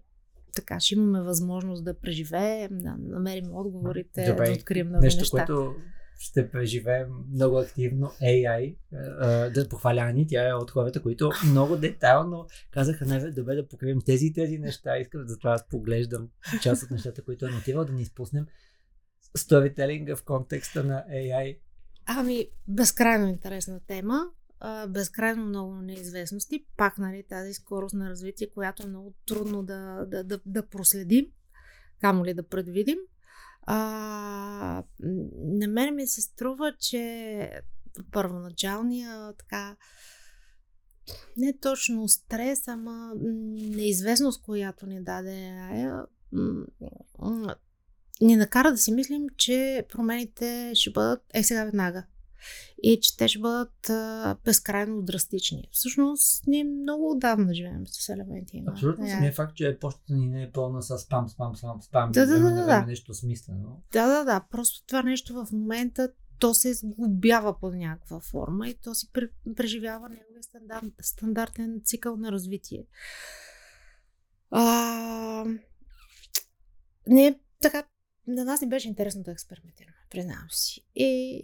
така 0.54 0.80
ще 0.80 0.94
имаме 0.94 1.22
възможност 1.22 1.84
да 1.84 1.94
преживеем, 1.94 2.78
да 2.78 2.96
намерим 2.98 3.54
отговорите, 3.56 4.26
Добре, 4.30 4.46
да 4.46 4.52
открием 4.52 4.90
нови 4.90 5.04
нещо, 5.04 5.20
неща. 5.20 5.36
което 5.36 5.74
ще 6.18 6.50
преживеем 6.50 7.08
много 7.32 7.58
активно 7.58 8.06
AI, 8.22 8.76
да 9.54 9.68
похваля 9.68 10.12
ни, 10.12 10.26
тя 10.26 10.48
е 10.48 10.54
от 10.54 10.70
хората, 10.70 11.02
които 11.02 11.30
много 11.46 11.76
детайлно 11.76 12.46
казаха, 12.70 13.04
не, 13.04 13.30
добре 13.30 13.54
да 13.54 13.68
покрием 13.68 13.98
тези 14.06 14.26
и 14.26 14.32
тези 14.32 14.58
неща, 14.58 14.98
искам 14.98 15.28
затова 15.28 15.52
аз 15.52 15.68
поглеждам 15.68 16.28
част 16.62 16.82
от 16.82 16.90
нещата, 16.90 17.24
които 17.24 17.46
е 17.46 17.50
нотирал, 17.50 17.84
да 17.84 17.92
ни 17.92 18.02
изпуснем 18.02 18.46
сторителинга 19.36 20.16
в 20.16 20.24
контекста 20.24 20.84
на 20.84 21.04
AI 21.12 21.58
Ами, 22.06 22.48
безкрайно 22.68 23.26
интересна 23.26 23.80
тема. 23.86 24.20
безкрайно 24.88 25.46
много 25.46 25.74
неизвестности. 25.74 26.66
Пак, 26.76 26.98
нали, 26.98 27.24
тази 27.28 27.54
скорост 27.54 27.94
на 27.94 28.10
развитие, 28.10 28.50
която 28.54 28.82
е 28.82 28.88
много 28.88 29.14
трудно 29.26 29.62
да, 29.62 30.06
да, 30.06 30.24
да, 30.24 30.40
да 30.46 30.66
проследим, 30.66 31.26
камо 32.00 32.24
ли 32.24 32.34
да 32.34 32.48
предвидим. 32.48 32.98
А, 33.62 34.84
на 35.34 35.68
мен 35.68 35.94
ми 35.94 36.06
се 36.06 36.20
струва, 36.20 36.72
че 36.78 37.50
първоначалния 38.12 39.32
така 39.38 39.76
не 41.36 41.58
точно 41.58 42.08
стрес, 42.08 42.68
ама 42.68 43.12
неизвестност, 43.54 44.42
която 44.42 44.86
ни 44.86 45.02
даде 45.02 45.54
ни 48.20 48.36
накара 48.36 48.70
да 48.70 48.78
си 48.78 48.92
мислим, 48.92 49.26
че 49.36 49.86
промените 49.92 50.72
ще 50.74 50.90
бъдат 50.90 51.22
е 51.34 51.42
сега 51.42 51.64
веднага 51.64 52.04
и 52.82 53.00
че 53.00 53.16
те 53.16 53.28
ще 53.28 53.38
бъдат 53.38 53.90
а, 53.90 54.36
безкрайно 54.44 55.02
драстични. 55.02 55.68
Всъщност, 55.72 56.46
ние 56.46 56.64
много 56.64 57.10
отдавна 57.10 57.54
живеем 57.54 57.86
с 57.86 58.08
елементи. 58.08 58.62
Абсолютно. 58.68 59.04
Yeah. 59.04 59.14
Самия 59.14 59.32
факт, 59.32 59.56
че 59.56 59.78
почтата 59.80 60.14
ни 60.14 60.28
не 60.28 60.42
е 60.42 60.52
пълна 60.52 60.82
с 60.82 60.98
спам, 60.98 61.28
спам, 61.28 61.56
спам, 61.56 61.82
спам. 61.82 62.12
Да, 62.12 62.26
да, 62.26 62.40
да, 62.40 62.54
да, 62.54 62.64
да. 62.64 62.86
нещо 62.86 63.14
смислено. 63.14 63.82
Да, 63.92 64.06
да, 64.06 64.24
да. 64.24 64.40
Просто 64.50 64.86
това 64.86 65.02
нещо 65.02 65.34
в 65.34 65.52
момента 65.52 66.12
то 66.38 66.54
се 66.54 66.74
сглобява 66.74 67.58
под 67.58 67.74
някаква 67.74 68.20
форма 68.20 68.68
и 68.68 68.74
то 68.74 68.94
си 68.94 69.10
преживява 69.56 70.08
неговия 70.08 70.42
стандарт, 70.42 70.84
стандартен 71.02 71.80
цикъл 71.84 72.16
на 72.16 72.32
развитие. 72.32 72.86
А, 74.50 75.44
не 77.06 77.38
така 77.60 77.82
на 78.26 78.44
нас 78.44 78.60
ни 78.60 78.68
беше 78.68 78.88
интересно 78.88 79.22
да 79.22 79.30
експериментираме, 79.30 79.96
признавам 80.10 80.50
си. 80.50 80.80
И 80.94 81.42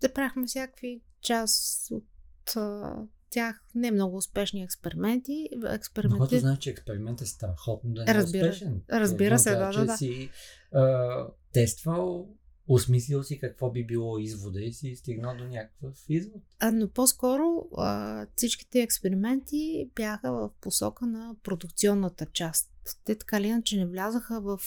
да 0.00 0.12
правихме 0.12 0.46
всякакви 0.46 1.00
част 1.20 1.90
от 1.90 2.56
а, 2.56 2.96
тях 3.30 3.64
не 3.74 3.90
много 3.90 4.16
успешни 4.16 4.62
експерименти. 4.62 5.48
експерименти... 5.70 6.12
Но 6.12 6.18
когато 6.18 6.38
знаеш, 6.38 6.58
че 6.58 6.70
експеримент 6.70 7.20
е 7.20 7.26
страхотно 7.26 7.90
да 7.90 8.04
не 8.04 8.10
е 8.10 8.14
разбира, 8.14 8.48
успешен. 8.48 8.82
Разбира 8.90 9.38
се, 9.38 9.50
да, 9.50 9.72
да, 9.72 9.84
да. 9.84 9.96
си 9.96 10.30
а, 10.72 11.26
тествал 11.52 12.28
осмислил 12.68 13.22
си 13.22 13.38
какво 13.38 13.70
би 13.70 13.86
било 13.86 14.18
извода 14.18 14.60
и 14.62 14.72
си 14.72 14.96
стигнал 14.96 15.36
до 15.36 15.44
някакъв 15.44 16.04
извод. 16.08 16.42
А, 16.58 16.72
но 16.72 16.88
по-скоро 16.88 17.68
а, 17.76 18.26
всичките 18.36 18.80
експерименти 18.80 19.90
бяха 19.94 20.32
в 20.32 20.50
посока 20.60 21.06
на 21.06 21.36
продукционната 21.42 22.26
част. 22.26 22.69
Те 23.04 23.14
така 23.14 23.40
ли 23.40 23.46
иначе 23.46 23.76
не 23.76 23.86
влязаха 23.86 24.40
в 24.40 24.60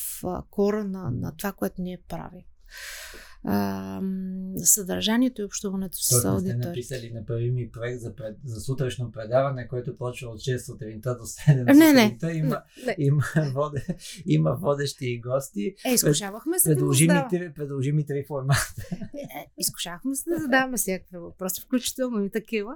кора 0.49 0.83
на, 0.83 1.11
на 1.11 1.35
това, 1.37 1.51
което 1.51 1.81
ние 1.81 2.01
правим 2.07 2.43
а, 3.45 4.01
съдържанието 4.57 5.41
и 5.41 5.45
общуването 5.45 5.97
с 5.97 6.21
Тоест 6.21 6.45
не 6.45 6.49
сте 6.51 6.67
написали, 6.67 7.11
направи 7.13 7.51
ми 7.51 7.71
проект 7.71 8.01
за, 8.01 8.15
пред, 8.15 8.37
за 8.45 8.61
сутрешно 8.61 9.11
предаване, 9.11 9.67
което 9.67 9.97
почва 9.97 10.29
от 10.29 10.39
6 10.39 10.65
сутринта 10.65 11.17
до 11.17 11.23
7 11.23 11.73
Не, 11.73 11.93
не. 11.93 12.03
сутринта. 12.03 12.33
Има, 12.33 12.61
Не. 12.85 12.95
има, 12.99 13.23
воде, 13.53 13.85
има 14.25 14.51
водещи 14.53 15.05
и 15.05 15.21
гости. 15.21 15.75
Е, 15.85 15.93
изкушавахме 15.93 16.59
се 16.59 16.69
да 16.69 16.75
го 16.75 16.79
Предложи 16.79 17.03
ми, 17.03 17.07
задаваме. 17.07 17.53
три, 18.05 18.25
формата. 18.27 18.75
Е, 19.13 19.51
изкушавахме 19.57 20.15
се 20.15 20.29
да 20.29 20.39
задаваме 20.39 20.77
всякакви 20.77 21.17
въпроси, 21.17 21.61
включително 21.65 22.23
и 22.23 22.29
такива. 22.29 22.75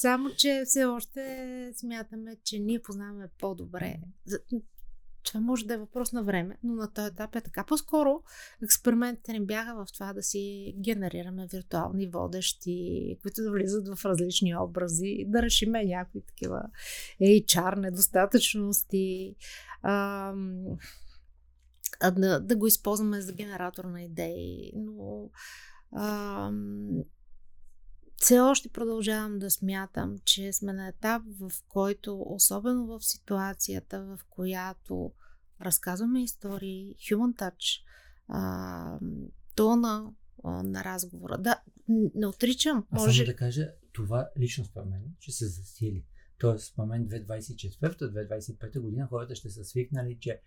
Само, 0.00 0.30
че 0.36 0.62
все 0.66 0.84
още 0.84 1.72
смятаме, 1.76 2.36
че 2.44 2.58
ние 2.58 2.82
познаваме 2.82 3.28
по-добре. 3.38 3.96
Това 5.22 5.40
може 5.40 5.66
да 5.66 5.74
е 5.74 5.78
въпрос 5.78 6.12
на 6.12 6.22
време, 6.22 6.58
но 6.62 6.74
на 6.74 6.92
този 6.92 7.06
етап 7.06 7.36
е 7.36 7.40
така. 7.40 7.64
По-скоро 7.64 8.22
експериментите 8.62 9.32
ни 9.32 9.46
бяха 9.46 9.74
в 9.74 9.92
това 9.92 10.12
да 10.12 10.22
си 10.22 10.74
генерираме 10.78 11.46
виртуални 11.46 12.06
водещи, 12.06 13.16
които 13.22 13.42
да 13.42 13.50
влизат 13.50 13.88
в 13.88 14.04
различни 14.04 14.56
образи, 14.56 15.24
да 15.26 15.42
решиме 15.42 15.84
някакви 15.84 16.22
такива 16.26 16.62
HR 17.22 17.76
недостатъчности, 17.76 19.36
ам, 19.82 20.64
да, 22.12 22.40
да 22.40 22.56
го 22.56 22.66
използваме 22.66 23.20
за 23.20 23.32
генератор 23.32 23.84
на 23.84 24.02
идеи, 24.02 24.72
но 24.76 25.30
ам, 25.96 27.04
все 28.20 28.40
още 28.40 28.68
продължавам 28.68 29.38
да 29.38 29.50
смятам, 29.50 30.16
че 30.24 30.52
сме 30.52 30.72
на 30.72 30.88
етап, 30.88 31.22
в 31.40 31.50
който, 31.68 32.24
особено 32.26 32.86
в 32.86 33.00
ситуацията, 33.00 34.04
в 34.04 34.20
която 34.30 35.12
разказваме 35.60 36.22
истории, 36.22 36.94
human 36.98 37.36
touch, 37.38 37.80
а, 38.28 38.98
тона 39.54 40.12
а, 40.44 40.62
на 40.62 40.84
разговора. 40.84 41.38
Да, 41.38 41.62
не 42.14 42.26
отричам. 42.26 42.86
Аз 42.90 43.06
Може... 43.06 43.24
само 43.24 43.26
да 43.26 43.36
кажа, 43.36 43.72
това 43.92 44.28
лично 44.38 44.64
според 44.64 44.88
мен 44.88 45.02
ще 45.20 45.32
се 45.32 45.46
засили. 45.46 46.04
Тоест, 46.38 46.66
според 46.66 46.88
мен 46.88 47.08
2024-2025 47.08 48.80
година 48.80 49.06
хората 49.06 49.34
ще 49.34 49.50
са 49.50 49.64
свикнали, 49.64 50.18
че 50.20 50.40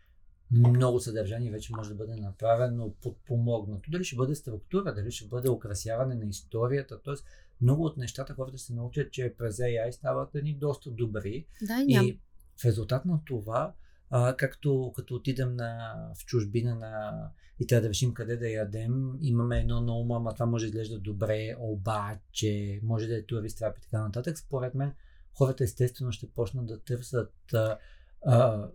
много 0.51 0.99
съдържание 0.99 1.51
вече 1.51 1.73
може 1.75 1.89
да 1.89 1.95
бъде 1.95 2.15
направено, 2.15 2.93
подпомогнато. 3.01 3.91
Дали 3.91 4.03
ще 4.03 4.15
бъде 4.15 4.35
структура, 4.35 4.93
дали 4.93 5.11
ще 5.11 5.27
бъде 5.27 5.49
украсяване 5.49 6.15
на 6.15 6.25
историята. 6.25 7.01
Тоест, 7.03 7.25
много 7.61 7.85
от 7.85 7.97
нещата 7.97 8.33
хората 8.33 8.57
ще 8.57 8.67
се 8.67 8.73
научат, 8.73 9.11
че 9.11 9.33
през 9.37 9.57
AI 9.57 9.91
стават 9.91 10.33
ни 10.33 10.53
доста 10.53 10.91
добри. 10.91 11.45
Да. 11.61 11.85
И 11.87 12.19
в 12.61 12.65
резултат 12.65 13.05
на 13.05 13.19
това, 13.25 13.73
а, 14.09 14.35
както 14.37 14.91
като 14.95 15.15
отидем 15.15 15.55
на, 15.55 15.95
в 16.19 16.25
чужбина 16.25 16.75
на, 16.75 17.27
и 17.59 17.67
трябва 17.67 17.81
да 17.81 17.89
решим 17.89 18.13
къде 18.13 18.37
да 18.37 18.49
ядем, 18.49 19.13
имаме 19.21 19.59
едно 19.59 19.81
на 19.81 19.97
ума, 19.97 20.15
ама 20.15 20.33
това 20.33 20.45
може 20.45 20.65
да 20.65 20.67
изглежда 20.67 20.99
добре, 20.99 21.55
обаче 21.59 22.79
може 22.83 23.07
да 23.07 23.17
е 23.17 23.25
турист 23.25 23.57
трап 23.57 23.77
и 23.77 23.81
така 23.81 24.01
нататък. 24.01 24.37
Според 24.37 24.75
мен 24.75 24.93
хората 25.37 25.63
естествено 25.63 26.11
ще 26.11 26.29
почнат 26.29 26.65
да 26.65 26.79
търсят 26.79 27.33
а, 27.53 27.77
а, 28.25 28.67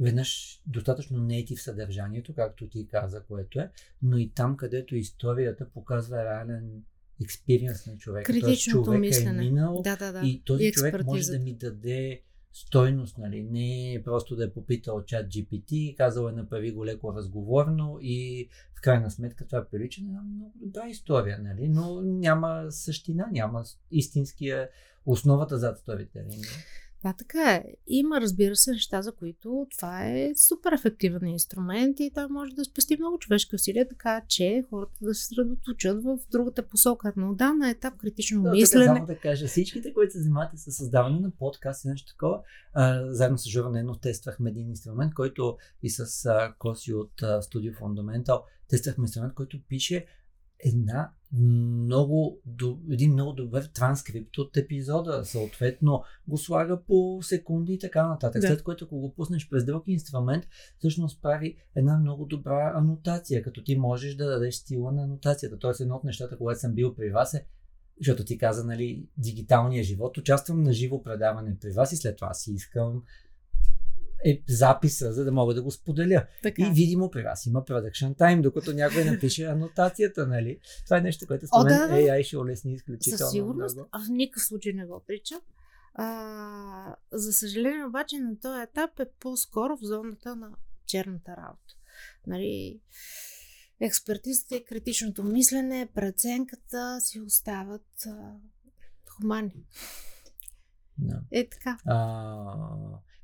веднъж 0.00 0.60
достатъчно 0.66 1.18
нейтив 1.18 1.62
съдържанието, 1.62 2.34
както 2.34 2.68
ти 2.68 2.86
каза, 2.86 3.22
което 3.22 3.60
е, 3.60 3.70
но 4.02 4.18
и 4.18 4.30
там, 4.30 4.56
където 4.56 4.96
историята 4.96 5.68
показва 5.70 6.24
реален 6.24 6.82
експириенс 7.22 7.86
на 7.86 7.96
човека. 7.96 8.32
Критичното 8.32 8.84
човек 8.84 9.00
мислене. 9.00 9.46
е 9.46 9.50
минал 9.50 9.80
Да, 9.84 9.96
да, 9.96 10.12
да. 10.12 10.20
и 10.24 10.42
този 10.44 10.64
И 10.64 10.72
човек 10.72 11.04
може 11.04 11.26
да 11.26 11.38
ми 11.38 11.54
даде 11.54 12.22
стойност, 12.52 13.18
нали? 13.18 13.42
Не 13.42 14.02
просто 14.04 14.36
да 14.36 14.44
е 14.44 14.52
попитал 14.52 15.04
чат 15.04 15.26
GPT, 15.26 15.96
казал 15.96 16.28
е 16.28 16.32
направи 16.32 16.72
го 16.72 16.86
леко 16.86 17.14
разговорно 17.14 17.98
и 18.00 18.48
в 18.74 18.80
крайна 18.80 19.10
сметка 19.10 19.46
това 19.46 19.64
прилича 19.70 20.00
на 20.02 20.22
много 20.22 20.52
добра 20.56 20.88
история, 20.88 21.38
нали? 21.38 21.68
Но 21.68 22.02
няма 22.02 22.66
същина, 22.70 23.28
няма 23.32 23.64
истинския 23.90 24.68
основата 25.06 25.58
зад 25.58 25.78
сторителинга. 25.78 26.48
Да, 27.02 27.12
така 27.12 27.54
е. 27.54 27.64
Има, 27.86 28.20
разбира 28.20 28.56
се, 28.56 28.70
неща, 28.70 29.02
за 29.02 29.12
които 29.12 29.66
това 29.76 30.06
е 30.06 30.32
супер 30.36 30.72
ефективен 30.72 31.26
инструмент 31.26 32.00
и 32.00 32.10
той 32.14 32.26
може 32.28 32.54
да 32.54 32.64
спести 32.64 32.96
много 32.96 33.18
човешки 33.18 33.54
усилия, 33.54 33.88
така 33.88 34.22
че 34.28 34.64
хората 34.70 34.98
да 35.02 35.14
се 35.14 35.26
средоточат 35.26 36.04
в 36.04 36.18
другата 36.32 36.68
посока. 36.68 37.12
Но 37.16 37.34
да, 37.34 37.52
на 37.52 37.70
етап 37.70 37.96
критично 37.96 38.42
Но 38.42 38.44
тук 38.44 38.52
мислене. 38.52 38.84
само 38.86 39.06
да 39.06 39.18
кажа, 39.18 39.46
всичките, 39.46 39.94
които 39.94 40.12
се 40.12 40.18
занимавате 40.18 40.56
с 40.56 40.72
създаване 40.72 41.20
на 41.20 41.30
подкаст 41.30 41.84
и 41.84 41.88
нещо 41.88 42.12
такова, 42.12 42.40
а, 42.74 43.12
заедно 43.12 43.38
с 43.38 43.48
Жора 43.48 43.70
Нено 43.70 43.94
тествахме 43.94 44.50
един 44.50 44.68
инструмент, 44.68 45.14
който 45.14 45.56
и 45.82 45.90
с 45.90 46.26
а, 46.26 46.54
Коси 46.58 46.94
от 46.94 47.22
а, 47.22 47.42
Studio 47.42 47.78
Fundamental 47.80 48.42
тествахме 48.68 49.04
инструмент, 49.04 49.34
който 49.34 49.60
пише 49.68 50.06
една 50.62 51.12
много, 51.32 52.38
един 52.90 53.12
много 53.12 53.32
добър 53.32 53.70
транскрипт 53.74 54.38
от 54.38 54.56
епизода. 54.56 55.24
Съответно, 55.24 56.02
го 56.28 56.38
слага 56.38 56.82
по 56.82 57.18
секунди 57.22 57.72
и 57.72 57.78
така 57.78 58.08
нататък. 58.08 58.42
Да. 58.42 58.48
След 58.48 58.62
което, 58.62 58.84
ако 58.84 58.98
го 58.98 59.14
пуснеш 59.14 59.48
през 59.48 59.64
друг 59.64 59.84
инструмент, 59.86 60.44
всъщност 60.78 61.22
прави 61.22 61.56
една 61.74 61.98
много 61.98 62.24
добра 62.24 62.72
анотация, 62.74 63.42
като 63.42 63.64
ти 63.64 63.78
можеш 63.78 64.14
да 64.14 64.26
дадеш 64.26 64.54
стила 64.54 64.92
на 64.92 65.02
анотацията. 65.02 65.58
Тоест, 65.58 65.80
едно 65.80 65.96
от 65.96 66.04
нещата, 66.04 66.38
когато 66.38 66.60
съм 66.60 66.74
бил 66.74 66.94
при 66.94 67.10
вас 67.10 67.34
е, 67.34 67.46
защото 68.00 68.24
ти 68.24 68.38
каза, 68.38 68.64
нали, 68.64 69.06
дигиталния 69.18 69.84
живот, 69.84 70.18
участвам 70.18 70.62
на 70.62 70.72
живо 70.72 71.02
предаване 71.02 71.56
при 71.60 71.72
вас 71.72 71.92
и 71.92 71.96
след 71.96 72.16
това 72.16 72.34
си 72.34 72.52
искам 72.52 73.02
е, 74.24 74.42
записа, 74.48 75.12
за 75.12 75.24
да 75.24 75.32
мога 75.32 75.54
да 75.54 75.62
го 75.62 75.70
споделя. 75.70 76.26
Така. 76.42 76.62
И 76.62 76.70
видимо 76.74 77.10
при 77.10 77.22
вас 77.22 77.46
има 77.46 77.64
production 77.64 78.16
time, 78.16 78.40
докато 78.40 78.72
някой 78.72 79.04
напише 79.04 79.44
анотацията, 79.44 80.26
нали? 80.26 80.58
Това 80.84 80.98
е 80.98 81.00
нещо, 81.00 81.26
което 81.26 81.46
според 81.46 81.78
мен 81.78 81.88
да. 81.88 81.94
AI 81.94 82.22
ще 82.22 82.38
улесни 82.38 82.72
изключително 82.72 83.18
Със 83.18 83.30
сигурност. 83.30 83.76
много. 83.76 83.88
В 83.92 84.08
никакъв 84.10 84.42
случай 84.42 84.72
не 84.72 84.86
го 84.86 84.96
отричам. 84.96 85.40
А, 85.94 86.96
за 87.12 87.32
съжаление, 87.32 87.84
обаче, 87.84 88.18
на 88.18 88.38
този 88.40 88.62
етап 88.62 89.00
е 89.00 89.06
по-скоро 89.20 89.76
в 89.76 89.84
зоната 89.86 90.36
на 90.36 90.50
черната 90.86 91.36
работа. 91.36 91.74
Нали, 92.26 92.80
експертизата 93.80 94.56
и 94.56 94.64
критичното 94.64 95.24
мислене, 95.24 95.88
преценката 95.94 97.00
си 97.00 97.20
остават 97.20 98.06
а, 98.06 98.32
хумани. 99.10 99.64
Да. 100.98 101.20
Е 101.30 101.48
така. 101.48 101.78
А, 101.86 101.96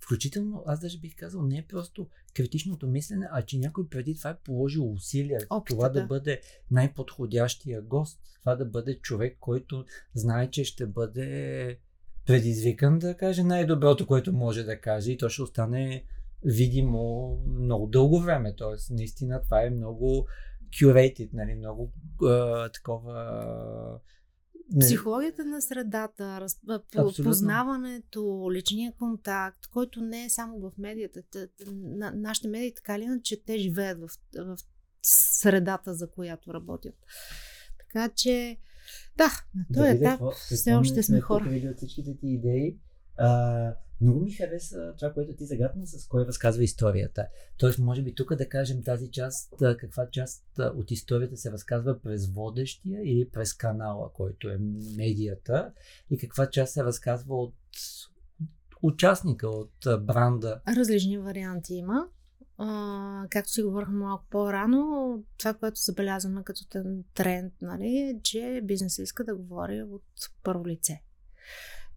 включително, 0.08 0.62
аз 0.66 0.80
даже 0.80 0.98
бих 0.98 1.16
казал, 1.16 1.42
не 1.42 1.58
е 1.58 1.66
просто 1.68 2.08
критичното 2.34 2.86
мислене, 2.86 3.28
а 3.32 3.42
че 3.42 3.58
някой 3.58 3.88
преди 3.88 4.16
това 4.16 4.30
е 4.30 4.38
положил 4.44 4.92
усилия 4.92 5.40
Опита, 5.50 5.74
това 5.74 5.88
да 5.88 6.00
да. 6.00 6.06
бъде 6.06 6.40
най-подходящия 6.70 7.82
гост, 7.82 8.20
това 8.40 8.56
да 8.56 8.64
бъде 8.64 8.98
човек, 8.98 9.36
който 9.40 9.84
знае, 10.14 10.50
че 10.50 10.64
ще 10.64 10.86
бъде 10.86 11.78
предизвикан 12.26 12.98
да 12.98 13.16
каже 13.16 13.44
най-доброто, 13.44 14.06
което 14.06 14.32
може 14.32 14.62
да 14.62 14.80
каже 14.80 15.12
и 15.12 15.18
то 15.18 15.28
ще 15.28 15.42
остане 15.42 16.04
видимо 16.44 17.34
много 17.46 17.86
дълго 17.86 18.20
време. 18.20 18.54
Тоест, 18.56 18.90
наистина 18.90 19.42
това 19.42 19.62
е 19.62 19.70
много 19.70 20.26
curated, 20.70 21.28
нали, 21.32 21.54
много 21.54 21.92
а, 22.22 22.68
такова... 22.68 24.00
Психологията 24.80 25.44
на 25.44 25.62
средата, 25.62 26.40
раз, 26.40 26.60
познаването, 27.24 28.50
личния 28.52 28.92
контакт, 28.92 29.66
който 29.66 30.00
не 30.00 30.24
е 30.24 30.30
само 30.30 30.58
в 30.60 30.72
медията. 30.78 31.22
На, 31.72 32.12
нашите 32.14 32.48
медии 32.48 32.74
така 32.74 32.96
или 32.96 33.02
иначе 33.02 33.42
те 33.44 33.58
живеят 33.58 33.98
в, 34.00 34.08
в 34.36 34.56
средата, 35.02 35.94
за 35.94 36.10
която 36.10 36.54
работят. 36.54 36.94
Така 37.78 38.08
че, 38.14 38.56
да, 39.16 39.24
на 39.54 39.64
Да 39.70 39.80
този 39.80 39.92
видя 39.92 39.98
етап 39.98 40.10
какво- 40.10 40.30
все 40.30 40.70
какво 40.70 40.80
още 40.80 41.02
сме 41.02 41.20
хора. 41.20 41.44
от 41.70 41.76
всичките 41.76 42.16
ти 42.20 42.26
идеи. 42.26 42.78
А, 43.18 43.28
много 44.00 44.20
ми 44.20 44.32
хареса 44.32 44.94
това, 44.98 45.12
което 45.12 45.36
ти 45.36 45.46
загадна 45.46 45.86
с 45.86 46.08
кой 46.08 46.26
разказва 46.26 46.64
историята. 46.64 47.26
Тоест, 47.58 47.78
може 47.78 48.02
би 48.02 48.14
тук 48.14 48.34
да 48.34 48.48
кажем 48.48 48.82
тази 48.82 49.10
част, 49.10 49.54
каква 49.78 50.10
част 50.10 50.44
от 50.58 50.90
историята 50.90 51.36
се 51.36 51.52
разказва 51.52 52.00
през 52.00 52.26
водещия 52.26 53.00
или 53.04 53.30
през 53.30 53.54
канала, 53.54 54.12
който 54.12 54.48
е 54.48 54.58
медията, 54.96 55.72
и 56.10 56.18
каква 56.18 56.50
част 56.50 56.72
се 56.72 56.84
разказва 56.84 57.36
от 57.36 57.54
участника, 58.82 59.48
от 59.48 59.74
бранда. 60.00 60.60
Различни 60.76 61.18
варианти 61.18 61.74
има. 61.74 62.08
А, 62.60 63.26
както 63.30 63.50
си 63.50 63.62
говорихме 63.62 63.94
малко 63.94 64.24
по-рано, 64.30 65.22
това, 65.38 65.54
което 65.54 65.80
забелязваме 65.80 66.42
като 66.44 66.64
тренд, 67.14 67.52
нали, 67.62 67.96
е, 67.96 68.20
че 68.22 68.60
бизнесът 68.64 69.02
иска 69.02 69.24
да 69.24 69.36
говори 69.36 69.82
от 69.82 70.04
първо 70.42 70.66
лице. 70.66 71.02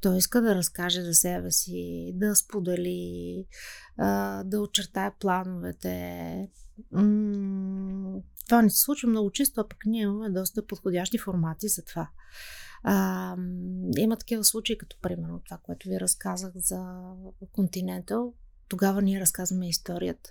Той 0.01 0.17
иска 0.17 0.41
да 0.41 0.55
разкаже 0.55 1.01
за 1.01 1.13
себе 1.13 1.51
си, 1.51 2.11
да 2.15 2.35
сподели, 2.35 3.45
да 4.45 4.61
очертае 4.61 5.11
плановете. 5.19 6.49
Това 8.45 8.61
не 8.61 8.69
се 8.69 8.79
случва 8.79 9.09
много 9.09 9.31
често, 9.31 9.61
а 9.61 9.67
пък 9.67 9.77
ние 9.85 10.01
имаме 10.01 10.29
доста 10.29 10.67
подходящи 10.67 11.17
формати 11.17 11.67
за 11.67 11.85
това. 11.85 12.09
А, 12.83 13.35
има 13.97 14.17
такива 14.17 14.43
случаи, 14.43 14.77
като 14.77 14.97
примерно 15.01 15.41
това, 15.45 15.57
което 15.63 15.89
ви 15.89 15.99
разказах 15.99 16.51
за 16.55 16.77
Continental. 17.57 18.33
Тогава 18.67 19.01
ние 19.01 19.21
разказваме 19.21 19.69
историята. 19.69 20.29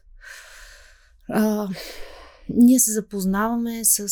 А, 1.29 1.69
ние 2.49 2.79
се 2.79 2.93
запознаваме 2.93 3.85
с 3.85 4.09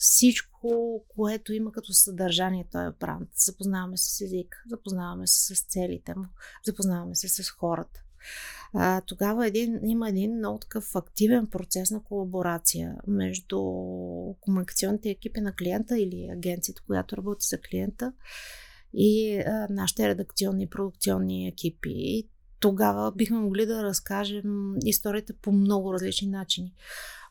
всичко, 0.00 1.04
което 1.08 1.52
има 1.52 1.72
като 1.72 1.92
съдържание 1.92 2.66
този 2.72 2.96
бранд. 3.00 3.28
Запознаваме 3.34 3.96
се 3.96 4.16
с 4.16 4.20
език, 4.20 4.64
запознаваме 4.70 5.26
се 5.26 5.54
с 5.54 5.62
целите 5.62 6.14
му, 6.14 6.24
запознаваме 6.66 7.14
се 7.14 7.28
с 7.28 7.50
хората. 7.50 8.00
А, 8.74 9.00
тогава 9.00 9.46
един, 9.46 9.80
има 9.82 10.08
един 10.08 10.36
много 10.36 10.58
такъв 10.58 10.96
активен 10.96 11.46
процес 11.46 11.90
на 11.90 12.02
колаборация 12.02 12.96
между 13.06 13.60
комуникационните 14.40 15.10
екипи 15.10 15.40
на 15.40 15.54
клиента 15.54 15.98
или 15.98 16.28
агенцията, 16.32 16.82
която 16.86 17.16
работи 17.16 17.46
за 17.46 17.58
клиента 17.60 18.12
и 18.94 19.38
а, 19.38 19.66
нашите 19.70 20.08
редакционни 20.08 20.62
и 20.64 20.70
продукционни 20.70 21.48
екипи. 21.48 21.90
И 21.92 22.28
тогава 22.60 23.12
бихме 23.12 23.38
могли 23.38 23.66
да 23.66 23.82
разкажем 23.82 24.74
историята 24.84 25.34
по 25.42 25.52
много 25.52 25.94
различни 25.94 26.28
начини 26.28 26.74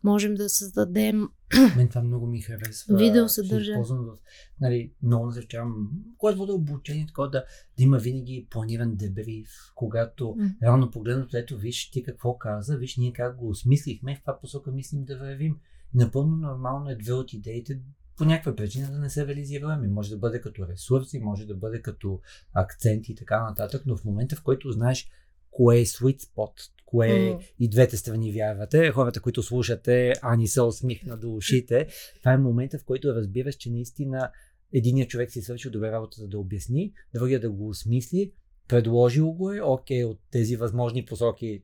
можем 0.03 0.35
да 0.35 0.49
създадем 0.49 1.29
Мен 1.77 1.89
това 1.89 2.01
много 2.01 2.27
ми 2.27 2.41
харесва. 2.41 2.97
Видеосъдържание. 2.97 3.83
В, 3.83 4.17
нали, 4.61 4.93
много 5.03 5.25
насърчавам, 5.25 5.91
когато 6.17 6.37
вода 6.37 6.53
обучение, 6.53 7.07
такова 7.07 7.29
да, 7.29 7.45
да 7.77 7.83
има 7.83 7.97
винаги 7.97 8.47
планиран 8.49 8.95
дебриф, 8.95 9.49
когато 9.75 10.23
mm. 10.23 10.61
реално 10.63 10.91
погледнато, 10.91 11.37
ето 11.37 11.57
виж 11.57 11.91
ти 11.91 12.03
какво 12.03 12.37
каза, 12.37 12.77
виж 12.77 12.97
ние 12.97 13.13
как 13.13 13.37
го 13.37 13.49
осмислихме, 13.49 14.15
в 14.15 14.17
каква 14.17 14.39
посока 14.39 14.71
мислим 14.71 15.05
да 15.05 15.17
вървим. 15.17 15.57
Напълно 15.93 16.37
нормално 16.37 16.89
е 16.89 16.95
две 16.95 17.13
от 17.13 17.33
идеите 17.33 17.81
по 18.17 18.25
някаква 18.25 18.55
причина 18.55 18.91
да 18.91 18.99
не 18.99 19.09
се 19.09 19.27
реализираме. 19.27 19.87
Може 19.87 20.09
да 20.09 20.17
бъде 20.17 20.41
като 20.41 20.67
ресурси, 20.67 21.19
може 21.19 21.45
да 21.45 21.55
бъде 21.55 21.81
като 21.81 22.19
акценти 22.53 23.11
и 23.11 23.15
така 23.15 23.43
нататък, 23.43 23.83
но 23.85 23.97
в 23.97 24.05
момента, 24.05 24.35
в 24.35 24.43
който 24.43 24.71
знаеш 24.71 25.09
кое 25.51 25.79
е 25.79 25.85
sweet 25.85 26.19
spot, 26.19 26.51
кое 26.89 27.09
mm. 27.09 27.39
и 27.59 27.69
двете 27.69 27.97
страни 27.97 28.31
вярвате. 28.31 28.91
Хората, 28.91 29.21
които 29.21 29.43
слушате, 29.43 30.13
Ани 30.21 30.47
се 30.47 30.61
усмихна 30.61 31.17
до 31.17 31.33
ушите. 31.33 31.87
Това 32.19 32.33
е 32.33 32.37
момента, 32.37 32.77
в 32.79 32.85
който 32.85 33.15
разбираш, 33.15 33.55
че 33.55 33.71
наистина 33.71 34.31
единият 34.73 35.09
човек 35.09 35.31
си 35.31 35.41
свършил 35.41 35.71
добре 35.71 35.91
работата 35.91 36.27
да 36.27 36.39
обясни, 36.39 36.93
другия 37.13 37.39
да 37.39 37.49
го 37.49 37.69
осмисли, 37.69 38.33
предложил 38.67 39.31
го 39.31 39.51
е, 39.51 39.61
окей, 39.61 40.03
от 40.03 40.19
тези 40.31 40.55
възможни 40.55 41.05
посоки 41.05 41.63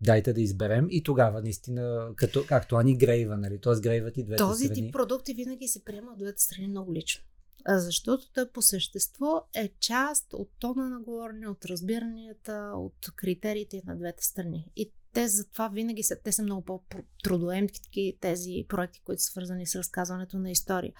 дайте 0.00 0.32
да 0.32 0.40
изберем 0.40 0.86
и 0.90 1.02
тогава 1.02 1.42
наистина, 1.42 2.08
като, 2.16 2.44
както 2.48 2.76
Ани 2.76 2.96
грейва, 2.96 3.36
нали? 3.36 3.58
т.е. 3.62 3.80
грейват 3.80 4.16
и 4.16 4.24
двете 4.24 4.38
Този 4.38 4.64
страни. 4.64 4.82
тип 4.82 4.92
продукти 4.92 5.34
винаги 5.34 5.68
се 5.68 5.84
приема 5.84 6.12
от 6.12 6.18
двете 6.18 6.42
страни 6.42 6.68
много 6.68 6.94
лично. 6.94 7.24
Защото 7.68 8.32
той 8.32 8.50
по 8.50 8.62
същество 8.62 9.42
е 9.54 9.68
част 9.80 10.32
от 10.32 10.50
тона 10.58 10.88
на 10.88 11.00
говорене, 11.00 11.48
от 11.48 11.64
разбиранията, 11.64 12.72
от 12.74 13.10
критериите 13.16 13.82
на 13.86 13.96
двете 13.96 14.24
страни. 14.24 14.72
И 14.76 14.92
те 15.12 15.28
затова 15.28 15.68
винаги 15.68 16.02
са, 16.02 16.16
те 16.24 16.32
са 16.32 16.42
много 16.42 16.64
по-трудоемки 16.64 18.18
тези 18.20 18.66
проекти, 18.68 19.00
които 19.04 19.22
са 19.22 19.30
свързани 19.30 19.66
с 19.66 19.74
разказването 19.74 20.38
на 20.38 20.50
история. 20.50 20.92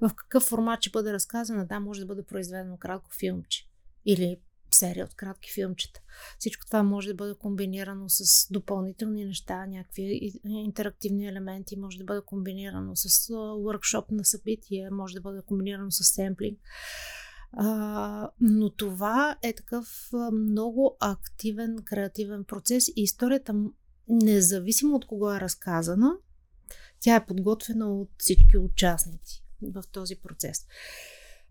В 0.00 0.14
какъв 0.14 0.42
формат 0.42 0.80
ще 0.80 0.90
бъде 0.90 1.12
разказана? 1.12 1.66
Да, 1.66 1.80
може 1.80 2.00
да 2.00 2.06
бъде 2.06 2.22
произведено 2.22 2.76
кратко 2.76 3.10
филмче. 3.18 3.66
Или 4.04 4.40
серия 4.74 5.04
от 5.04 5.14
кратки 5.14 5.52
филмчета. 5.52 6.00
Всичко 6.38 6.66
това 6.66 6.82
може 6.82 7.08
да 7.08 7.14
бъде 7.14 7.34
комбинирано 7.34 8.08
с 8.08 8.46
допълнителни 8.52 9.24
неща, 9.24 9.66
някакви 9.66 10.32
интерактивни 10.44 11.28
елементи, 11.28 11.76
може 11.76 11.98
да 11.98 12.04
бъде 12.04 12.20
комбинирано 12.26 12.96
с 12.96 13.08
workshop 13.34 14.04
на 14.10 14.24
събитие, 14.24 14.90
може 14.90 15.14
да 15.14 15.20
бъде 15.20 15.42
комбинирано 15.42 15.90
с 15.90 16.04
семплинг. 16.04 16.58
А, 17.52 18.30
но 18.40 18.70
това 18.70 19.36
е 19.42 19.52
такъв 19.52 20.10
много 20.32 20.96
активен, 21.00 21.76
креативен 21.84 22.44
процес 22.44 22.88
и 22.88 22.92
историята, 22.96 23.54
независимо 24.08 24.96
от 24.96 25.06
кого 25.06 25.32
е 25.34 25.40
разказана, 25.40 26.12
тя 27.00 27.16
е 27.16 27.26
подготвена 27.26 27.94
от 28.00 28.10
всички 28.18 28.58
участници 28.58 29.44
в 29.62 29.82
този 29.92 30.16
процес. 30.16 30.66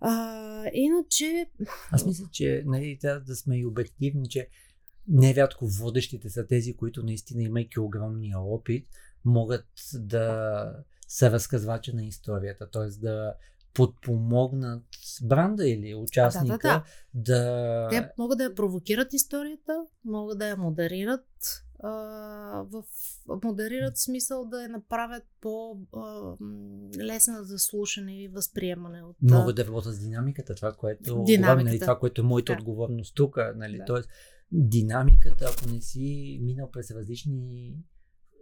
А, 0.01 0.65
иначе. 0.73 1.49
Аз 1.91 2.05
мисля, 2.05 2.25
че 2.31 2.63
нали, 2.65 2.97
трябва 3.01 3.19
да 3.19 3.35
сме 3.35 3.57
и 3.57 3.65
обективни, 3.65 4.29
че 4.29 4.49
нерядко 5.07 5.67
водещите 5.67 6.29
са 6.29 6.47
тези, 6.47 6.75
които 6.75 7.03
наистина, 7.03 7.43
имайки 7.43 7.79
огромния 7.79 8.39
опит, 8.39 8.87
могат 9.25 9.65
да 9.93 10.73
са 11.07 11.31
разказвача 11.31 11.93
на 11.93 12.05
историята, 12.05 12.69
т.е. 12.71 12.99
да 12.99 13.33
подпомогнат 13.73 14.83
бранда 15.23 15.67
или 15.67 15.95
участника 15.95 16.57
да, 16.57 16.83
да, 17.13 17.43
да. 17.43 17.81
да... 17.81 17.87
Те 17.89 18.11
могат 18.17 18.37
да 18.37 18.43
я 18.43 18.55
провокират 18.55 19.13
историята, 19.13 19.85
могат 20.05 20.39
да 20.39 20.47
я 20.47 20.57
модерират, 20.57 21.25
а, 21.79 21.89
в 22.71 22.83
модерират 23.43 23.97
смисъл 23.97 24.45
да 24.45 24.61
я 24.61 24.69
направят 24.69 25.23
по-лесна 25.41 25.83
за 27.43 27.59
слушане 27.59 28.23
и 28.23 28.27
възприемане. 28.27 29.03
От, 29.03 29.15
Могат 29.21 29.55
да 29.55 29.65
работят 29.65 29.95
с 29.95 29.99
динамиката, 29.99 30.55
това, 30.55 30.73
което, 30.73 31.15
говорим, 31.15 31.65
нали, 31.65 31.79
това, 31.79 31.99
което 31.99 32.21
е 32.21 32.23
моята 32.23 32.53
да. 32.53 32.59
отговорност 32.59 33.15
тук. 33.15 33.37
Нали, 33.55 33.77
да. 33.77 33.85
Тоест, 33.85 34.09
динамиката, 34.51 35.53
ако 35.53 35.69
не 35.73 35.81
си 35.81 36.39
минал 36.41 36.71
през 36.71 36.91
различни 36.91 37.75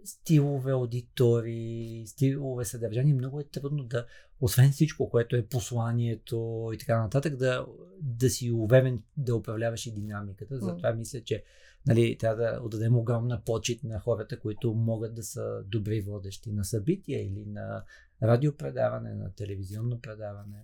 стилове, 0.08 0.72
аудитори, 0.72 2.04
стилове, 2.08 2.66
съдържание, 2.66 3.14
много 3.14 3.40
е 3.40 3.44
трудно 3.44 3.84
да, 3.84 4.06
освен 4.42 4.72
всичко, 4.72 5.10
което 5.10 5.36
е 5.36 5.46
посланието 5.46 6.70
и 6.74 6.78
така 6.78 7.02
нататък, 7.02 7.36
да, 7.36 7.66
да 8.02 8.30
си 8.30 8.52
уверен 8.52 9.04
да 9.18 9.36
управляваш 9.36 9.86
и 9.86 9.92
динамиката. 9.92 10.60
Затова 10.60 10.94
мисля, 10.94 11.22
че 11.22 11.44
нали, 11.88 12.18
трябва 12.18 12.44
да 12.44 12.60
отдадем 12.64 12.98
огромна 12.98 13.42
почет 13.46 13.84
на 13.84 14.00
хората, 14.00 14.40
които 14.40 14.74
могат 14.74 15.16
да 15.16 15.24
са 15.24 15.64
добри 15.66 16.02
водещи 16.02 16.52
на 16.52 16.66
събития 16.66 17.26
или 17.26 17.46
на 17.46 17.84
радиопредаване, 18.24 19.14
на 19.14 19.34
телевизионно 19.34 20.02
предаване. 20.02 20.64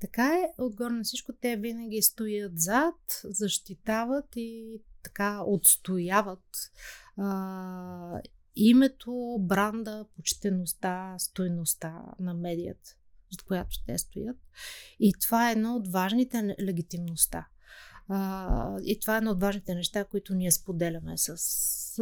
Така 0.00 0.26
е, 0.26 0.62
отгоре 0.62 0.92
на 0.92 1.04
всичко, 1.04 1.32
те 1.40 1.56
винаги 1.56 2.02
стоят 2.02 2.58
зад, 2.58 2.94
защитават 3.24 4.26
и 4.36 4.80
така 5.02 5.42
отстояват 5.46 6.72
а, 7.16 8.20
името, 8.56 9.36
бранда, 9.40 10.06
почтеността, 10.16 11.14
стойността 11.18 12.02
на 12.20 12.34
медията, 12.34 12.90
за 13.30 13.44
която 13.46 13.84
те 13.86 13.98
стоят. 13.98 14.36
И 15.00 15.12
това 15.20 15.48
е 15.48 15.52
едно 15.52 15.76
от 15.76 15.88
важните 15.88 16.56
легитимността. 16.60 17.48
А, 18.08 18.80
и 18.84 19.00
това 19.00 19.14
е 19.14 19.18
едно 19.18 19.30
от 19.30 19.40
важните 19.40 19.74
неща, 19.74 20.04
които 20.04 20.34
ние 20.34 20.52
споделяме 20.52 21.18
с, 21.18 21.36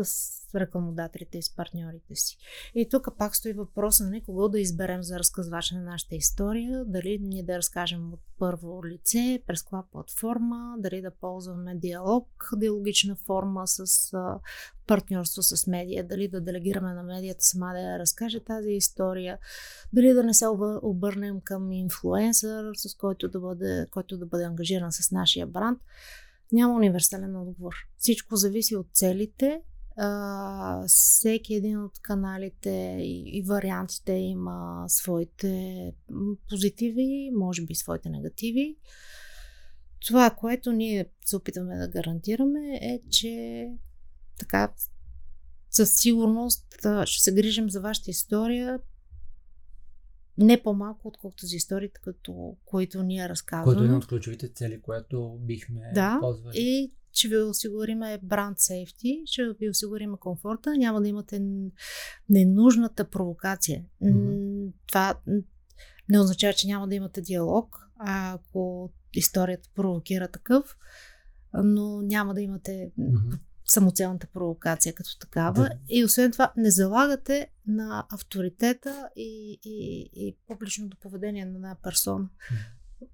с 0.05 0.36
рекламодателите 0.55 1.39
и 1.39 1.43
с 1.43 1.55
партньорите 1.57 2.15
си. 2.15 2.37
И 2.75 2.89
тук 2.89 3.09
пак 3.19 3.37
стои 3.37 3.53
въпроса 3.53 4.05
на 4.05 4.11
нали, 4.11 4.23
кого 4.23 4.49
да 4.49 4.61
изберем 4.61 5.03
за 5.03 5.19
разказвач 5.19 5.71
на 5.71 5.81
нашата 5.81 6.15
история, 6.15 6.85
дали 6.85 7.19
ние 7.23 7.43
да 7.43 7.57
разкажем 7.59 8.13
от 8.13 8.21
първо 8.39 8.87
лице, 8.87 9.43
през 9.47 9.63
каква 9.63 9.85
платформа, 9.93 10.75
дали 10.79 11.03
да 11.03 11.11
ползваме 11.11 11.75
диалог, 11.75 12.51
диалогична 12.57 13.17
форма 13.17 13.63
с 13.67 14.13
партньорство 14.87 15.43
с 15.43 15.67
медия, 15.67 16.07
дали 16.07 16.29
да 16.29 16.41
делегираме 16.41 16.95
на 16.95 17.03
медията 17.03 17.45
сама 17.45 17.73
да 17.73 17.81
я 17.81 17.99
разкаже 17.99 18.41
тази 18.41 18.71
история, 18.71 19.39
дали 19.93 20.13
да 20.13 20.25
не 20.25 20.35
се 20.35 20.47
обърнем 20.83 21.41
към 21.45 21.73
инфлуенсър, 21.73 22.75
с 22.75 22.95
който 22.95 23.29
да 23.29 23.41
бъде, 23.41 23.87
който 23.91 24.19
да 24.19 24.27
бъде 24.27 24.45
ангажиран 24.45 24.93
с 24.93 25.11
нашия 25.11 25.47
бранд. 25.47 25.79
Няма 26.53 26.75
универсален 26.75 27.37
отговор. 27.37 27.75
Всичко 27.99 28.37
зависи 28.37 28.77
от 28.77 28.87
целите, 28.93 29.61
а, 29.97 30.85
всеки 30.87 31.55
един 31.55 31.85
от 31.85 31.99
каналите 32.03 32.99
и, 33.01 33.39
и 33.39 33.43
вариантите 33.43 34.13
има 34.13 34.85
своите 34.89 35.93
позитиви, 36.49 37.31
може 37.35 37.63
би 37.63 37.75
своите 37.75 38.09
негативи. 38.09 38.77
Това, 40.07 40.31
което 40.31 40.73
ние 40.73 41.07
се 41.25 41.37
опитваме 41.37 41.77
да 41.77 41.89
гарантираме 41.89 42.79
е, 42.83 43.01
че 43.11 43.67
така 44.39 44.73
със 45.71 45.95
сигурност 45.95 46.67
ще 47.05 47.23
се 47.23 47.35
грижим 47.35 47.71
за 47.71 47.81
вашата 47.81 48.11
история 48.11 48.81
не 50.39 50.63
по-малко, 50.63 51.09
отколкото 51.09 51.47
за 51.47 51.57
историите, 51.57 52.01
като, 52.05 52.57
които 52.65 53.03
ние 53.03 53.29
разказваме. 53.29 53.65
Което 53.65 53.83
е 53.83 53.85
една 53.85 53.97
от 53.97 54.07
ключовите 54.07 54.49
цели, 54.49 54.81
която 54.81 55.39
бихме 55.41 55.91
да, 55.95 56.19
ползвали. 56.21 56.55
И 56.59 56.93
ще 57.17 57.29
ви 57.29 57.37
осигурим 57.37 58.01
бранд 58.23 58.61
сейфти, 58.61 59.23
ще 59.27 59.43
ви 59.61 59.71
осигурим 59.71 60.17
комфорта, 60.21 60.77
няма 60.77 61.01
да 61.01 61.09
имате 61.09 61.43
ненужната 62.29 63.11
провокация. 63.11 63.85
Mm-hmm. 64.03 64.73
Това 64.87 65.21
не 66.09 66.21
означава, 66.21 66.53
че 66.53 66.67
няма 66.67 66.89
да 66.89 66.95
имате 66.95 67.21
диалог, 67.21 67.91
а 67.99 68.33
ако 68.33 68.93
историята 69.15 69.69
провокира 69.75 70.29
такъв, 70.29 70.77
но 71.55 72.03
няма 72.03 72.35
да 72.35 72.41
имате 72.41 72.91
mm-hmm. 72.99 73.39
самоцелната 73.65 74.27
провокация 74.27 74.95
като 74.95 75.19
такава. 75.19 75.63
Да. 75.63 75.71
И 75.89 76.05
освен 76.05 76.33
това, 76.33 76.53
не 76.57 76.71
залагате 76.71 77.49
на 77.67 78.07
авторитета 78.13 79.09
и, 79.17 79.61
и, 79.65 80.11
и 80.15 80.37
публичното 80.47 80.97
поведение 80.97 81.45
на 81.45 81.55
една 81.55 81.77
персона. 81.83 82.29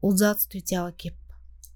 Отзад 0.03 0.41
стои 0.41 0.63
цял 0.63 0.89
екип. 0.89 1.15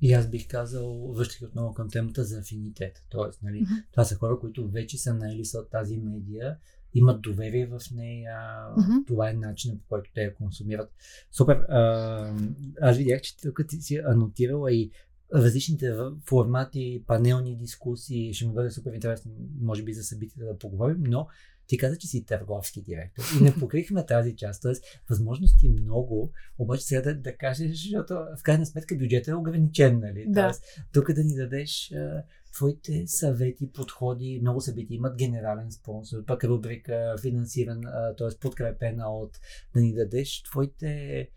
И 0.01 0.13
аз 0.13 0.31
бих 0.31 0.49
казал, 0.49 1.13
връщайки 1.13 1.45
отново 1.45 1.75
към 1.75 1.91
темата 1.91 2.25
за 2.25 2.39
афинитет. 2.39 3.05
Тоест, 3.11 3.43
нали, 3.43 3.61
Мгм. 3.61 3.75
това 3.91 4.05
са 4.05 4.15
хора, 4.15 4.39
които 4.41 4.69
вече 4.69 4.99
са 4.99 5.15
наели 5.15 5.45
с 5.45 5.65
тази 5.71 5.97
медия, 5.97 6.57
имат 6.95 7.23
доверие 7.23 7.67
в 7.67 7.81
нея, 7.95 8.39
Мгм. 8.77 8.93
това 9.07 9.31
е 9.31 9.35
начинът 9.35 9.81
по 9.81 9.89
който 9.89 10.11
те 10.15 10.23
я 10.23 10.35
консумират. 10.35 10.91
Супер. 11.33 11.57
А, 11.57 12.35
аз 12.81 12.97
видях, 12.97 13.21
че 13.21 13.37
тук 13.37 13.61
ти 13.69 13.77
си 13.77 13.97
анотирала 13.97 14.73
и 14.73 14.91
различните 15.35 15.95
формати, 16.29 17.05
панелни 17.07 17.57
дискусии. 17.57 18.35
Ще 18.35 18.47
ми 18.47 18.53
бъде 18.55 18.71
супер 18.71 18.93
интересно, 18.93 19.33
може 19.61 19.83
би 19.83 19.93
за 19.93 20.03
събитията 20.03 20.53
да 20.53 20.59
поговорим, 20.59 21.03
но 21.07 21.27
ти 21.67 21.79
каза, 21.79 21.99
че 21.99 22.07
си 22.07 22.25
търговски 22.25 22.83
директор 22.83 23.25
и 23.41 23.45
не 23.45 23.55
покрихме 23.55 24.07
тази 24.07 24.37
част. 24.37 24.63
Тоест, 24.63 24.85
възможности 25.11 25.69
много, 25.69 26.33
обаче 26.59 26.85
сега 26.85 27.01
да, 27.01 27.15
да 27.15 27.37
кажеш, 27.37 27.71
защото 27.71 28.15
в 28.15 28.43
крайна 28.43 28.67
сметка 28.67 28.97
бюджетът 28.97 29.29
е 29.29 29.35
ограничен, 29.35 30.01
нали? 30.01 30.25
Да. 30.29 30.43
Тоест, 30.43 30.65
тук 30.93 31.13
да 31.13 31.25
ни 31.25 31.35
дадеш 31.35 31.93
а, 31.93 32.23
твоите 32.55 33.07
съвети, 33.07 33.73
подходи. 33.73 34.39
Много 34.43 34.61
събития 34.61 34.97
имат 34.97 35.17
генерален 35.17 35.73
спонсор, 35.73 36.25
пък 36.25 36.45
рубрика 36.45 37.17
финансиран, 37.23 37.81
т.е. 38.19 38.39
подкрепена 38.41 39.09
от 39.09 39.39
да 39.75 39.81
ни 39.81 39.95
дадеш 39.95 40.43
твоите 40.43 41.29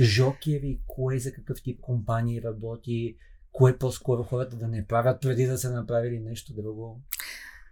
жокери, 0.00 0.80
кое 0.86 1.18
за 1.18 1.32
какъв 1.32 1.62
тип 1.62 1.80
компании 1.80 2.42
работи, 2.42 3.16
кое 3.52 3.78
по-скоро 3.78 4.22
хората 4.22 4.56
да 4.56 4.68
не 4.68 4.86
правят 4.86 5.20
преди 5.20 5.46
да 5.46 5.58
са 5.58 5.70
направили 5.70 6.18
нещо 6.20 6.54
друго. 6.54 7.00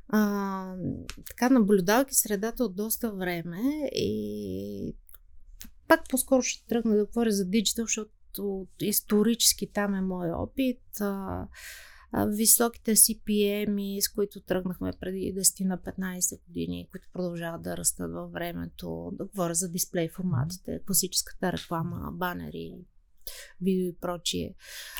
А, 0.08 0.74
така, 1.26 1.48
наблюдавайки 1.48 2.14
средата 2.14 2.64
от 2.64 2.76
доста 2.76 3.12
време 3.12 3.60
и 3.94 4.94
пак 5.88 6.08
по-скоро 6.10 6.42
ще 6.42 6.66
тръгна 6.66 6.96
да 6.96 7.06
говоря 7.06 7.30
за 7.30 7.44
диджитал, 7.44 7.84
защото 7.84 8.66
исторически 8.80 9.72
там 9.72 9.94
е 9.94 10.00
мой 10.00 10.30
опит. 10.30 10.82
А, 11.00 11.46
а, 12.12 12.26
високите 12.26 12.96
CPM, 12.96 14.00
с 14.00 14.08
които 14.08 14.40
тръгнахме 14.40 14.92
преди 15.00 15.34
10 15.36 15.64
на 15.64 15.78
15 15.78 16.46
години, 16.46 16.88
които 16.90 17.08
продължават 17.12 17.62
да 17.62 17.76
растат 17.76 18.12
във 18.12 18.32
времето. 18.32 19.10
Да 19.12 19.24
говоря 19.24 19.54
за 19.54 19.68
дисплей 19.68 20.08
форматите, 20.08 20.80
класическата 20.86 21.52
реклама, 21.52 22.12
банери, 22.12 22.74
видео 23.60 23.88
и 23.88 23.96
прочие. 24.00 24.54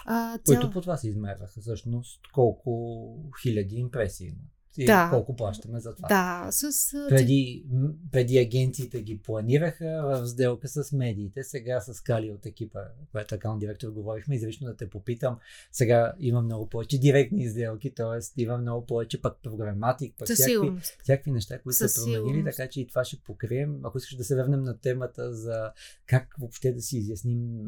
А, 0.07 0.39
Които 0.47 0.71
по 0.71 0.81
това 0.81 0.97
се 0.97 1.09
измерваха 1.09 1.61
всъщност 1.61 2.21
колко 2.33 3.31
хиляди 3.43 3.77
импресии 3.77 4.27
има. 4.27 4.43
И 4.79 4.85
Да. 4.87 5.09
колко 5.11 5.37
плащаме 5.37 5.81
за 5.81 5.95
това. 5.95 6.09
Да, 6.09 6.49
с... 6.51 6.91
Преди, 7.09 7.65
преди 8.13 8.39
агенциите 8.39 9.03
ги 9.03 9.19
планираха 9.19 10.03
в 10.05 10.27
сделка 10.27 10.69
с 10.69 10.93
медиите. 10.93 11.45
Сега 11.45 11.81
с 11.81 12.01
Кали 12.01 12.31
от 12.31 12.47
екипа, 12.47 12.81
която 13.13 13.35
акаунт 13.35 13.61
директор 13.61 13.89
говорихме, 13.89 14.35
изрично 14.35 14.67
да 14.67 14.77
те 14.77 14.91
попитам. 14.91 15.39
Сега 15.73 16.15
има 16.21 16.43
много 16.43 16.69
повече 16.69 16.99
директни 16.99 17.49
сделки, 17.49 17.95
т.е. 17.95 18.43
има 18.43 18.59
много 18.59 18.87
повече 18.87 19.23
пък 19.23 19.37
програматик, 19.43 20.15
пък 20.19 20.29
всякакви, 20.29 20.73
всякакви 21.03 21.31
неща, 21.31 21.59
които 21.59 21.77
са 21.77 22.05
променили, 22.05 22.45
така 22.45 22.69
че 22.69 22.81
и 22.81 22.87
това 22.87 23.05
ще 23.05 23.17
покрием. 23.17 23.81
Ако 23.85 23.99
искаш 23.99 24.17
да 24.17 24.25
се 24.25 24.37
върнем 24.37 24.63
на 24.63 24.79
темата 24.79 25.35
за 25.35 25.73
как 26.07 26.35
въобще 26.39 26.73
да 26.73 26.81
си 26.83 26.99
изясним 26.99 27.65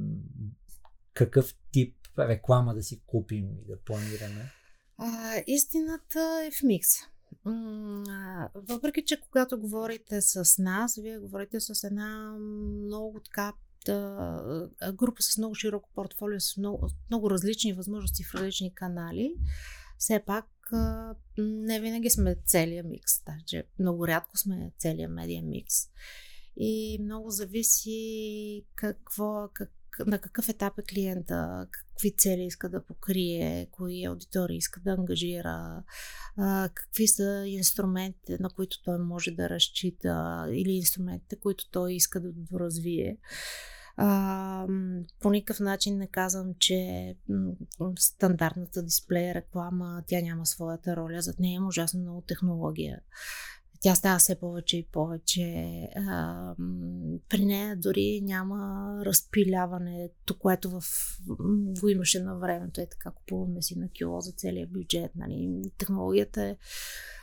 какъв 1.15 1.55
тип 1.73 1.95
реклама 2.19 2.75
да 2.75 2.83
си 2.83 3.01
купим 3.07 3.51
и 3.63 3.65
да 3.69 3.77
планираме. 3.77 4.53
А, 4.99 5.43
истината 5.47 6.45
е 6.49 6.51
в 6.51 6.63
микс. 6.63 6.89
М, 7.45 8.05
а, 8.09 8.51
Въпреки, 8.55 9.05
че 9.05 9.21
когато 9.21 9.61
говорите 9.61 10.23
с 10.23 10.63
нас, 10.63 10.97
вие 10.97 11.19
говорите 11.19 11.61
с 11.61 11.85
една 11.85 12.37
много 12.39 13.21
така 13.21 13.53
група 14.93 15.23
с 15.23 15.39
много 15.39 15.55
широко 15.55 15.91
портфолио, 15.95 16.41
с 16.41 16.57
много, 16.57 16.89
много 17.11 17.31
различни 17.31 17.73
възможности 17.73 18.25
в 18.25 18.35
различни 18.35 18.75
канали, 18.75 19.35
все 19.99 20.23
пак 20.27 20.47
не 21.39 21.81
винаги 21.81 22.11
сме 22.11 22.37
целия 22.47 22.85
микс. 22.85 23.13
Даже 23.25 23.65
много 23.79 24.09
рядко 24.09 24.39
сме 24.39 24.73
целия 24.79 25.09
медиен 25.09 25.49
микс. 25.49 25.75
И 26.57 26.99
много 27.03 27.31
зависи 27.31 28.67
какво, 28.75 29.49
как, 29.55 29.73
на 30.07 30.19
какъв 30.19 30.49
етап 30.49 30.79
е 30.79 30.83
клиента, 30.83 31.67
какви 31.71 32.17
цели 32.17 32.43
иска 32.43 32.69
да 32.69 32.85
покрие, 32.85 33.69
кои 33.71 34.05
аудитории 34.05 34.57
иска 34.57 34.81
да 34.81 34.91
ангажира, 34.91 35.83
какви 36.75 37.09
са 37.09 37.45
инструментите, 37.47 38.37
на 38.41 38.51
които 38.51 38.83
той 38.83 38.99
може 38.99 39.31
да 39.31 39.51
разчита? 39.51 40.47
Или 40.53 40.71
инструментите, 40.71 41.37
които 41.37 41.71
той 41.71 41.93
иска 41.95 42.21
да 42.21 42.33
доразвие. 42.33 43.19
По 45.21 45.31
никакъв 45.31 45.61
начин 45.61 45.99
не 45.99 46.07
казвам, 46.07 46.55
че 46.59 47.15
стандартната 47.99 48.83
дисплей 48.83 49.35
реклама, 49.35 50.03
тя 50.07 50.21
няма 50.21 50.47
своята 50.47 50.97
роля, 50.97 51.23
зад 51.23 51.39
нея 51.39 51.55
има 51.55 51.67
ужасно 51.67 52.01
много 52.01 52.21
технология. 52.21 53.01
Тя 53.81 53.95
става 53.95 54.19
все 54.19 54.35
повече 54.35 54.77
и 54.77 54.87
повече. 54.93 55.43
А, 55.97 56.55
при 57.29 57.45
нея 57.45 57.77
дори 57.77 58.21
няма 58.25 58.93
разпиляването, 59.05 60.39
което 60.39 60.71
в, 60.71 60.83
го 61.81 61.89
имаше 61.89 62.21
на 62.21 62.39
времето. 62.39 62.81
Е 62.81 62.87
така, 62.87 63.11
купуваме 63.11 63.63
си 63.63 63.79
на 63.79 63.89
кило 63.89 64.21
за 64.21 64.33
целия 64.33 64.67
бюджет. 64.67 65.11
Нали. 65.17 65.63
Технологията 65.79 66.43
е 66.43 66.57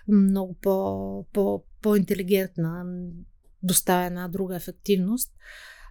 много 0.07 0.53
по, 0.53 1.25
по, 1.33 1.63
по-интелигентна, 1.81 2.85
доставя 3.63 4.05
една 4.05 4.27
друга 4.27 4.55
ефективност. 4.55 5.33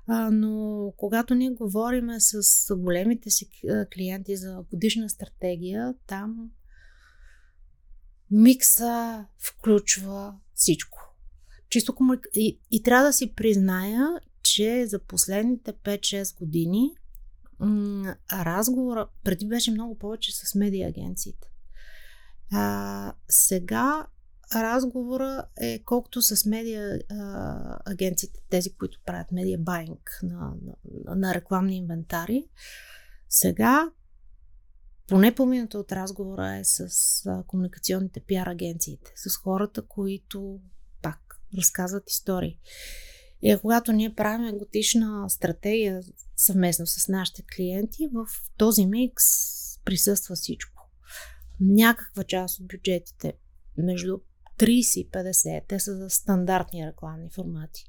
А, 0.06 0.30
но 0.30 0.92
когато 0.96 1.34
ние 1.34 1.50
говорим 1.50 2.10
с 2.18 2.76
големите 2.76 3.30
си 3.30 3.48
клиенти 3.94 4.36
за 4.36 4.64
годишна 4.70 5.10
стратегия, 5.10 5.94
там 6.06 6.50
микса 8.32 9.26
включва 9.38 10.34
всичко. 10.62 11.14
Чисто 11.68 11.94
комуник... 11.94 12.28
и, 12.34 12.60
и 12.70 12.82
трябва 12.82 13.06
да 13.06 13.12
си 13.12 13.34
призная, 13.34 14.20
че 14.42 14.86
за 14.86 14.98
последните 14.98 15.72
5-6 15.72 16.38
години 16.38 16.90
м- 17.58 18.16
разговора 18.32 19.08
преди 19.24 19.46
беше 19.46 19.70
много 19.70 19.98
повече 19.98 20.32
с 20.32 20.54
медиа 20.54 20.88
агенциите. 20.88 21.48
А, 22.52 23.14
сега 23.28 24.06
разговора 24.54 25.46
е 25.60 25.82
колкото 25.84 26.22
с 26.22 26.46
медиа 26.46 26.98
а, 27.10 27.78
агенциите, 27.84 28.40
тези, 28.50 28.72
които 28.72 29.00
правят 29.06 29.32
медиа 29.32 29.58
байнг 29.58 30.20
на, 30.22 30.54
на, 30.62 31.14
на 31.14 31.34
рекламни 31.34 31.76
инвентари. 31.76 32.48
Сега 33.28 33.90
поне 35.08 35.34
половината 35.34 35.78
от 35.78 35.92
разговора 35.92 36.56
е 36.56 36.64
с 36.64 36.86
а, 37.26 37.44
комуникационните 37.46 38.20
пиар 38.20 38.46
агенциите, 38.46 39.12
с 39.16 39.36
хората, 39.36 39.82
които 39.82 40.60
пак 41.02 41.40
разказват 41.58 42.10
истории. 42.10 42.58
И 43.42 43.58
когато 43.60 43.92
ние 43.92 44.14
правим 44.14 44.58
годишна 44.58 45.30
стратегия 45.30 46.02
съвместно 46.36 46.86
с 46.86 47.08
нашите 47.08 47.42
клиенти, 47.56 48.08
в 48.12 48.26
този 48.56 48.86
микс 48.86 49.24
присъства 49.84 50.34
всичко. 50.34 50.90
Някаква 51.60 52.24
част 52.24 52.60
от 52.60 52.66
бюджетите, 52.66 53.32
между 53.78 54.18
30 54.58 54.98
и 54.98 55.10
50, 55.10 55.62
те 55.68 55.80
са 55.80 55.96
за 55.96 56.10
стандартни 56.10 56.86
рекламни 56.86 57.30
формати. 57.30 57.84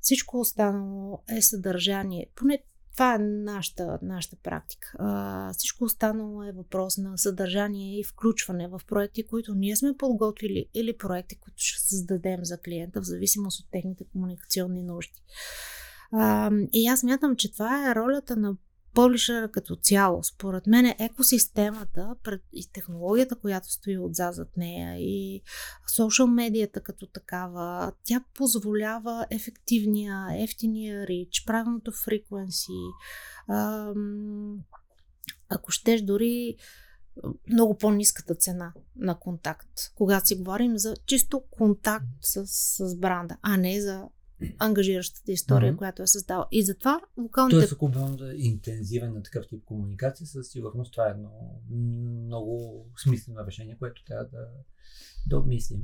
Всичко 0.00 0.40
останало 0.40 1.22
е 1.28 1.42
съдържание, 1.42 2.26
поне 2.36 2.62
това 2.94 3.14
е 3.14 3.18
нашата, 3.18 3.98
нашата 4.02 4.36
практика. 4.42 4.92
А, 4.98 5.52
всичко 5.52 5.84
останало 5.84 6.42
е 6.42 6.52
въпрос 6.52 6.98
на 6.98 7.18
съдържание 7.18 8.00
и 8.00 8.04
включване 8.04 8.68
в 8.68 8.80
проекти, 8.88 9.26
които 9.26 9.54
ние 9.54 9.76
сме 9.76 9.96
подготвили 9.96 10.66
или 10.74 10.96
проекти, 10.96 11.38
които 11.40 11.56
ще 11.58 11.88
създадем 11.88 12.44
за 12.44 12.58
клиента, 12.58 13.00
в 13.00 13.04
зависимост 13.04 13.60
от 13.60 13.66
техните 13.70 14.04
комуникационни 14.12 14.82
нужди. 14.82 15.22
А, 16.12 16.50
и 16.72 16.86
аз 16.86 17.02
мятам, 17.02 17.36
че 17.36 17.52
това 17.52 17.90
е 17.90 17.94
ролята 17.94 18.36
на 18.36 18.56
публишера 18.94 19.50
като 19.50 19.76
цяло. 19.76 20.24
Според 20.24 20.66
мен 20.66 20.94
екосистемата 20.98 22.14
и 22.52 22.70
технологията, 22.72 23.36
която 23.36 23.72
стои 23.72 23.98
отзад 23.98 24.34
зад 24.34 24.56
нея 24.56 24.96
и 24.98 25.42
социал 25.96 26.26
медията 26.26 26.80
като 26.80 27.06
такава, 27.06 27.92
тя 28.04 28.24
позволява 28.34 29.26
ефективния, 29.30 30.26
ефтиния 30.38 31.06
рич, 31.06 31.44
правилното 31.46 31.92
фриквенси, 31.92 32.80
ако 35.48 35.70
щеш 35.70 36.02
дори 36.02 36.56
много 37.52 37.78
по-низката 37.78 38.34
цена 38.34 38.72
на 38.96 39.18
контакт, 39.18 39.68
когато 39.94 40.26
си 40.26 40.36
говорим 40.36 40.78
за 40.78 40.96
чисто 41.06 41.42
контакт 41.50 42.06
с, 42.20 42.46
с 42.46 42.96
бранда, 42.96 43.36
а 43.42 43.56
не 43.56 43.80
за 43.80 44.08
ангажиращата 44.58 45.32
история, 45.32 45.72
Мгм. 45.72 45.78
която 45.78 46.02
е 46.02 46.06
създала. 46.06 46.46
И 46.52 46.62
затова 46.62 47.00
локалните 47.18 47.56
Тоест, 47.56 47.72
ако 47.72 47.88
бъдем 47.88 48.16
да 48.16 48.32
е 48.32 48.36
интензивен 48.36 49.14
на 49.14 49.22
такъв 49.22 49.46
тип 49.46 49.64
комуникация, 49.64 50.26
със 50.26 50.48
сигурност 50.48 50.92
това 50.92 51.06
е 51.08 51.10
едно 51.10 51.30
много 52.24 52.84
смислено 53.02 53.46
решение, 53.46 53.76
което 53.78 54.04
трябва 54.04 54.24
да, 54.24 54.48
да 55.26 55.38
обмислим. 55.38 55.80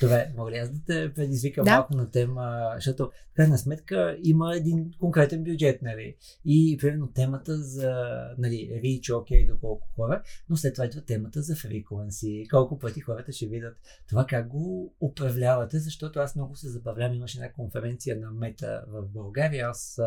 Добре, 0.00 0.32
мога 0.36 0.50
ли 0.50 0.56
аз 0.56 0.70
да 0.70 0.84
те 0.86 1.14
предизвикам 1.14 1.64
Да. 1.64 1.70
малко 1.70 1.94
на 1.94 2.10
тема, 2.10 2.72
защото 2.74 3.10
в 3.32 3.34
крайна 3.36 3.58
сметка 3.58 4.18
има 4.22 4.56
един 4.56 4.90
конкретен 5.00 5.44
бюджет, 5.44 5.82
нали? 5.82 6.16
И 6.44 6.78
примерно 6.80 7.12
темата 7.12 7.58
за 7.58 7.92
нали, 8.38 8.80
reach, 8.84 9.20
окей, 9.20 9.46
до 9.46 9.58
колко 9.58 9.88
хора, 9.96 10.22
но 10.48 10.56
след 10.56 10.74
това 10.74 10.86
идва 10.86 11.04
темата 11.04 11.42
за 11.42 11.54
frequency, 11.54 12.50
колко 12.50 12.78
пъти 12.78 13.00
хората 13.00 13.32
ще 13.32 13.46
видят 13.46 13.76
това 14.08 14.26
как 14.26 14.48
го 14.48 14.94
управлявате, 15.00 15.78
защото 15.78 16.18
аз 16.18 16.36
много 16.36 16.56
се 16.56 16.68
забавлявам, 16.68 17.14
имаше 17.14 17.38
една 17.38 17.52
конференция 17.52 18.20
на 18.20 18.30
Мета 18.30 18.84
в 18.88 19.08
България, 19.08 19.68
аз 19.68 20.00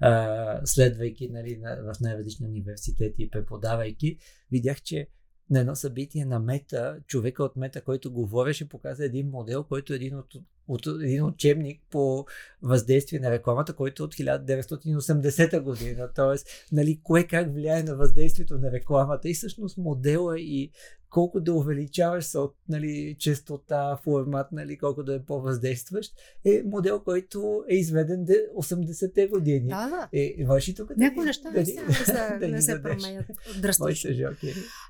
а, 0.00 0.60
следвайки 0.64 1.28
нали, 1.28 1.56
на, 1.56 1.94
в 1.94 2.00
най-различни 2.00 2.46
университети 2.46 3.22
и 3.22 3.30
преподавайки, 3.30 4.18
видях, 4.50 4.82
че 4.82 5.08
на 5.52 5.60
едно 5.60 5.76
събитие 5.76 6.24
на 6.24 6.38
Мета, 6.38 6.98
човека 7.06 7.44
от 7.44 7.56
Мета, 7.56 7.80
който 7.80 8.12
говореше, 8.12 8.68
показа 8.68 9.04
един 9.04 9.30
модел, 9.30 9.64
който 9.64 9.92
е 9.92 9.96
един 9.96 10.18
от, 10.18 10.36
от 10.68 10.86
един 10.86 11.24
учебник 11.24 11.82
по 11.90 12.26
въздействие 12.62 13.20
на 13.20 13.30
рекламата, 13.30 13.72
който 13.72 14.02
е 14.02 14.06
от 14.06 14.14
1980 14.14 15.60
година. 15.60 16.08
Тоест, 16.14 16.48
нали, 16.72 17.00
кое 17.02 17.26
как 17.26 17.54
влияе 17.54 17.82
на 17.82 17.96
въздействието 17.96 18.58
на 18.58 18.72
рекламата 18.72 19.28
и 19.28 19.34
всъщност 19.34 19.78
модела 19.78 20.40
и 20.40 20.70
колко 21.12 21.40
да 21.40 21.54
увеличаваш 21.54 22.34
от 22.34 22.56
нали, 22.68 23.16
честота, 23.18 23.98
формат, 24.04 24.52
нали, 24.52 24.78
колко 24.78 25.02
да 25.02 25.14
е 25.14 25.22
по-въздействащ, 25.22 26.14
е 26.44 26.62
модел, 26.64 27.00
който 27.00 27.64
е 27.68 27.74
изведен 27.74 28.24
де 28.24 28.46
80-те 28.56 29.26
години. 29.26 29.68
Да, 29.68 29.88
да. 29.88 30.08
Е, 30.12 30.44
върши 30.44 30.74
тук. 30.74 30.96
Някои 30.96 31.24
неща 31.24 31.50
да 31.50 31.58
не 31.58 31.66
се, 31.66 32.38
да 32.40 32.48
не 32.48 32.62
се 32.62 32.82
променят 32.82 33.26
драстично. 33.60 34.10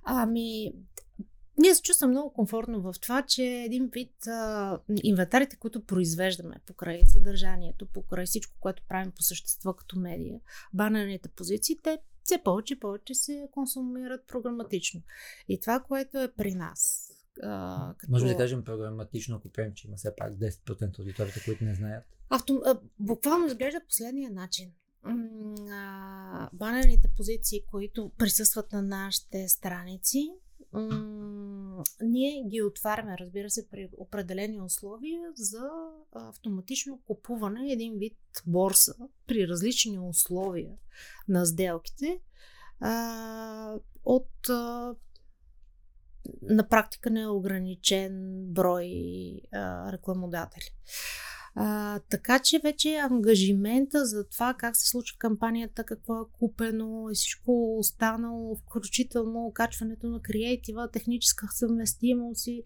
Ами, 0.04 0.72
ние 1.58 1.74
се 1.74 1.82
чувствам 1.82 2.10
много 2.10 2.32
комфортно 2.32 2.80
в 2.80 2.94
това, 3.00 3.22
че 3.22 3.44
един 3.44 3.90
вид 3.92 4.26
а, 4.26 4.80
инвентарите, 5.02 5.56
които 5.56 5.84
произвеждаме 5.84 6.56
покрай 6.66 7.00
съдържанието, 7.06 7.86
покрай 7.86 8.26
всичко, 8.26 8.54
което 8.60 8.82
правим 8.88 9.12
по 9.12 9.22
същество 9.22 9.72
като 9.72 9.98
медия, 9.98 10.40
банерните 10.74 11.28
позиции, 11.28 11.78
те 11.82 11.98
все 12.24 12.42
повече 12.44 12.74
и 12.74 12.78
повече 12.80 13.14
се 13.14 13.48
консумират 13.50 14.26
програматично. 14.26 15.02
И 15.48 15.60
това, 15.60 15.80
което 15.80 16.18
е 16.18 16.32
при 16.32 16.54
нас, 16.54 17.10
а, 17.42 17.94
като... 17.98 18.12
Може 18.12 18.26
да 18.26 18.36
кажем 18.36 18.64
програматично, 18.64 19.36
ако 19.36 19.48
приемем, 19.48 19.74
че 19.74 19.86
има 19.86 19.96
все 19.96 20.16
пак 20.16 20.32
10% 20.32 20.88
от 20.88 20.98
аудиторията, 20.98 21.40
които 21.44 21.64
не 21.64 21.74
знаят. 21.74 22.04
Авто, 22.28 22.62
а, 22.66 22.80
буквално 22.98 23.46
изглежда 23.46 23.80
последния 23.88 24.30
начин. 24.30 24.72
Банерните 26.52 27.08
позиции, 27.16 27.64
които 27.70 28.12
присъстват 28.18 28.72
на 28.72 28.82
нашите 28.82 29.48
страници, 29.48 30.30
ние 32.02 32.44
ги 32.48 32.62
отваряме, 32.62 33.16
разбира 33.20 33.50
се, 33.50 33.68
при 33.68 33.88
определени 33.96 34.60
условия 34.60 35.20
за 35.34 35.70
автоматично 36.12 37.00
купуване, 37.06 37.72
един 37.72 37.98
вид 37.98 38.18
борса 38.46 38.94
при 39.26 39.48
различни 39.48 39.98
условия 39.98 40.72
на 41.28 41.46
сделките 41.46 42.20
а, 42.80 43.78
от 44.04 44.48
а, 44.48 44.94
на 46.42 46.68
практика 46.68 47.10
неограничен 47.10 48.44
брой 48.46 48.90
а, 49.52 49.92
рекламодатели. 49.92 50.70
А, 51.54 51.98
така 51.98 52.38
че 52.38 52.60
вече 52.62 52.96
ангажимента 52.96 54.06
за 54.06 54.28
това 54.28 54.54
как 54.54 54.76
се 54.76 54.88
случва 54.88 55.16
кампанията, 55.18 55.84
какво 55.84 56.14
е 56.14 56.24
купено 56.32 57.10
и 57.10 57.14
всичко 57.14 57.78
останало, 57.78 58.56
включително 58.56 59.52
качването 59.54 60.06
на 60.06 60.20
креатива, 60.22 60.90
техническа 60.90 61.46
съвместимост 61.50 62.46
и 62.46 62.62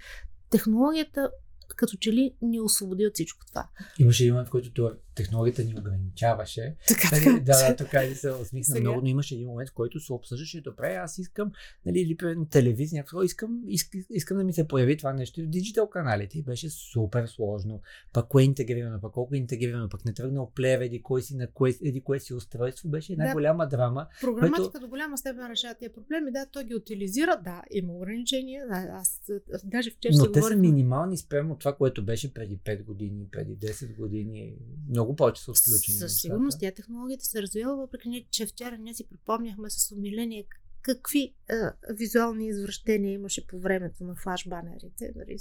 технологията 0.51 1.31
като 1.77 1.97
че 1.97 2.13
ли 2.13 2.35
ни 2.43 2.61
освободи 2.61 3.07
от 3.07 3.15
всичко 3.15 3.47
това. 3.47 3.69
Имаше 3.99 4.23
един 4.23 4.35
момент, 4.35 4.49
в 4.49 4.51
който 4.51 4.73
това- 4.73 4.93
технологията 5.17 5.65
ни 5.65 5.75
ограничаваше. 5.79 6.77
Така, 6.89 7.09
Нали, 7.13 7.41
да, 7.41 7.69
да, 7.69 7.77
така 7.77 8.05
и 8.05 8.15
се 8.15 8.31
усмихна 8.31 8.75
Сега? 8.75 8.81
много, 8.81 9.01
но 9.01 9.09
имаше 9.09 9.35
един 9.35 9.49
момент, 9.49 9.71
в 9.71 9.75
който 9.75 10.01
се 10.01 10.13
обсъждаше, 10.13 10.61
добре, 10.61 10.95
аз 10.95 11.19
искам, 11.19 11.53
нали, 11.87 12.17
примерно 12.17 12.47
телевизия, 12.47 12.99
някакво, 12.99 13.23
искам, 13.23 13.63
искам, 13.67 14.01
искам 14.11 14.37
да 14.37 14.45
ми 14.45 14.53
се 14.53 14.69
появи 14.69 14.97
това 14.97 15.13
нещо 15.13 15.41
в 15.41 15.47
диджитал 15.47 15.91
каналите 15.91 16.39
и 16.39 16.43
беше 16.43 16.71
супер 16.71 17.27
сложно. 17.27 17.81
Пък 18.13 18.29
кое 18.29 18.43
е 18.43 18.47
интегрирано, 18.47 19.01
пък 19.01 19.13
колко 19.13 19.35
е 19.35 19.39
интегрирано, 19.39 19.89
пък 19.89 20.05
не 20.05 20.15
тръгнал 20.15 20.53
плеер, 20.55 20.81
еди 20.81 21.03
кой 21.03 21.23
си, 21.23 21.37
на 21.37 21.47
кое, 21.47 21.75
еди 21.85 22.01
кое 22.01 22.21
си 22.21 22.35
устройство, 22.35 22.89
беше 22.89 23.13
една 23.13 23.27
Да. 23.27 23.33
голяма 23.33 23.69
драма. 23.69 24.07
Програматика 24.21 24.81
до 24.81 24.89
голяма 24.89 25.19
степен 25.19 25.51
решава 25.51 25.75
тия 25.75 25.93
проблеми. 25.93 26.33
Да, 26.33 26.47
той 26.53 26.65
ги 26.65 26.75
утилизира. 26.75 27.41
Да, 27.45 27.63
има 27.71 27.93
ограничения. 27.93 28.67
Да, 28.67 28.75
аз, 28.75 29.23
аз 29.55 29.67
даже 29.67 29.91
вчера 29.91 30.13
Но 30.17 30.33
те 30.33 30.41
са 30.41 30.41
говорих 30.41 30.59
минимални 30.59 31.17
спрямо 31.17 31.57
това, 31.57 31.77
което 31.77 32.05
беше 32.05 32.35
преди 32.35 32.59
5 32.59 32.85
години, 32.85 33.29
преди 33.33 33.57
10 33.59 33.97
години. 33.97 34.55
Много 34.89 35.06
повече 35.15 35.43
са 35.43 35.51
отключени. 35.51 35.99
Със 35.99 36.21
сигурност 36.21 36.61
тя 36.61 36.71
технологията 36.71 37.25
се 37.25 37.43
развива, 37.43 37.77
въпреки 37.77 38.27
че 38.31 38.47
вчера 38.47 38.79
ние 38.79 38.95
си 38.95 39.09
припомняхме 39.09 39.71
с 39.71 39.93
умиление 39.93 40.47
какви 40.83 41.35
а, 41.51 41.73
визуални 41.91 42.49
извращения 42.49 43.13
имаше 43.13 43.47
по 43.47 43.61
времето 43.61 44.05
на 44.05 44.15
флаш 44.15 44.49
банерите. 44.49 45.13
Нали. 45.17 45.39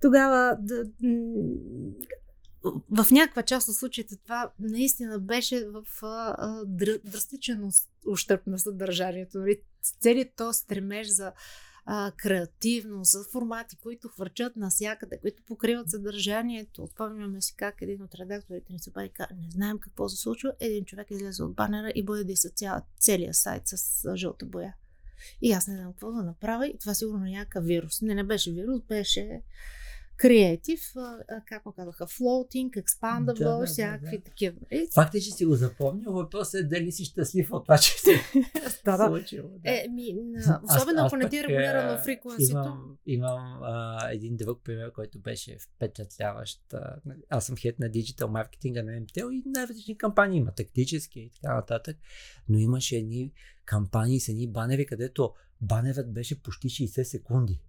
Тогава 0.00 0.56
да, 0.60 0.84
в 2.90 3.10
някаква 3.10 3.42
част 3.42 3.68
от 3.68 3.74
случаите 3.74 4.16
това 4.16 4.52
наистина 4.58 5.18
беше 5.18 5.66
в 5.68 5.84
а, 6.02 6.34
а, 6.38 6.64
др, 6.66 6.98
драстичен 7.04 7.70
ущърп 8.06 8.46
на 8.46 8.58
съдържанието. 8.58 9.38
Нали? 9.38 9.60
Целият 10.00 10.32
то 10.36 10.52
стремеж 10.52 11.08
за 11.08 11.32
а, 11.92 12.12
креативност, 12.16 13.10
за 13.10 13.24
формати, 13.32 13.76
които 13.76 14.08
хвърчат 14.08 14.56
навсякъде, 14.56 15.18
които 15.18 15.42
покриват 15.42 15.90
съдържанието. 15.90 16.86
Спомняме 16.86 17.40
си 17.40 17.54
как 17.56 17.82
един 17.82 18.02
от 18.02 18.14
редакторите 18.14 18.72
ни 18.72 18.78
се 18.78 18.90
обади, 18.90 19.10
не 19.18 19.50
знаем 19.50 19.78
какво 19.78 20.08
се 20.08 20.16
случва. 20.16 20.52
Един 20.60 20.84
човек 20.84 21.10
излезе 21.10 21.42
от 21.42 21.54
банера 21.54 21.92
и 21.94 22.04
бояди 22.04 22.36
се 22.36 22.50
цял, 22.50 22.82
целият 23.00 23.36
сайт 23.36 23.62
с 23.66 24.16
жълта 24.16 24.46
боя. 24.46 24.74
И 25.42 25.52
аз 25.52 25.66
не 25.66 25.76
знам 25.76 25.92
какво 25.92 26.12
да 26.12 26.22
направя. 26.22 26.66
И 26.66 26.78
това 26.78 26.94
сигурно 26.94 27.26
е 27.26 27.30
някакъв 27.30 27.64
вирус. 27.64 28.02
Не, 28.02 28.14
не 28.14 28.24
беше 28.24 28.52
вирус, 28.52 28.80
беше 28.88 29.42
креатив, 30.20 30.80
как 31.46 31.66
му 31.66 31.72
казаха, 31.72 32.06
floating, 32.06 32.82
expandable, 32.82 33.38
Да, 33.38 33.50
да, 33.50 33.58
да, 33.58 33.66
всякакви 33.66 34.18
да. 34.18 34.24
такива. 34.24 34.56
И, 34.70 34.88
Факт 34.94 35.14
е, 35.14 35.20
че 35.20 35.30
си 35.30 35.44
го 35.44 35.54
запомнил, 35.54 36.12
въпросът 36.12 36.60
е 36.60 36.64
дали 36.64 36.92
си 36.92 37.04
щастлив 37.04 37.52
от 37.52 37.64
това, 37.64 37.78
че 37.78 37.90
се 37.92 38.10
да, 38.84 38.96
да. 38.96 39.06
случило. 39.06 39.48
Да. 39.48 39.70
Е, 39.70 39.86
ми, 39.90 40.14
на- 40.14 40.60
особено 40.64 41.06
ако 41.06 41.16
не 41.16 41.28
ти 41.28 41.38
е 41.38 41.42
регулирано 41.42 42.02
фриквенсито. 42.02 42.50
Имам, 42.50 42.96
имам 43.06 43.58
а, 43.62 44.08
един 44.10 44.36
друг 44.36 44.60
пример, 44.64 44.92
който 44.92 45.20
беше 45.20 45.56
впечатляващ. 45.58 46.60
А, 46.72 46.96
нали, 47.06 47.20
Аз 47.28 47.46
съм 47.46 47.56
хед 47.56 47.78
на 47.78 47.88
диджитал 47.88 48.28
маркетинга 48.28 48.82
на 48.82 48.92
MTL 48.92 49.32
и 49.32 49.42
най-различни 49.46 49.98
кампании 49.98 50.38
има, 50.38 50.52
тактически 50.52 51.20
и 51.20 51.30
така 51.30 51.54
нататък. 51.54 51.96
Но 52.48 52.58
имаше 52.58 52.96
едни 52.96 53.32
кампании 53.64 54.20
с 54.20 54.28
едни 54.28 54.48
банери, 54.48 54.86
където 54.86 55.32
банерът 55.60 56.12
беше 56.12 56.42
почти 56.42 56.68
60 56.68 57.02
секунди. 57.02 57.60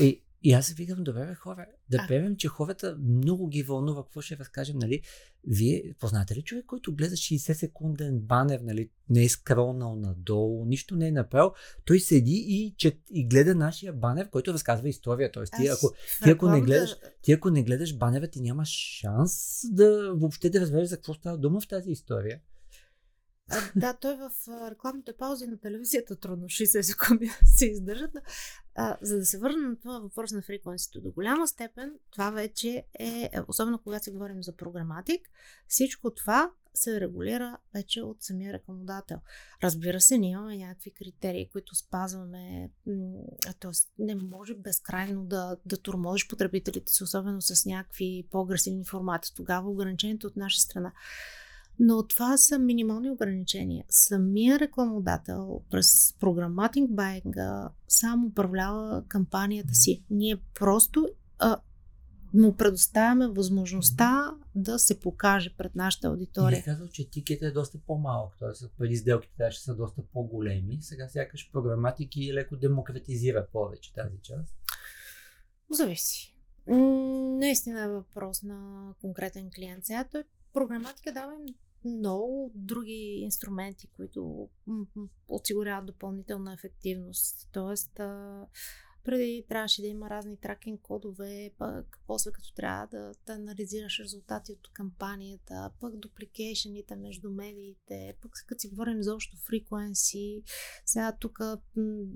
И, 0.00 0.22
и 0.42 0.52
аз 0.52 0.66
се 0.66 0.74
викам, 0.74 1.04
добре, 1.04 1.26
бе, 1.26 1.34
хора, 1.34 1.66
да 1.90 1.98
А. 2.00 2.06
приемем, 2.06 2.36
че 2.36 2.48
хората 2.48 2.96
много 3.00 3.48
ги 3.48 3.62
вълнува, 3.62 4.02
какво 4.02 4.20
ще 4.20 4.36
разкажем, 4.36 4.78
нали? 4.78 5.02
Вие 5.46 5.94
познате 6.00 6.36
ли 6.36 6.42
човек, 6.42 6.64
който 6.66 6.94
гледа 6.94 7.14
60 7.14 7.52
секунден 7.52 8.18
банер, 8.18 8.60
нали? 8.60 8.90
Не 9.08 9.24
е 9.24 9.28
скролнал 9.28 9.96
надолу, 9.96 10.64
нищо 10.64 10.96
не 10.96 11.08
е 11.08 11.12
направил. 11.12 11.52
Той 11.84 12.00
седи 12.00 12.44
и, 12.48 12.74
чет, 12.76 12.98
и 13.10 13.28
гледа 13.28 13.54
нашия 13.54 13.92
банер, 13.92 14.30
който 14.30 14.52
разказва 14.52 14.88
история. 14.88 15.32
Тоест, 15.32 15.52
ти, 15.60 15.66
ако, 15.66 15.92
ти 16.24 16.30
ако 16.30 16.48
не 16.48 16.60
гледаш, 16.60 16.96
ти 17.22 17.32
ако 17.32 17.50
не 17.50 17.62
гледаш 17.62 17.96
банера, 17.96 18.28
ти 18.28 18.40
нямаш 18.40 18.68
шанс 18.68 19.60
да 19.70 20.14
въобще 20.14 20.50
да 20.50 20.60
разбереш 20.60 20.88
за 20.88 20.96
какво 20.96 21.14
става 21.14 21.38
дума 21.38 21.60
в 21.60 21.68
тази 21.68 21.90
история. 21.90 22.40
А, 23.50 23.60
да, 23.76 23.94
той 23.94 24.16
в 24.16 24.30
рекламните 24.70 25.12
паузи 25.12 25.46
на 25.46 25.60
телевизията 25.60 26.16
трудно 26.16 26.46
60 26.46 26.80
секунди 26.80 27.30
се 27.44 27.66
издържат. 27.66 28.10
но, 28.14 28.20
А, 28.78 28.96
за 29.02 29.18
да 29.18 29.26
се 29.26 29.38
върна 29.38 29.68
на 29.68 29.76
това 29.76 29.98
въпрос 29.98 30.32
на 30.32 30.42
фриквенсито, 30.42 31.00
до 31.00 31.10
голяма 31.10 31.48
степен 31.48 31.92
това 32.10 32.30
вече 32.30 32.84
е, 32.98 33.30
особено 33.48 33.78
когато 33.78 34.04
си 34.04 34.10
говорим 34.10 34.42
за 34.42 34.56
програматик, 34.56 35.30
всичко 35.68 36.10
това 36.10 36.50
се 36.74 37.00
регулира 37.00 37.58
вече 37.74 38.02
от 38.02 38.22
самия 38.22 38.52
рекламодател. 38.52 39.18
Разбира 39.62 40.00
се, 40.00 40.18
ние 40.18 40.30
имаме 40.30 40.56
някакви 40.56 40.90
критерии, 40.90 41.48
които 41.52 41.74
спазваме, 41.74 42.70
т.е. 43.60 44.02
не 44.02 44.14
може 44.14 44.54
безкрайно 44.54 45.24
да, 45.24 45.56
да 45.66 45.76
турможиш 45.76 46.28
потребителите 46.28 46.92
си, 46.92 47.02
особено 47.02 47.42
с 47.42 47.66
някакви 47.66 48.26
по-агресивни 48.30 48.84
формати. 48.84 49.34
Тогава 49.34 49.70
ограничението 49.70 50.26
от 50.26 50.36
наша 50.36 50.60
страна. 50.60 50.92
Но 51.78 52.06
това 52.06 52.36
са 52.36 52.58
минимални 52.58 53.10
ограничения. 53.10 53.84
Самия 53.88 54.58
рекламодател 54.58 55.60
през 55.70 56.14
програматинг 56.20 56.90
байнга 56.90 57.70
сам 57.88 58.24
управлява 58.24 59.04
кампанията 59.08 59.74
си. 59.74 60.04
Ние 60.10 60.36
просто 60.54 61.08
а, 61.38 61.56
му 62.34 62.56
предоставяме 62.56 63.28
възможността 63.28 64.34
да 64.54 64.78
се 64.78 65.00
покаже 65.00 65.54
пред 65.58 65.74
нашата 65.74 66.06
И 66.06 66.10
аудитория. 66.10 66.58
бих 66.58 66.64
казал, 66.64 66.88
че 66.88 67.10
тикет 67.10 67.42
е 67.42 67.50
доста 67.50 67.78
по-малък, 67.78 68.38
т.е. 68.38 68.68
преди 68.78 68.96
сделките 68.96 69.34
трябваше 69.36 69.60
са 69.60 69.76
доста 69.76 70.02
по-големи, 70.12 70.78
сега 70.80 71.08
сякаш 71.08 71.50
програматики 71.52 72.34
леко 72.34 72.56
демократизира 72.56 73.46
повече 73.52 73.94
тази 73.94 74.16
част. 74.22 74.54
Зависи. 75.70 76.36
Наистина 77.38 77.80
е 77.80 77.88
въпрос 77.88 78.42
на 78.42 78.88
конкретен 79.00 79.50
клиент. 79.54 79.84
Сега 79.84 80.04
той 80.12 80.24
програматика 80.52 81.12
дава 81.12 81.34
им 81.34 81.54
много 81.86 82.52
други 82.54 83.18
инструменти, 83.22 83.86
които 83.96 84.48
м, 84.66 84.86
м, 84.96 85.08
осигуряват 85.28 85.86
допълнителна 85.86 86.52
ефективност. 86.52 87.48
Тоест, 87.52 88.00
а, 88.00 88.46
преди 89.06 89.44
трябваше 89.48 89.82
да 89.82 89.88
има 89.88 90.10
разни 90.10 90.36
тракинг 90.36 90.80
кодове, 90.80 91.50
пък 91.58 91.98
после 92.06 92.30
като 92.32 92.54
трябва 92.54 92.86
да, 92.86 93.12
да 93.26 93.32
анализираш 93.32 94.00
резултати 94.00 94.52
от 94.52 94.68
кампанията, 94.72 95.70
пък 95.80 95.96
дупликейшените 95.96 96.96
между 96.96 97.30
медиите, 97.30 98.14
пък 98.22 98.32
като 98.46 98.60
си 98.60 98.68
говорим 98.68 99.02
за 99.02 99.14
общо 99.14 99.36
фриквенси, 99.36 100.42
сега 100.86 101.12
тук 101.20 101.38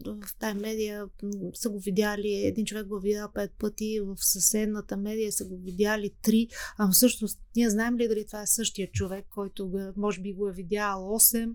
в 0.06 0.36
тази 0.38 0.58
медия 0.58 1.08
са 1.54 1.70
го 1.70 1.80
видяли, 1.80 2.34
един 2.34 2.66
човек 2.66 2.86
го 2.86 2.96
е 2.96 3.00
видял 3.00 3.32
пет 3.32 3.52
пъти, 3.58 4.00
в 4.00 4.16
съседната 4.16 4.96
медия 4.96 5.32
са 5.32 5.44
го 5.44 5.56
видяли 5.56 6.14
три, 6.22 6.48
а 6.78 6.90
всъщност 6.90 7.40
ние 7.56 7.70
знаем 7.70 7.98
ли 7.98 8.08
дали 8.08 8.26
това 8.26 8.42
е 8.42 8.46
същия 8.46 8.90
човек, 8.90 9.26
който 9.34 9.68
го, 9.68 9.92
може 9.96 10.20
би 10.20 10.32
го 10.32 10.48
е 10.48 10.52
видял 10.52 10.98
8. 11.00 11.54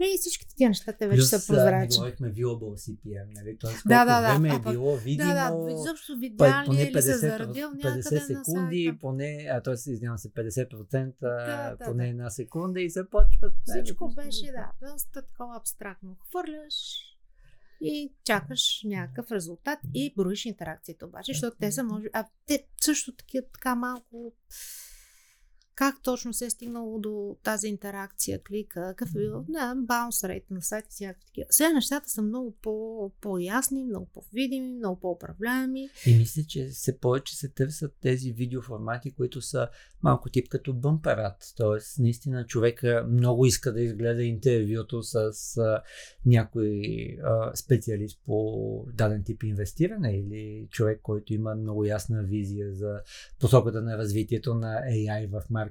И 0.00 0.18
всичките 0.20 0.54
тия 0.54 0.68
неща 0.70 0.92
те 0.92 1.08
вече 1.08 1.18
Плюс, 1.18 1.30
са 1.30 1.46
прозрачни. 1.46 1.96
говорихме 1.96 2.32
viewable 2.32 2.74
CPM, 2.76 3.34
нали? 3.34 3.58
Тоест, 3.58 3.82
Да, 3.86 4.04
да, 4.04 4.20
да. 4.20 4.32
време 4.32 4.48
А 4.48 4.54
е 4.54 4.62
пък- 4.62 4.72
било 4.72 4.96
видимо, 4.96 5.28
Да, 5.28 5.50
да, 5.50 5.72
изобщо 5.72 6.16
видяли 6.16 6.66
поне 6.66 6.82
или 6.82 7.02
се 7.02 7.12
50, 7.12 7.16
зарадил 7.16 7.68
50 7.68 7.84
някъде 7.86 8.20
секунди, 8.20 8.86
на 8.86 8.98
поне, 8.98 9.48
а 9.50 9.62
т.е. 9.62 9.74
извинявам 9.74 10.18
се, 10.18 10.28
50%, 10.30 11.14
Да, 11.20 11.36
да, 11.70 11.84
поне 11.84 12.04
да. 12.04 12.10
една 12.10 12.30
секунда 12.30 12.80
и 12.80 12.90
започват. 12.90 13.52
Всичко 13.64 14.04
най-различни 14.06 14.46
беше, 14.46 14.52
да, 14.52 14.72
доста 14.84 15.22
такова 15.22 15.56
абстрактно. 15.56 16.16
Хвърляш 16.20 16.74
и 17.80 18.12
чакаш 18.24 18.80
някакъв 18.84 19.30
резултат 19.30 19.78
и 19.94 20.14
броиш 20.16 20.44
интеракциите 20.44 21.04
обаче, 21.04 21.32
защото 21.32 21.56
те 21.60 21.72
са, 21.72 21.84
може 21.84 22.06
а 22.12 22.26
те 22.46 22.66
също 22.80 23.12
таки, 23.14 23.40
така 23.52 23.74
малко 23.74 24.32
как 25.76 26.02
точно 26.02 26.32
се 26.32 26.46
е 26.46 26.50
стигнало 26.50 26.98
до 26.98 27.36
тази 27.42 27.68
интеракция, 27.68 28.42
клика, 28.42 28.94
какъв 28.96 29.14
е 29.14 29.18
бил, 29.18 29.44
да, 29.48 29.74
баунс 29.76 30.24
рейт 30.24 30.50
на 30.50 30.62
сайта, 30.62 30.88
всякакви 30.90 31.26
такива. 31.26 31.46
Сега 31.50 31.72
нещата 31.72 32.10
са 32.10 32.22
много 32.22 32.54
по, 32.62 33.10
по-ясни, 33.20 33.84
много 33.84 34.06
по-видими, 34.14 34.72
много 34.72 35.00
по-управляеми. 35.00 35.88
И 36.06 36.16
мисля, 36.16 36.42
че 36.48 36.66
все 36.66 36.98
повече 36.98 37.36
се 37.36 37.48
търсят 37.48 37.94
тези 38.00 38.32
видеоформати, 38.32 39.14
които 39.14 39.42
са 39.42 39.68
малко 40.02 40.30
тип 40.30 40.48
като 40.48 40.74
бъмперат. 40.74 41.52
Тоест, 41.56 41.98
наистина 41.98 42.46
човека 42.46 43.06
много 43.10 43.46
иска 43.46 43.72
да 43.72 43.80
изгледа 43.80 44.22
интервюто 44.22 45.02
с 45.02 45.16
а, 45.56 45.82
някой 46.26 46.82
а, 47.24 47.56
специалист 47.56 48.20
по 48.26 48.86
даден 48.92 49.24
тип 49.24 49.42
инвестиране 49.42 50.16
или 50.16 50.68
човек, 50.70 51.00
който 51.02 51.34
има 51.34 51.54
много 51.54 51.84
ясна 51.84 52.22
визия 52.22 52.74
за 52.74 53.00
посоката 53.40 53.82
на 53.82 53.98
развитието 53.98 54.54
на 54.54 54.80
AI 54.90 55.30
в 55.30 55.42
маркетинга. 55.50 55.65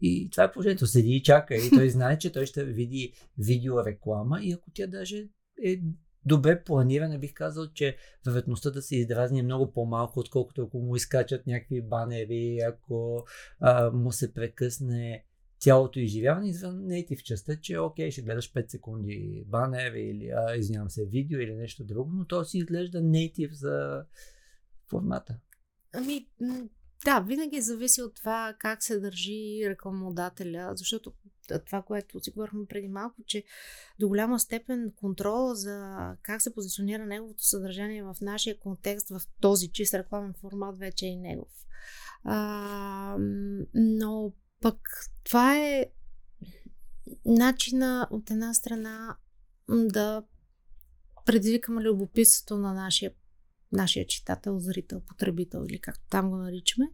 И 0.00 0.30
това 0.30 0.44
е 0.44 0.52
положението. 0.52 0.86
Седи 0.86 1.10
и 1.10 1.22
чака 1.22 1.54
и 1.54 1.70
той 1.70 1.90
знае, 1.90 2.18
че 2.18 2.32
той 2.32 2.46
ще 2.46 2.64
види 2.64 3.12
видеореклама 3.38 4.40
и 4.42 4.52
ако 4.52 4.70
тя 4.74 4.86
даже 4.86 5.28
е 5.64 5.80
добре 6.26 6.64
планирана, 6.64 7.18
бих 7.18 7.34
казал, 7.34 7.66
че 7.72 7.96
вероятността 8.26 8.70
да 8.70 8.82
се 8.82 8.96
издразни 8.96 9.40
е 9.40 9.42
много 9.42 9.72
по-малко, 9.72 10.20
отколкото 10.20 10.62
ако 10.62 10.78
му 10.78 10.96
изкачат 10.96 11.46
някакви 11.46 11.82
банери, 11.82 12.58
ако 12.68 13.26
а, 13.60 13.90
му 13.90 14.12
се 14.12 14.34
прекъсне 14.34 15.24
цялото 15.58 16.00
изживяване 16.00 16.48
извън 16.48 16.74
native 16.74 17.22
частта, 17.22 17.56
че 17.60 17.78
окей, 17.78 18.10
ще 18.10 18.22
гледаш 18.22 18.52
5 18.52 18.70
секунди 18.70 19.44
банер 19.46 19.92
или, 19.92 20.28
а, 20.28 20.56
извинявам 20.56 20.90
се, 20.90 21.06
видео 21.06 21.40
или 21.40 21.54
нещо 21.54 21.84
друго, 21.84 22.10
но 22.14 22.24
то 22.24 22.44
си 22.44 22.58
изглежда 22.58 23.02
native 23.02 23.52
за 23.52 24.04
формата. 24.90 25.38
Ами, 25.92 26.26
да, 27.04 27.20
винаги 27.20 27.60
зависи 27.60 28.02
от 28.02 28.14
това 28.14 28.54
как 28.58 28.82
се 28.82 29.00
държи 29.00 29.60
рекламодателя, 29.64 30.72
защото 30.74 31.12
това, 31.66 31.82
което 31.82 32.20
си 32.20 32.30
говорихме 32.30 32.66
преди 32.66 32.88
малко, 32.88 33.22
че 33.26 33.44
до 33.98 34.08
голяма 34.08 34.40
степен 34.40 34.92
контрола 34.96 35.54
за 35.54 35.96
как 36.22 36.42
се 36.42 36.54
позиционира 36.54 37.06
неговото 37.06 37.44
съдържание 37.44 38.02
в 38.02 38.16
нашия 38.20 38.60
контекст, 38.60 39.08
в 39.08 39.20
този 39.40 39.68
чист 39.68 39.94
рекламен 39.94 40.34
формат, 40.40 40.78
вече 40.78 41.06
е 41.06 41.16
негов. 41.16 41.66
А, 42.24 43.16
но 43.74 44.32
пък 44.60 44.78
това 45.24 45.58
е 45.58 45.86
начина 47.24 48.08
от 48.10 48.30
една 48.30 48.54
страна 48.54 49.16
да 49.68 50.22
предизвикаме 51.24 51.82
любопитството 51.82 52.58
на 52.58 52.74
нашия 52.74 53.12
нашия 53.72 54.06
читател, 54.06 54.58
зрител, 54.58 55.00
потребител 55.00 55.66
или 55.70 55.80
както 55.80 56.04
там 56.10 56.30
го 56.30 56.36
наричаме. 56.36 56.86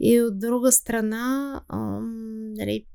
И 0.00 0.20
от 0.20 0.38
друга 0.38 0.72
страна, 0.72 1.62
ам, 1.68 2.52
нали, 2.54 2.86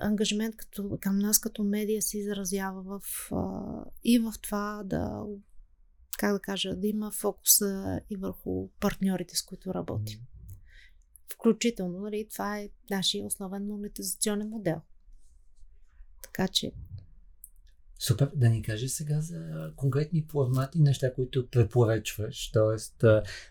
ангажимент 0.00 0.56
като, 0.56 0.98
към 1.00 1.18
нас 1.18 1.38
като 1.38 1.64
медия 1.64 2.02
се 2.02 2.18
изразява 2.18 2.82
в, 2.82 3.02
а, 3.32 3.84
и 4.04 4.18
в 4.18 4.34
това 4.42 4.82
да, 4.84 5.24
как 6.18 6.32
да 6.32 6.40
кажа, 6.40 6.76
да 6.76 6.86
има 6.86 7.10
фокуса 7.10 8.00
и 8.10 8.16
върху 8.16 8.68
партньорите, 8.80 9.36
с 9.36 9.42
които 9.42 9.74
работим. 9.74 10.20
Включително, 11.32 12.00
нали, 12.00 12.28
това 12.32 12.58
е 12.58 12.70
нашия 12.90 13.26
основен 13.26 13.66
монетизационен 13.66 14.48
модел. 14.48 14.80
Така 16.22 16.48
че, 16.48 16.72
Супер, 18.06 18.30
да 18.34 18.48
ни 18.48 18.62
кажеш 18.62 18.90
сега 18.90 19.20
за 19.20 19.72
конкретни 19.76 20.26
формати, 20.30 20.80
неща, 20.80 21.14
които 21.14 21.46
препоръчваш. 21.46 22.50
Тоест, 22.50 23.04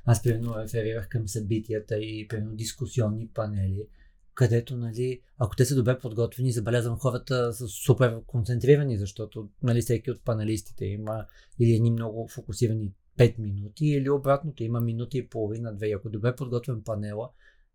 аз 0.06 0.24
примерно 0.24 0.56
реферирах 0.58 1.10
към 1.10 1.28
събитията 1.28 1.98
и 1.98 2.28
примерно 2.28 2.56
дискусионни 2.56 3.28
панели, 3.28 3.88
където, 4.34 4.78
нали, 4.78 5.22
ако 5.38 5.56
те 5.56 5.66
са 5.66 5.76
добре 5.76 6.00
подготвени, 6.00 6.52
забелязвам 6.52 6.98
хората 6.98 7.54
са 7.54 7.68
супер 7.68 8.22
концентрирани, 8.28 8.98
защото 8.98 9.50
нали, 9.64 9.82
всеки 9.82 10.12
от 10.12 10.24
панелистите 10.24 10.86
има 10.86 11.26
или 11.60 11.74
едни 11.74 11.92
много 11.92 12.28
фокусирани 12.28 12.94
5 13.18 13.40
минути, 13.40 13.86
или 13.86 14.10
обратното, 14.10 14.64
има 14.64 14.82
минута 14.82 15.18
и 15.18 15.28
половина, 15.28 15.76
две. 15.76 15.92
Ако 15.92 16.10
добре 16.10 16.36
подготвен 16.36 16.82
панела, 16.84 17.30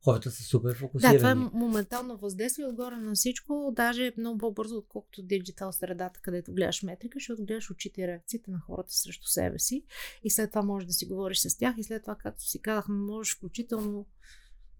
хората 0.06 0.30
са 0.30 0.42
супер 0.42 0.76
фокусирани. 0.76 1.14
Да, 1.14 1.18
това 1.18 1.30
е 1.30 1.58
моментално 1.58 2.16
въздействие 2.16 2.66
отгоре 2.66 2.96
на 2.96 3.14
всичко, 3.14 3.72
даже 3.76 4.12
много 4.18 4.38
по-бързо, 4.38 4.76
отколкото 4.76 5.22
диджитал 5.22 5.72
средата, 5.72 6.20
където 6.20 6.52
гледаш 6.52 6.82
метрика, 6.82 7.16
защото 7.16 7.44
гледаш 7.44 7.70
очите 7.70 8.00
и 8.00 8.06
реакциите 8.06 8.50
на 8.50 8.60
хората 8.60 8.92
срещу 8.92 9.26
себе 9.26 9.58
си 9.58 9.84
и 10.24 10.30
след 10.30 10.50
това 10.50 10.62
можеш 10.62 10.86
да 10.86 10.92
си 10.92 11.06
говориш 11.06 11.38
с 11.38 11.58
тях 11.58 11.74
и 11.78 11.84
след 11.84 12.02
това, 12.02 12.14
както 12.14 12.44
си 12.44 12.62
казахме, 12.62 12.94
можеш 12.94 13.36
включително 13.36 14.06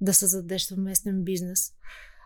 да 0.01 0.15
създадеш 0.15 0.63
съвместен 0.63 1.25
бизнес. 1.25 1.73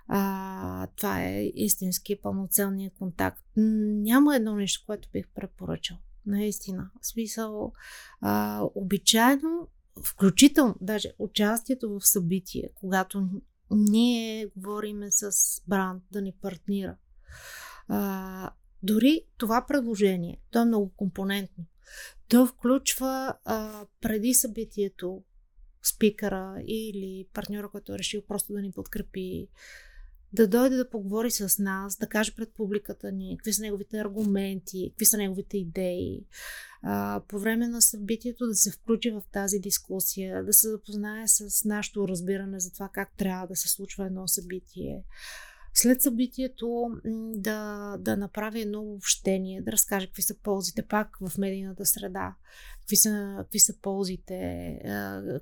А, 0.09 0.87
това 0.87 1.25
е 1.25 1.45
истински 1.55 2.21
пълноценния 2.23 2.91
контакт. 2.99 3.45
Няма 3.57 4.37
едно 4.37 4.57
нещо, 4.57 4.83
което 4.87 5.09
бих 5.13 5.29
препоръчал. 5.35 5.97
Наистина. 6.27 6.91
В 7.03 7.07
смисъл, 7.07 7.73
а, 8.21 8.63
обичайно 8.75 9.69
включително 10.05 10.77
даже 10.81 11.13
участието 11.19 11.91
в 11.91 12.07
събитие, 12.07 12.71
когато 12.75 13.29
ние 13.71 14.47
говориме 14.57 15.07
с 15.11 15.33
бранд 15.69 16.03
да 16.11 16.23
ни 16.23 16.33
партнира. 16.33 16.97
А, 17.89 18.51
дори 18.83 19.23
това 19.37 19.67
предложение, 19.69 20.41
то 20.51 20.63
е 20.63 20.65
много 20.65 20.93
компонентно. 20.97 21.65
То 22.29 22.47
включва 22.47 23.35
а, 23.45 23.87
преди 24.01 24.35
събитието 24.35 25.23
спикъра 25.83 26.63
или 26.67 27.27
партньора, 27.35 27.69
който 27.69 27.95
е 27.95 27.99
решил 27.99 28.23
просто 28.23 28.53
да 28.53 28.63
ни 28.63 28.73
подкрепи, 28.73 29.49
да 30.33 30.49
дойде 30.49 30.77
да 30.77 30.91
поговори 30.91 31.31
с 31.31 31.63
нас, 31.63 31.97
да 31.97 32.07
каже 32.07 32.35
пред 32.35 32.53
публиката 32.53 33.13
ни 33.13 33.37
какви 33.39 33.53
са 33.53 33.63
неговите 33.63 33.99
аргументи, 33.99 34.91
какви 34.91 35.05
са 35.07 35.17
неговите 35.17 35.59
идеи. 35.59 36.25
А, 36.83 37.23
по 37.29 37.39
време 37.39 37.69
на 37.69 37.83
събитието 37.83 38.47
да 38.47 38.55
се 38.55 38.71
включи 38.71 39.11
в 39.11 39.23
тази 39.33 39.59
дискусия, 39.59 40.45
да 40.45 40.53
се 40.53 40.71
запознае 40.71 41.29
с 41.29 41.65
нашето 41.65 42.09
разбиране 42.09 42.61
за 42.61 42.73
това 42.73 42.89
как 42.93 43.17
трябва 43.17 43.47
да 43.47 43.57
се 43.57 43.69
случва 43.69 44.07
едно 44.07 44.29
събитие. 44.29 45.03
След 45.75 46.03
събитието 46.03 46.91
да, 47.35 47.97
да 48.01 48.17
направи 48.17 48.61
едно 48.61 48.81
общение, 48.81 49.63
да 49.63 49.73
разкаже 49.73 50.07
какви 50.07 50.23
са 50.23 50.35
ползите 50.35 50.83
пак 50.83 51.17
в 51.21 51.39
медийната 51.39 51.87
среда, 51.87 52.35
какви 52.81 52.97
са, 52.97 53.35
какви 53.39 53.59
са 53.59 53.75
ползите, 53.83 54.79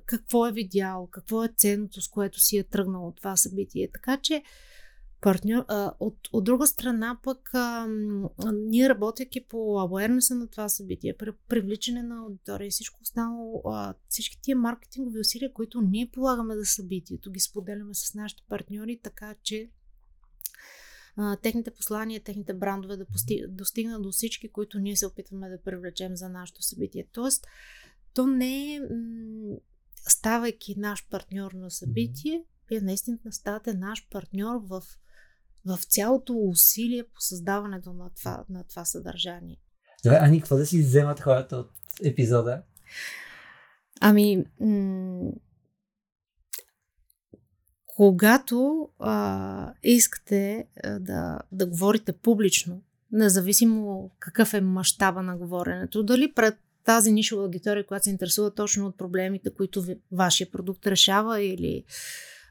какво 0.05 0.47
е 0.47 0.51
видял, 0.51 1.07
какво 1.11 1.43
е 1.43 1.53
ценното, 1.57 2.01
с 2.01 2.07
което 2.07 2.39
си 2.39 2.57
е 2.57 2.63
тръгнал 2.63 3.07
от 3.07 3.17
това 3.17 3.35
събитие. 3.35 3.89
Така 3.93 4.17
че 4.17 4.43
партньор. 5.21 5.65
А, 5.67 5.91
от, 5.99 6.17
от 6.33 6.43
друга 6.43 6.67
страна 6.67 7.19
пък 7.23 7.49
а, 7.53 7.87
ние 8.53 8.89
работейки 8.89 9.45
по 9.45 9.57
awareness 9.57 10.33
на 10.33 10.47
това 10.47 10.69
събитие, 10.69 11.17
при, 11.17 11.31
привличане 11.49 12.03
на 12.03 12.19
аудитория 12.19 12.67
и 12.67 12.71
всичко 12.71 12.99
останало, 13.01 13.61
а, 13.65 13.93
всички 14.09 14.41
тия 14.41 14.57
маркетингови 14.57 15.19
усилия, 15.19 15.53
които 15.53 15.81
ние 15.81 16.11
полагаме 16.13 16.55
за 16.55 16.65
събитието, 16.65 17.31
ги 17.31 17.39
споделяме 17.39 17.93
с 17.93 18.13
нашите 18.13 18.43
партньори, 18.49 18.99
така 19.03 19.35
че 19.43 19.69
а, 21.15 21.37
техните 21.37 21.71
послания, 21.71 22.23
техните 22.23 22.53
брандове 22.53 22.97
да 22.97 23.05
пости, 23.05 23.43
достигнат 23.49 24.03
до 24.03 24.11
всички, 24.11 24.51
които 24.51 24.79
ние 24.79 24.95
се 24.95 25.07
опитваме 25.07 25.49
да 25.49 25.61
привлечем 25.61 26.15
за 26.15 26.29
нашето 26.29 26.61
събитие. 26.61 27.07
Тоест, 27.11 27.47
то 28.13 28.27
не 28.27 28.75
е 28.75 28.79
м- 28.79 29.57
ставайки 29.95 30.75
наш 30.77 31.07
партньор 31.09 31.51
на 31.51 31.71
събитие, 31.71 32.43
вие 32.69 32.81
наистина 32.81 33.17
ставате 33.31 33.73
наш 33.73 34.07
партньор 34.11 34.55
в 34.69 34.83
в 35.65 35.79
цялото 35.89 36.33
усилие 36.33 37.03
по 37.03 37.21
създаването 37.21 37.93
на 37.93 38.09
това, 38.19 38.43
на 38.49 38.63
това 38.63 38.85
съдържание. 38.85 39.57
Добре, 40.03 40.17
Ани, 40.21 40.39
какво 40.39 40.57
да 40.57 40.65
си 40.65 40.81
вземат 40.81 41.19
хората 41.19 41.57
от 41.57 41.71
епизода? 42.03 42.61
Ами, 44.01 44.45
м- 44.59 45.31
когато 47.87 48.89
а, 48.99 49.73
искате 49.83 50.67
а, 50.83 50.99
да, 50.99 51.39
да 51.51 51.65
говорите 51.65 52.13
публично, 52.13 52.81
независимо 53.11 54.11
какъв 54.19 54.53
е 54.53 54.61
мащаба 54.61 55.21
на 55.21 55.37
говоренето, 55.37 56.03
дали 56.03 56.33
пред 56.33 56.57
тази 56.83 57.11
нишова 57.11 57.43
аудитория, 57.43 57.85
която 57.85 58.03
се 58.03 58.09
интересува 58.09 58.53
точно 58.53 58.85
от 58.85 58.97
проблемите, 58.97 59.53
които 59.53 59.81
ви, 59.81 59.99
вашия 60.11 60.51
продукт 60.51 60.87
решава 60.87 61.41
или 61.41 61.83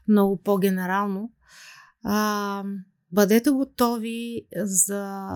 много 0.07 0.37
по-генерално, 0.37 1.31
а, 2.03 2.63
Бъдете 3.11 3.49
готови 3.49 4.47
за 4.55 5.29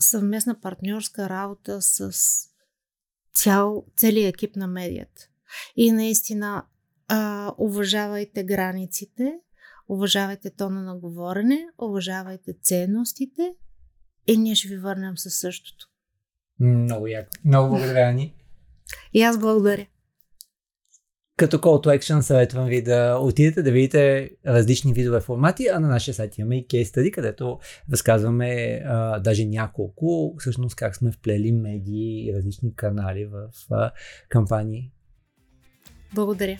съвместна 0.00 0.60
партньорска 0.60 1.28
работа 1.28 1.82
с 1.82 2.12
цял, 3.34 3.84
целият 3.96 4.34
екип 4.34 4.56
на 4.56 4.66
медията. 4.66 5.22
И 5.76 5.92
наистина 5.92 6.64
а, 7.08 7.52
уважавайте 7.58 8.44
границите, 8.44 9.40
уважавайте 9.88 10.50
тона 10.50 10.82
на 10.82 10.98
говорене, 10.98 11.66
уважавайте 11.78 12.52
ценностите 12.62 13.54
и 14.26 14.36
ние 14.36 14.54
ще 14.54 14.68
ви 14.68 14.76
върнем 14.76 15.18
със 15.18 15.34
същото. 15.34 15.86
Много 16.60 17.06
яко. 17.06 17.30
Много 17.44 17.68
благодаря 17.68 18.12
ни. 18.12 18.34
И 19.12 19.22
аз 19.22 19.38
благодаря. 19.38 19.86
Като 21.40 21.58
call 21.58 21.86
to 21.86 21.98
action 21.98 22.20
съветвам 22.20 22.66
ви 22.66 22.82
да 22.82 23.18
отидете 23.20 23.62
да 23.62 23.72
видите 23.72 24.30
различни 24.46 24.92
видове 24.92 25.20
формати, 25.20 25.66
а 25.74 25.80
на 25.80 25.88
нашия 25.88 26.14
сайт 26.14 26.38
имаме 26.38 26.56
и 26.56 26.66
кейс 26.66 26.90
study, 26.90 27.10
където 27.10 27.58
разказваме 27.92 28.82
а, 28.86 29.20
даже 29.20 29.44
няколко, 29.44 30.34
всъщност 30.38 30.76
как 30.76 30.96
сме 30.96 31.12
вплели 31.12 31.52
медии 31.52 32.28
и 32.28 32.34
различни 32.34 32.74
канали 32.74 33.24
в 33.24 33.48
а, 33.70 33.90
кампании. 34.28 34.90
Благодаря. 36.14 36.58